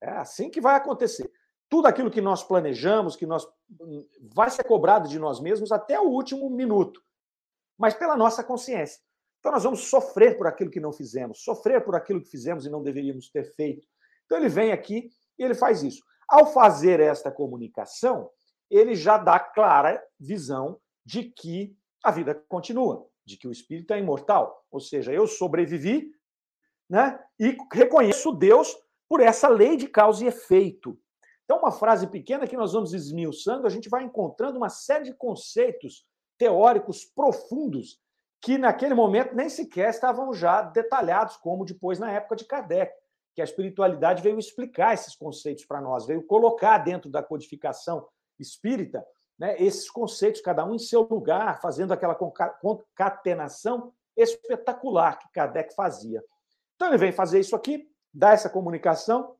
É 0.00 0.08
assim 0.08 0.48
que 0.48 0.58
vai 0.58 0.74
acontecer 0.74 1.30
tudo 1.68 1.86
aquilo 1.86 2.10
que 2.10 2.22
nós 2.22 2.42
planejamos, 2.42 3.16
que 3.16 3.26
nós 3.26 3.46
vai 4.34 4.48
ser 4.48 4.64
cobrado 4.64 5.06
de 5.06 5.18
nós 5.18 5.40
mesmos 5.40 5.70
até 5.70 6.00
o 6.00 6.08
último 6.08 6.48
minuto, 6.48 7.02
mas 7.78 7.92
pela 7.92 8.16
nossa 8.16 8.42
consciência. 8.42 8.98
Então 9.38 9.52
nós 9.52 9.62
vamos 9.62 9.88
sofrer 9.90 10.38
por 10.38 10.46
aquilo 10.46 10.70
que 10.70 10.80
não 10.80 10.90
fizemos, 10.90 11.44
sofrer 11.44 11.84
por 11.84 11.94
aquilo 11.94 12.22
que 12.22 12.30
fizemos 12.30 12.64
e 12.64 12.70
não 12.70 12.82
deveríamos 12.82 13.30
ter 13.30 13.54
feito. 13.54 13.86
Então 14.24 14.38
ele 14.38 14.48
vem 14.48 14.72
aqui 14.72 15.10
e 15.38 15.44
ele 15.44 15.54
faz 15.54 15.82
isso. 15.82 16.02
Ao 16.26 16.46
fazer 16.46 16.98
esta 16.98 17.30
comunicação, 17.30 18.30
ele 18.70 18.94
já 18.94 19.18
dá 19.18 19.38
clara 19.38 20.02
visão 20.18 20.80
de 21.04 21.24
que 21.24 21.76
a 22.02 22.10
vida 22.10 22.34
continua, 22.48 23.06
de 23.30 23.38
que 23.38 23.48
o 23.48 23.52
espírito 23.52 23.92
é 23.92 23.98
imortal, 23.98 24.64
ou 24.70 24.80
seja, 24.80 25.12
eu 25.12 25.26
sobrevivi, 25.26 26.12
né? 26.88 27.18
E 27.38 27.56
reconheço 27.72 28.32
Deus 28.32 28.76
por 29.08 29.20
essa 29.20 29.48
lei 29.48 29.76
de 29.76 29.88
causa 29.88 30.24
e 30.24 30.28
efeito. 30.28 30.98
Então, 31.44 31.58
uma 31.58 31.72
frase 31.72 32.06
pequena 32.06 32.46
que 32.46 32.56
nós 32.56 32.72
vamos 32.72 32.92
esmiuçando, 32.92 33.66
a 33.66 33.70
gente 33.70 33.88
vai 33.88 34.04
encontrando 34.04 34.56
uma 34.56 34.68
série 34.68 35.04
de 35.04 35.14
conceitos 35.14 36.06
teóricos 36.38 37.04
profundos 37.04 38.00
que 38.40 38.56
naquele 38.56 38.94
momento 38.94 39.34
nem 39.34 39.48
sequer 39.48 39.90
estavam 39.90 40.32
já 40.32 40.62
detalhados, 40.62 41.36
como 41.36 41.64
depois 41.64 41.98
na 41.98 42.10
época 42.10 42.36
de 42.36 42.44
Kardec, 42.44 42.92
que 43.34 43.40
a 43.40 43.44
espiritualidade 43.44 44.22
veio 44.22 44.38
explicar 44.38 44.94
esses 44.94 45.14
conceitos 45.14 45.64
para 45.64 45.80
nós, 45.80 46.06
veio 46.06 46.22
colocar 46.22 46.78
dentro 46.78 47.10
da 47.10 47.22
codificação 47.22 48.06
espírita 48.38 49.04
né, 49.40 49.56
esses 49.58 49.90
conceitos, 49.90 50.42
cada 50.42 50.66
um 50.66 50.74
em 50.74 50.78
seu 50.78 51.00
lugar, 51.00 51.62
fazendo 51.62 51.92
aquela 51.94 52.14
concatenação 52.14 53.90
espetacular 54.14 55.18
que 55.18 55.32
Kardec 55.32 55.74
fazia. 55.74 56.22
Então 56.76 56.88
ele 56.88 56.98
vem 56.98 57.10
fazer 57.10 57.40
isso 57.40 57.56
aqui, 57.56 57.90
dá 58.12 58.32
essa 58.32 58.50
comunicação, 58.50 59.34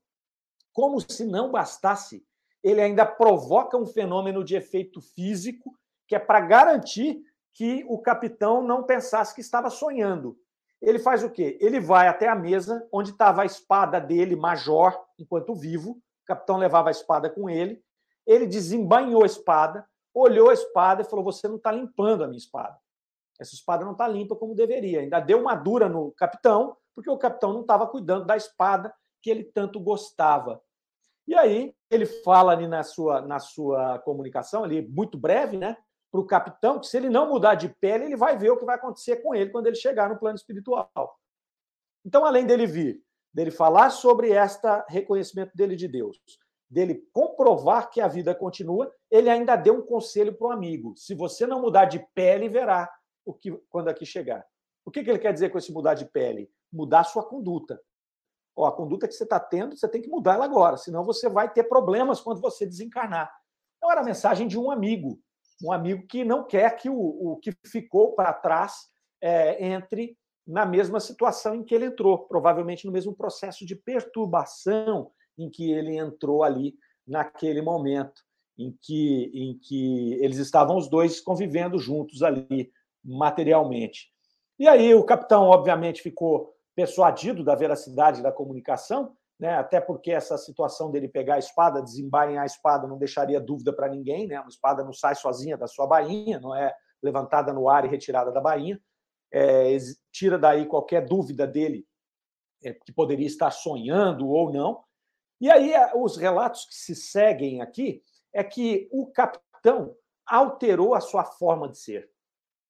como 0.72 0.98
se 1.00 1.26
não 1.26 1.50
bastasse, 1.50 2.24
ele 2.62 2.80
ainda 2.80 3.04
provoca 3.04 3.76
um 3.76 3.86
fenômeno 3.86 4.42
de 4.42 4.56
efeito 4.56 5.02
físico 5.02 5.78
que 6.08 6.14
é 6.14 6.18
para 6.18 6.40
garantir 6.40 7.22
que 7.52 7.84
o 7.88 7.98
capitão 7.98 8.62
não 8.62 8.82
pensasse 8.84 9.34
que 9.34 9.40
estava 9.40 9.68
sonhando. 9.68 10.38
Ele 10.80 10.98
faz 10.98 11.22
o 11.22 11.28
quê? 11.30 11.58
Ele 11.60 11.78
vai 11.78 12.08
até 12.08 12.26
a 12.26 12.34
mesa 12.34 12.86
onde 12.90 13.10
estava 13.10 13.42
a 13.42 13.46
espada 13.46 14.00
dele, 14.00 14.34
major, 14.34 14.98
enquanto 15.18 15.54
vivo. 15.54 15.90
O 15.90 16.26
capitão 16.26 16.56
levava 16.56 16.88
a 16.88 16.90
espada 16.90 17.28
com 17.28 17.50
ele. 17.50 17.82
Ele 18.26 18.46
desembainhou 18.46 19.22
a 19.22 19.26
espada, 19.26 19.86
olhou 20.14 20.50
a 20.50 20.54
espada 20.54 21.02
e 21.02 21.04
falou: 21.04 21.24
Você 21.24 21.48
não 21.48 21.56
está 21.56 21.70
limpando 21.72 22.24
a 22.24 22.26
minha 22.26 22.38
espada. 22.38 22.78
Essa 23.40 23.54
espada 23.54 23.84
não 23.84 23.92
está 23.92 24.06
limpa 24.06 24.36
como 24.36 24.54
deveria. 24.54 25.00
Ainda 25.00 25.18
deu 25.18 25.40
uma 25.40 25.54
dura 25.54 25.88
no 25.88 26.12
capitão, 26.12 26.76
porque 26.94 27.08
o 27.08 27.16
capitão 27.16 27.52
não 27.52 27.62
estava 27.62 27.86
cuidando 27.86 28.26
da 28.26 28.36
espada 28.36 28.94
que 29.22 29.30
ele 29.30 29.44
tanto 29.44 29.80
gostava. 29.80 30.62
E 31.26 31.34
aí 31.34 31.74
ele 31.90 32.06
fala 32.06 32.52
ali 32.52 32.66
na 32.66 32.82
sua, 32.82 33.20
na 33.22 33.38
sua 33.38 33.98
comunicação, 34.00 34.64
ali 34.64 34.86
muito 34.86 35.16
breve, 35.16 35.56
né? 35.56 35.76
Para 36.10 36.20
o 36.20 36.26
capitão, 36.26 36.80
que 36.80 36.86
se 36.86 36.96
ele 36.96 37.08
não 37.08 37.28
mudar 37.28 37.54
de 37.54 37.68
pele, 37.68 38.06
ele 38.06 38.16
vai 38.16 38.36
ver 38.36 38.50
o 38.50 38.56
que 38.56 38.64
vai 38.64 38.74
acontecer 38.74 39.16
com 39.22 39.34
ele 39.34 39.50
quando 39.50 39.68
ele 39.68 39.76
chegar 39.76 40.08
no 40.08 40.18
plano 40.18 40.36
espiritual. 40.36 40.90
Então, 42.04 42.24
além 42.24 42.46
dele 42.46 42.66
vir, 42.66 43.02
dele 43.32 43.50
falar 43.50 43.90
sobre 43.90 44.32
esta 44.32 44.84
reconhecimento 44.88 45.56
dele 45.56 45.76
de 45.76 45.86
Deus, 45.86 46.20
dele 46.70 47.04
comprovar 47.12 47.90
que 47.90 48.00
a 48.00 48.06
vida 48.06 48.32
continua, 48.34 48.94
ele 49.10 49.28
ainda 49.28 49.56
deu 49.56 49.74
um 49.74 49.82
conselho 49.82 50.32
para 50.32 50.46
o 50.46 50.52
amigo. 50.52 50.94
Se 50.96 51.14
você 51.14 51.46
não 51.46 51.60
mudar 51.60 51.86
de 51.86 51.98
pele, 52.14 52.48
verá 52.48 52.88
o 53.24 53.34
que 53.34 53.50
quando 53.68 53.88
aqui 53.88 54.06
chegar. 54.06 54.46
O 54.84 54.90
que, 54.90 55.02
que 55.02 55.10
ele 55.10 55.18
quer 55.18 55.32
dizer 55.32 55.50
com 55.50 55.58
esse 55.58 55.72
mudar 55.72 55.94
de 55.94 56.04
pele? 56.04 56.48
Mudar 56.72 57.04
sua 57.04 57.24
conduta. 57.24 57.80
Ó, 58.54 58.66
a 58.66 58.72
conduta 58.72 59.08
que 59.08 59.14
você 59.14 59.24
está 59.24 59.40
tendo, 59.40 59.76
você 59.76 59.88
tem 59.88 60.00
que 60.00 60.08
mudar 60.08 60.34
ela 60.34 60.44
agora, 60.44 60.76
senão 60.76 61.04
você 61.04 61.28
vai 61.28 61.52
ter 61.52 61.64
problemas 61.64 62.20
quando 62.20 62.40
você 62.40 62.64
desencarnar. 62.64 63.30
Então, 63.76 63.90
era 63.90 64.00
a 64.00 64.04
mensagem 64.04 64.46
de 64.46 64.58
um 64.58 64.70
amigo, 64.70 65.20
um 65.62 65.72
amigo 65.72 66.06
que 66.06 66.24
não 66.24 66.44
quer 66.44 66.76
que 66.76 66.88
o, 66.88 66.96
o 66.96 67.36
que 67.38 67.52
ficou 67.66 68.12
para 68.14 68.32
trás 68.32 68.88
é, 69.20 69.64
entre 69.66 70.16
na 70.46 70.66
mesma 70.66 71.00
situação 71.00 71.54
em 71.54 71.64
que 71.64 71.74
ele 71.74 71.86
entrou, 71.86 72.26
provavelmente 72.26 72.86
no 72.86 72.92
mesmo 72.92 73.14
processo 73.14 73.64
de 73.64 73.76
perturbação 73.76 75.10
em 75.42 75.50
que 75.50 75.70
ele 75.70 75.96
entrou 75.96 76.42
ali 76.42 76.74
naquele 77.06 77.62
momento 77.62 78.22
em 78.58 78.76
que, 78.82 79.30
em 79.34 79.58
que 79.58 80.14
eles 80.22 80.36
estavam 80.36 80.76
os 80.76 80.88
dois 80.88 81.20
convivendo 81.20 81.78
juntos 81.78 82.22
ali 82.22 82.70
materialmente. 83.02 84.08
E 84.58 84.68
aí 84.68 84.94
o 84.94 85.04
capitão, 85.04 85.44
obviamente, 85.44 86.02
ficou 86.02 86.54
persuadido 86.74 87.42
da 87.42 87.54
veracidade 87.54 88.22
da 88.22 88.30
comunicação, 88.30 89.16
né? 89.38 89.54
até 89.54 89.80
porque 89.80 90.10
essa 90.10 90.36
situação 90.36 90.90
dele 90.90 91.08
pegar 91.08 91.36
a 91.36 91.38
espada, 91.38 91.82
desembainhar 91.82 92.42
a 92.42 92.46
espada, 92.46 92.86
não 92.86 92.98
deixaria 92.98 93.40
dúvida 93.40 93.72
para 93.72 93.88
ninguém, 93.88 94.26
né? 94.26 94.38
uma 94.38 94.50
espada 94.50 94.84
não 94.84 94.92
sai 94.92 95.14
sozinha 95.14 95.56
da 95.56 95.66
sua 95.66 95.86
bainha, 95.86 96.38
não 96.38 96.54
é 96.54 96.74
levantada 97.02 97.52
no 97.52 97.68
ar 97.68 97.86
e 97.86 97.88
retirada 97.88 98.30
da 98.30 98.40
bainha, 98.40 98.78
é, 99.32 99.74
tira 100.12 100.38
daí 100.38 100.66
qualquer 100.66 101.06
dúvida 101.06 101.46
dele 101.46 101.86
é, 102.62 102.74
que 102.74 102.92
poderia 102.92 103.26
estar 103.26 103.50
sonhando 103.50 104.28
ou 104.28 104.52
não. 104.52 104.84
E 105.40 105.50
aí 105.50 105.72
os 105.94 106.16
relatos 106.16 106.66
que 106.66 106.74
se 106.74 106.94
seguem 106.94 107.62
aqui 107.62 108.02
é 108.32 108.44
que 108.44 108.88
o 108.92 109.06
capitão 109.06 109.94
alterou 110.26 110.94
a 110.94 111.00
sua 111.00 111.24
forma 111.24 111.68
de 111.68 111.78
ser. 111.78 112.10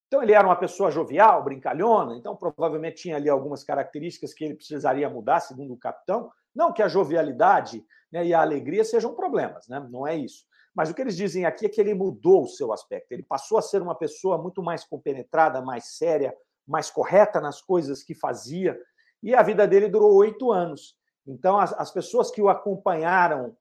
Então, 0.07 0.23
ele 0.23 0.33
era 0.33 0.47
uma 0.47 0.57
pessoa 0.57 0.91
jovial, 0.91 1.45
brincalhona, 1.45 2.17
então 2.17 2.35
provavelmente 2.35 3.03
tinha 3.03 3.15
ali 3.15 3.29
algumas 3.29 3.63
características 3.63 4.35
que 4.35 4.45
ele 4.45 4.57
precisaria 4.57 5.09
mudar, 5.09 5.39
segundo 5.39 5.73
o 5.73 5.79
capitão. 5.79 6.33
Não 6.53 6.73
que 6.73 6.83
a 6.83 6.89
jovialidade 6.89 7.85
né, 8.11 8.27
e 8.27 8.35
a 8.35 8.41
alegria 8.41 8.85
sejam 8.85 9.15
problemas, 9.15 9.69
né? 9.69 9.87
não 9.89 10.05
é 10.05 10.17
isso. 10.17 10.45
Mas 10.75 10.91
o 10.91 10.95
que 10.95 11.01
eles 11.01 11.17
dizem 11.17 11.45
aqui 11.45 11.67
é 11.67 11.69
que 11.69 11.81
ele 11.81 11.95
mudou 11.95 12.43
o 12.43 12.49
seu 12.49 12.73
aspecto. 12.73 13.13
Ele 13.13 13.23
passou 13.23 13.59
a 13.59 13.63
ser 13.63 13.83
uma 13.83 13.95
pessoa 13.95 14.37
muito 14.37 14.63
mais 14.63 14.85
compenetrada, 14.85 15.63
mais 15.63 15.97
séria, 15.97 16.35
mais 16.67 16.91
correta 16.91 17.41
nas 17.41 17.61
coisas 17.61 18.03
que 18.03 18.15
fazia. 18.15 18.77
E 19.23 19.35
a 19.35 19.43
vida 19.43 19.67
dele 19.67 19.89
durou 19.89 20.13
oito 20.15 20.51
anos. 20.51 20.97
Então, 21.27 21.59
as, 21.59 21.73
as 21.75 21.91
pessoas 21.91 22.31
que 22.31 22.41
o 22.41 22.49
acompanharam 22.49 23.57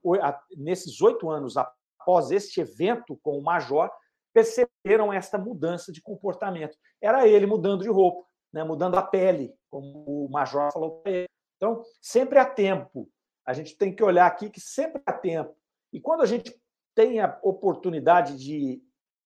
nesses 0.57 1.01
oito 1.01 1.29
anos 1.29 1.55
após 1.57 2.31
este 2.31 2.61
evento 2.61 3.19
com 3.21 3.37
o 3.37 3.43
Major 3.43 3.89
perceberam 4.33 5.11
esta 5.11 5.37
mudança 5.37 5.91
de 5.91 6.01
comportamento. 6.01 6.77
Era 7.01 7.27
ele 7.27 7.45
mudando 7.45 7.81
de 7.81 7.89
roupa, 7.89 8.25
né, 8.53 8.63
mudando 8.63 8.95
a 8.95 9.01
pele, 9.01 9.53
como 9.69 10.03
o 10.07 10.29
Major 10.29 10.71
falou 10.71 11.01
para 11.01 11.11
ele. 11.11 11.29
Então, 11.57 11.83
sempre 12.01 12.39
há 12.39 12.45
tempo. 12.45 13.09
A 13.45 13.53
gente 13.53 13.75
tem 13.75 13.93
que 13.93 14.03
olhar 14.03 14.25
aqui 14.25 14.49
que 14.49 14.61
sempre 14.61 15.01
há 15.05 15.13
tempo. 15.13 15.55
E 15.91 15.99
quando 15.99 16.21
a 16.21 16.25
gente 16.25 16.55
tem 16.95 17.19
a 17.19 17.37
oportunidade 17.43 18.37
de 18.37 18.81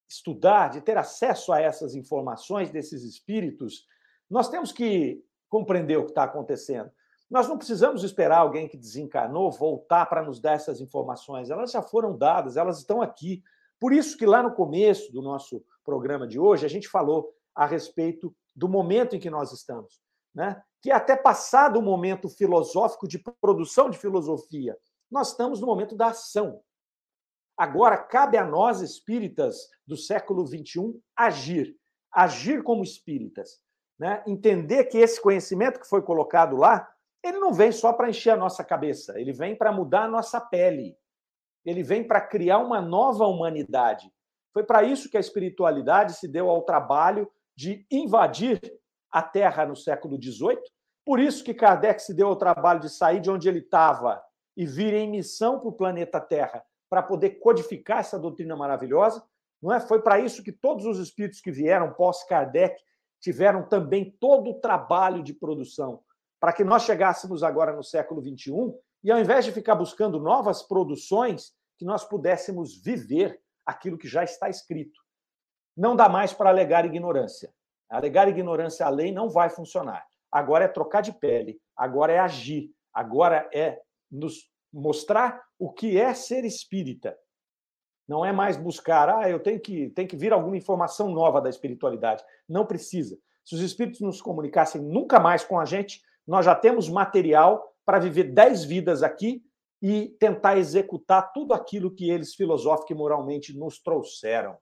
estudar, 0.10 0.70
de 0.70 0.82
ter 0.82 0.98
acesso 0.98 1.52
a 1.52 1.60
essas 1.60 1.96
informações 1.96 2.70
desses 2.70 3.04
espíritos, 3.04 3.86
nós 4.30 4.50
temos 4.50 4.72
que 4.72 5.24
compreender 5.50 5.98
o 5.98 6.06
que 6.06 6.12
está 6.12 6.24
acontecendo. 6.24 6.92
Nós 7.34 7.48
não 7.48 7.58
precisamos 7.58 8.04
esperar 8.04 8.38
alguém 8.38 8.68
que 8.68 8.78
desencarnou 8.78 9.52
voltar 9.52 10.06
para 10.06 10.22
nos 10.22 10.40
dar 10.40 10.52
essas 10.52 10.80
informações. 10.80 11.50
Elas 11.50 11.72
já 11.72 11.82
foram 11.82 12.16
dadas, 12.16 12.58
elas 12.58 12.78
estão 12.78 13.02
aqui. 13.02 13.42
Por 13.80 13.92
isso 13.92 14.16
que 14.16 14.24
lá 14.24 14.44
no 14.44 14.54
começo 14.54 15.12
do 15.12 15.20
nosso 15.20 15.66
programa 15.84 16.28
de 16.28 16.38
hoje, 16.40 16.64
a 16.64 16.70
gente 16.70 16.88
falou 16.88 17.34
a 17.56 17.66
respeito 17.66 18.36
do 18.56 18.70
momento 18.70 19.16
em 19.16 19.20
que 19.20 19.32
nós 19.32 19.52
estamos. 19.52 20.00
Né? 20.32 20.62
Que 20.80 20.92
até 20.92 21.16
passado 21.16 21.80
o 21.80 21.82
momento 21.82 22.30
filosófico 22.30 23.08
de 23.08 23.18
produção 23.42 23.90
de 23.90 23.98
filosofia, 23.98 24.78
nós 25.10 25.30
estamos 25.32 25.60
no 25.60 25.66
momento 25.66 25.96
da 25.96 26.10
ação. 26.10 26.62
Agora, 27.58 27.98
cabe 27.98 28.38
a 28.38 28.46
nós, 28.46 28.80
espíritas 28.80 29.70
do 29.88 29.98
século 29.98 30.46
XXI, 30.46 31.02
agir. 31.16 31.76
Agir 32.12 32.62
como 32.62 32.84
espíritas. 32.84 33.60
Né? 33.98 34.24
Entender 34.28 34.84
que 34.84 35.00
esse 35.00 35.20
conhecimento 35.20 35.80
que 35.80 35.90
foi 35.90 36.04
colocado 36.04 36.56
lá, 36.56 36.93
ele 37.24 37.40
não 37.40 37.54
vem 37.54 37.72
só 37.72 37.94
para 37.94 38.10
encher 38.10 38.32
a 38.32 38.38
nossa 38.38 38.64
cabeça, 38.64 39.20
ele 39.20 39.32
vem 39.32 39.56
para 39.56 39.72
mudar 39.72 40.04
a 40.04 40.08
nossa 40.10 40.42
pele 40.42 40.98
ele 41.66 41.84
vem 41.84 42.04
para 42.04 42.22
criar 42.22 42.60
uma 42.60 42.82
nova 42.82 43.26
humanidade. 43.26 44.12
Foi 44.54 44.64
para 44.64 44.84
isso 44.84 45.10
que 45.10 45.18
a 45.18 45.20
espiritualidade 45.20 46.14
se 46.14 46.28
deu 46.28 46.50
ao 46.50 46.62
trabalho 46.64 47.30
de 47.56 47.86
invadir 47.90 48.60
a 49.12 49.22
Terra 49.22 49.66
no 49.66 49.76
século 49.76 50.22
XVIII. 50.22 50.60
Por 51.06 51.20
isso 51.20 51.44
que 51.44 51.54
Kardec 51.54 52.02
se 52.02 52.14
deu 52.14 52.28
ao 52.28 52.36
trabalho 52.36 52.80
de 52.80 52.90
sair 52.90 53.20
de 53.20 53.32
onde 53.32 53.48
ele 53.48 53.60
estava 53.60 54.22
e 54.56 54.66
vir 54.66 54.94
em 54.94 55.10
missão 55.10 55.60
para 55.60 55.70
o 55.70 55.74
planeta 55.74 56.20
Terra 56.20 56.64
para 56.90 57.02
poder 57.02 57.40
codificar 57.40 58.00
essa 58.00 58.20
doutrina 58.20 58.56
maravilhosa. 58.56 59.24
Não 59.62 59.74
é? 59.74 59.80
Foi 59.80 60.02
para 60.02 60.20
isso 60.20 60.44
que 60.44 60.52
todos 60.52 60.86
os 60.86 61.00
espíritos 61.00 61.42
que 61.42 61.52
vieram 61.52 61.94
pós-Kardec 61.94 62.80
tiveram 63.20 63.68
também 63.68 64.16
todo 64.20 64.52
o 64.52 64.60
trabalho 64.60 65.24
de 65.24 65.34
produção, 65.34 66.04
para 66.44 66.52
que 66.52 66.66
nós 66.66 66.84
chegássemos 66.84 67.42
agora 67.42 67.72
no 67.72 67.82
século 67.82 68.22
XXI 68.22 68.78
e 69.02 69.10
ao 69.10 69.18
invés 69.18 69.46
de 69.46 69.54
ficar 69.54 69.76
buscando 69.76 70.20
novas 70.20 70.62
produções, 70.62 71.54
que 71.78 71.86
nós 71.86 72.04
pudéssemos 72.04 72.76
viver 72.84 73.42
aquilo 73.66 73.98
que 73.98 74.10
já 74.10 74.26
está 74.26 74.50
escrito. 74.50 75.00
Não 75.74 75.96
dá 75.96 76.10
mais 76.10 76.34
para 76.34 76.50
alegar 76.50 76.86
ignorância. 76.86 77.56
Alegar 77.90 78.28
ignorância 78.28 78.86
à 78.86 78.90
lei 78.90 79.10
não 79.10 79.30
vai 79.30 79.50
funcionar. 79.50 80.06
Agora 80.30 80.66
é 80.66 80.68
trocar 80.68 81.00
de 81.00 81.14
pele, 81.14 81.62
agora 81.78 82.12
é 82.12 82.20
agir, 82.20 82.76
agora 82.94 83.50
é 83.54 83.82
nos 84.12 84.52
mostrar 84.70 85.42
o 85.58 85.72
que 85.72 85.98
é 85.98 86.14
ser 86.14 86.44
espírita. 86.44 87.18
Não 88.06 88.26
é 88.26 88.34
mais 88.34 88.58
buscar, 88.58 89.08
ah, 89.08 89.30
eu 89.30 89.40
tenho 89.40 89.62
que, 89.62 89.92
tenho 89.92 90.10
que 90.10 90.18
vir 90.18 90.34
alguma 90.34 90.58
informação 90.58 91.08
nova 91.08 91.40
da 91.40 91.50
espiritualidade. 91.50 92.22
Não 92.50 92.66
precisa. 92.66 93.18
Se 93.46 93.56
os 93.56 93.62
espíritos 93.62 94.02
nos 94.02 94.22
comunicassem 94.22 94.82
nunca 94.82 95.22
mais 95.22 95.46
com 95.46 95.58
a 95.58 95.64
gente, 95.64 96.02
nós 96.28 96.46
já 96.46 96.56
temos 96.56 96.90
material 96.90 97.74
para 97.86 98.00
viver 98.00 98.34
dez 98.34 98.64
vidas 98.64 99.04
aqui 99.04 99.44
e 99.82 100.10
tentar 100.20 100.58
executar 100.58 101.34
tudo 101.34 101.54
aquilo 101.54 101.94
que 101.94 102.10
eles 102.10 102.36
filosófica 102.36 102.94
e 102.94 102.96
moralmente 102.96 103.58
nos 103.58 103.82
trouxeram. 103.82 104.58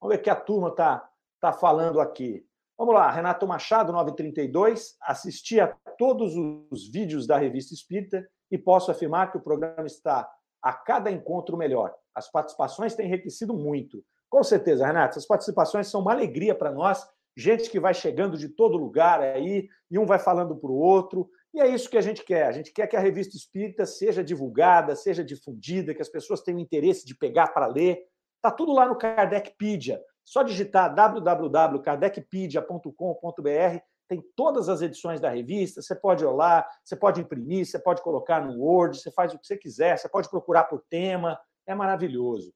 Vamos 0.00 0.14
ver 0.14 0.20
o 0.20 0.22
que 0.22 0.30
a 0.30 0.36
turma 0.36 0.68
está 0.68 1.08
tá 1.40 1.52
falando 1.52 2.00
aqui. 2.00 2.46
Vamos 2.76 2.94
lá, 2.94 3.10
Renato 3.10 3.46
Machado, 3.46 3.92
932. 3.92 4.96
Assisti 5.00 5.58
a 5.58 5.68
todos 5.98 6.34
os 6.70 6.88
vídeos 6.88 7.26
da 7.26 7.36
Revista 7.36 7.74
Espírita 7.74 8.24
e 8.50 8.58
posso 8.58 8.90
afirmar 8.90 9.32
que 9.32 9.38
o 9.38 9.42
programa 9.42 9.86
está 9.86 10.30
a 10.62 10.72
cada 10.72 11.10
encontro 11.10 11.56
melhor. 11.56 11.94
As 12.14 12.30
participações 12.30 12.94
têm 12.94 13.06
enriquecido 13.06 13.54
muito. 13.54 14.04
Com 14.28 14.44
certeza, 14.44 14.86
Renato, 14.86 15.12
essas 15.12 15.26
participações 15.26 15.88
são 15.88 16.02
uma 16.02 16.12
alegria 16.12 16.54
para 16.54 16.70
nós. 16.70 17.08
Gente 17.38 17.70
que 17.70 17.78
vai 17.78 17.94
chegando 17.94 18.36
de 18.36 18.48
todo 18.48 18.76
lugar 18.76 19.20
aí, 19.20 19.68
e 19.88 19.96
um 19.96 20.04
vai 20.04 20.18
falando 20.18 20.56
para 20.56 20.72
o 20.72 20.74
outro. 20.74 21.30
E 21.54 21.60
é 21.60 21.68
isso 21.68 21.88
que 21.88 21.96
a 21.96 22.00
gente 22.00 22.24
quer. 22.24 22.48
A 22.48 22.50
gente 22.50 22.72
quer 22.72 22.88
que 22.88 22.96
a 22.96 23.00
revista 23.00 23.36
espírita 23.36 23.86
seja 23.86 24.24
divulgada, 24.24 24.96
seja 24.96 25.24
difundida, 25.24 25.94
que 25.94 26.02
as 26.02 26.08
pessoas 26.08 26.42
tenham 26.42 26.58
interesse 26.58 27.06
de 27.06 27.14
pegar 27.14 27.54
para 27.54 27.68
ler. 27.68 28.00
Está 28.38 28.50
tudo 28.50 28.72
lá 28.72 28.88
no 28.88 28.98
Kardecpedia. 28.98 30.02
Só 30.24 30.42
digitar 30.42 30.92
www.kardecpedia.com.br, 30.92 33.78
tem 34.08 34.20
todas 34.34 34.68
as 34.68 34.82
edições 34.82 35.20
da 35.20 35.30
revista. 35.30 35.80
Você 35.80 35.94
pode 35.94 36.24
lá, 36.24 36.66
você 36.82 36.96
pode 36.96 37.20
imprimir, 37.20 37.64
você 37.64 37.78
pode 37.78 38.02
colocar 38.02 38.44
no 38.44 38.60
Word, 38.60 39.00
você 39.00 39.12
faz 39.12 39.32
o 39.32 39.38
que 39.38 39.46
você 39.46 39.56
quiser, 39.56 39.96
você 39.96 40.08
pode 40.08 40.28
procurar 40.28 40.64
por 40.64 40.82
tema. 40.90 41.38
É 41.64 41.72
maravilhoso. 41.72 42.52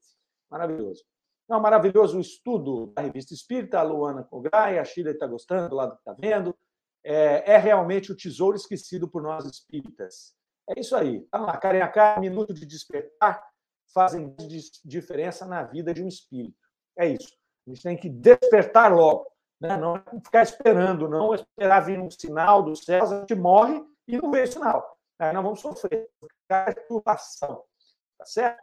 Maravilhoso. 0.51 1.05
Não, 1.53 1.61
maravilhoso 1.61 2.16
o 2.16 2.20
estudo 2.20 2.86
da 2.94 3.03
revista 3.03 3.34
espírita, 3.34 3.78
a 3.78 3.82
Luana 3.82 4.22
Cograi, 4.22 4.78
a 4.78 4.84
Sheila 4.86 5.11
está 5.11 5.26
gostando, 5.26 5.68
do 5.68 5.74
lado 5.74 5.92
que 5.96 5.98
está 5.98 6.14
vendo 6.14 6.57
é, 7.05 7.53
é 7.53 7.59
realmente 7.59 8.11
o 8.11 8.16
tesouro 8.16 8.57
esquecido 8.57 9.07
por 9.07 9.22
nós 9.22 9.44
espíritas. 9.44 10.34
É 10.70 10.80
isso 10.80 10.96
aí. 10.96 11.20
Tá 11.30 11.38
lá, 11.38 11.55
cara 11.59 12.14
a 12.16 12.18
minuto 12.18 12.55
de 12.55 12.64
despertar 12.64 13.46
fazem 13.92 14.34
diferença 14.82 15.44
na 15.44 15.62
vida 15.62 15.92
de 15.92 16.03
um 16.03 16.09
espírito. 16.09 16.57
É 16.98 17.07
isso. 17.07 17.36
A 17.66 17.70
gente 17.70 17.82
tem 17.82 17.98
que 17.98 18.09
despertar 18.09 18.90
logo. 18.90 19.30
Né? 19.61 19.76
Não 19.76 19.96
é 19.96 20.03
ficar 20.24 20.44
esperando, 20.44 21.07
não 21.07 21.34
esperar 21.34 21.80
vir 21.80 22.00
um 22.00 22.11
sinal 22.11 22.62
dos 22.62 22.82
céus, 22.82 23.12
a 23.12 23.20
gente 23.20 23.34
morre 23.34 23.84
e 24.09 24.16
não 24.16 24.30
vê 24.30 24.46
sinal. 24.46 24.98
Aí 25.18 25.34
nós 25.34 25.44
vamos 25.44 25.61
sofrer 25.61 26.09
perturbação. 26.48 27.62
Tá 28.16 28.24
certo? 28.24 28.62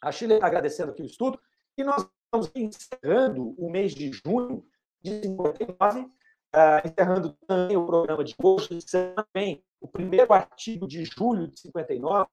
A 0.00 0.12
Chile 0.12 0.34
está 0.34 0.46
agradecendo 0.46 0.92
aqui 0.92 1.02
o 1.02 1.06
estudo 1.06 1.40
e 1.78 1.84
nós 1.84 2.08
estamos 2.24 2.50
encerrando 2.54 3.54
o 3.58 3.70
mês 3.70 3.94
de 3.94 4.10
junho 4.12 4.64
de 5.02 5.22
59 5.22 6.10
Uh, 6.48 6.80
encerrando 6.88 7.36
também 7.46 7.76
o 7.76 7.84
programa 7.84 8.24
de 8.24 8.34
hoje, 8.42 8.78
também 8.86 9.62
o 9.78 9.86
primeiro 9.86 10.32
artigo 10.32 10.88
de 10.88 11.04
julho 11.04 11.46
de 11.48 11.60
59, 11.60 12.26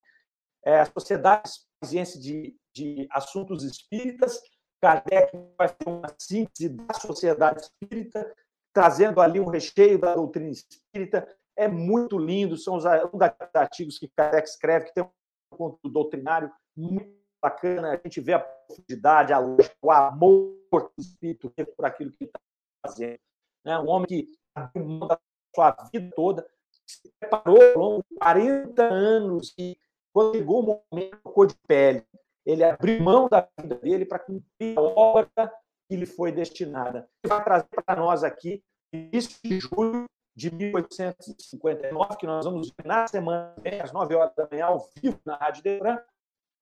é 0.63 0.79
a 0.79 0.85
Sociedade 0.85 1.51
Parisiense 1.79 2.17
de, 2.19 2.55
de 2.73 3.07
Assuntos 3.11 3.63
Espíritas. 3.63 4.41
Kardec 4.81 5.37
vai 5.57 5.67
ter 5.67 5.89
uma 5.89 6.07
síntese 6.17 6.69
da 6.69 6.93
sociedade 6.93 7.61
espírita, 7.61 8.33
trazendo 8.73 9.19
ali 9.19 9.37
um 9.37 9.49
recheio 9.49 9.99
da 9.99 10.15
doutrina 10.15 10.49
espírita. 10.49 11.27
É 11.57 11.67
muito 11.67 12.17
lindo, 12.17 12.55
são 12.55 12.77
os, 12.77 12.85
um 13.13 13.17
daqueles 13.17 13.53
artigos 13.53 13.99
que 13.99 14.07
Kardec 14.15 14.47
escreve, 14.47 14.85
que 14.85 14.93
tem 14.93 15.03
um 15.03 15.57
conteúdo 15.57 15.93
doutrinário 15.93 16.49
muito 16.75 17.13
bacana. 17.41 17.89
A 17.91 17.97
gente 17.97 18.21
vê 18.21 18.33
a 18.33 18.39
profundidade, 18.65 19.33
a 19.33 19.39
lógica, 19.39 19.75
o 19.81 19.91
amor 19.91 20.55
do 20.71 20.91
espírito 20.97 21.51
por 21.75 21.85
aquilo 21.85 22.11
que 22.11 22.23
ele 22.23 22.29
está 22.29 22.39
fazendo 22.85 23.19
né? 23.65 23.79
um 23.79 23.89
homem 23.89 24.07
que 24.07 24.31
abriu 24.53 24.85
mão 24.85 25.07
da 25.07 25.19
sua 25.53 25.71
vida 25.91 26.11
toda 26.15 26.47
se 26.85 27.11
preparou 27.19 27.61
ao 27.61 27.77
longo 27.77 28.03
de 28.09 28.15
40 28.17 28.83
anos 28.83 29.53
e 29.57 29.75
quando 30.13 30.35
chegou 30.35 30.59
o 30.59 30.83
momento, 30.91 31.17
tocou 31.23 31.45
de 31.47 31.55
pele. 31.67 32.05
Ele 32.45 32.63
abriu 32.63 33.01
mão 33.01 33.27
da 33.27 33.49
vida 33.59 33.75
dele 33.75 34.05
para 34.05 34.19
cumprir 34.19 34.77
a 34.77 34.81
obra 34.81 35.51
que 35.89 35.95
lhe 35.95 36.05
foi 36.05 36.31
destinada. 36.31 37.09
Ele 37.23 37.33
vai 37.33 37.43
trazer 37.43 37.67
para 37.83 37.99
nós 37.99 38.23
aqui, 38.23 38.63
início 38.93 39.39
de 39.43 39.59
julho 39.59 40.05
de 40.35 40.53
1859, 40.53 42.17
que 42.17 42.27
nós 42.27 42.45
vamos 42.45 42.69
ver 42.69 42.85
na 42.85 43.07
semana, 43.07 43.55
às 43.81 43.91
9 43.91 44.15
horas 44.15 44.35
da 44.35 44.47
manhã, 44.49 44.65
ao 44.65 44.87
vivo 44.95 45.19
na 45.25 45.35
Rádio 45.35 45.63
Detran, 45.63 45.97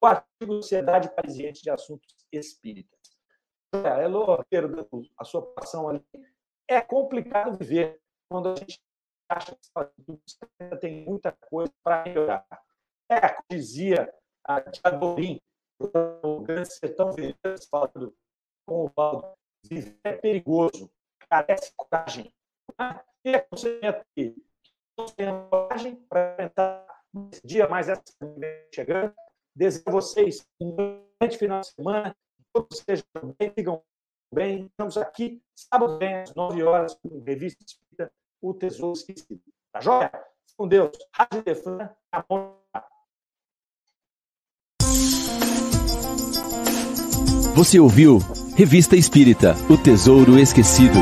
o 0.04 0.06
artigo 0.06 0.54
Sociedade 0.56 1.14
Parisiense 1.14 1.62
de 1.62 1.70
Assuntos 1.70 2.14
Espíritas. 2.30 3.00
É, 3.72 4.04
Elô, 4.04 4.38
a 5.18 5.24
sua 5.24 5.42
passão 5.54 5.88
ali. 5.88 6.04
É 6.68 6.80
complicado 6.80 7.56
viver 7.56 8.00
quando 8.28 8.50
a 8.50 8.56
gente 8.56 8.80
acha 9.28 9.56
que 9.56 10.76
tem 10.80 11.04
muita 11.04 11.32
coisa 11.32 11.72
para 11.82 12.04
melhorar. 12.04 12.46
É, 13.08 13.28
como 13.28 13.44
dizia 13.50 14.12
a 14.44 14.60
Diadorim, 14.60 15.40
o 15.80 16.40
grande 16.40 16.72
sertão 16.72 17.10
veredas, 17.12 17.66
falando 17.66 18.14
com 18.66 18.84
o 18.84 18.88
Valdo, 18.94 19.34
viver 19.64 19.98
é 20.04 20.12
perigoso, 20.12 20.90
carece 21.30 21.70
de 21.70 21.76
coragem. 21.76 22.34
E 23.24 23.30
é 23.30 23.40
conhecimento 23.40 24.06
que 24.14 24.36
tenham 25.16 25.48
coragem 25.48 25.96
para 25.96 26.32
enfrentar 26.32 26.86
esse 27.32 27.46
dia 27.46 27.68
mais 27.68 27.88
essa 27.88 28.02
chegando. 28.74 29.14
Desejo 29.56 29.84
a 29.86 29.90
vocês 29.92 30.44
um 30.60 30.74
grande 30.74 31.38
final 31.38 31.60
de 31.60 31.68
semana, 31.68 32.16
todos 32.52 32.78
sejam 32.78 33.04
bem, 33.38 33.52
sigam 33.56 33.82
bem. 34.32 34.66
Estamos 34.66 34.96
aqui, 34.96 35.40
sábado 35.54 35.96
bem, 35.96 36.22
às 36.22 36.34
9 36.34 36.62
horas, 36.64 36.94
com 36.96 37.22
Revista 37.22 37.64
Espírita, 37.64 38.12
O 38.42 38.52
Tesouro 38.52 38.94
Esquecido. 38.94 39.40
Tá 39.72 39.80
joia? 39.80 40.10
Com 40.56 40.66
Deus. 40.66 40.90
Rádio 41.12 41.42
Defran, 41.44 41.88
amor. 42.10 42.56
Você 47.54 47.78
ouviu 47.78 48.18
Revista 48.56 48.96
Espírita 48.96 49.54
O 49.70 49.78
Tesouro 49.80 50.36
Esquecido. 50.36 50.98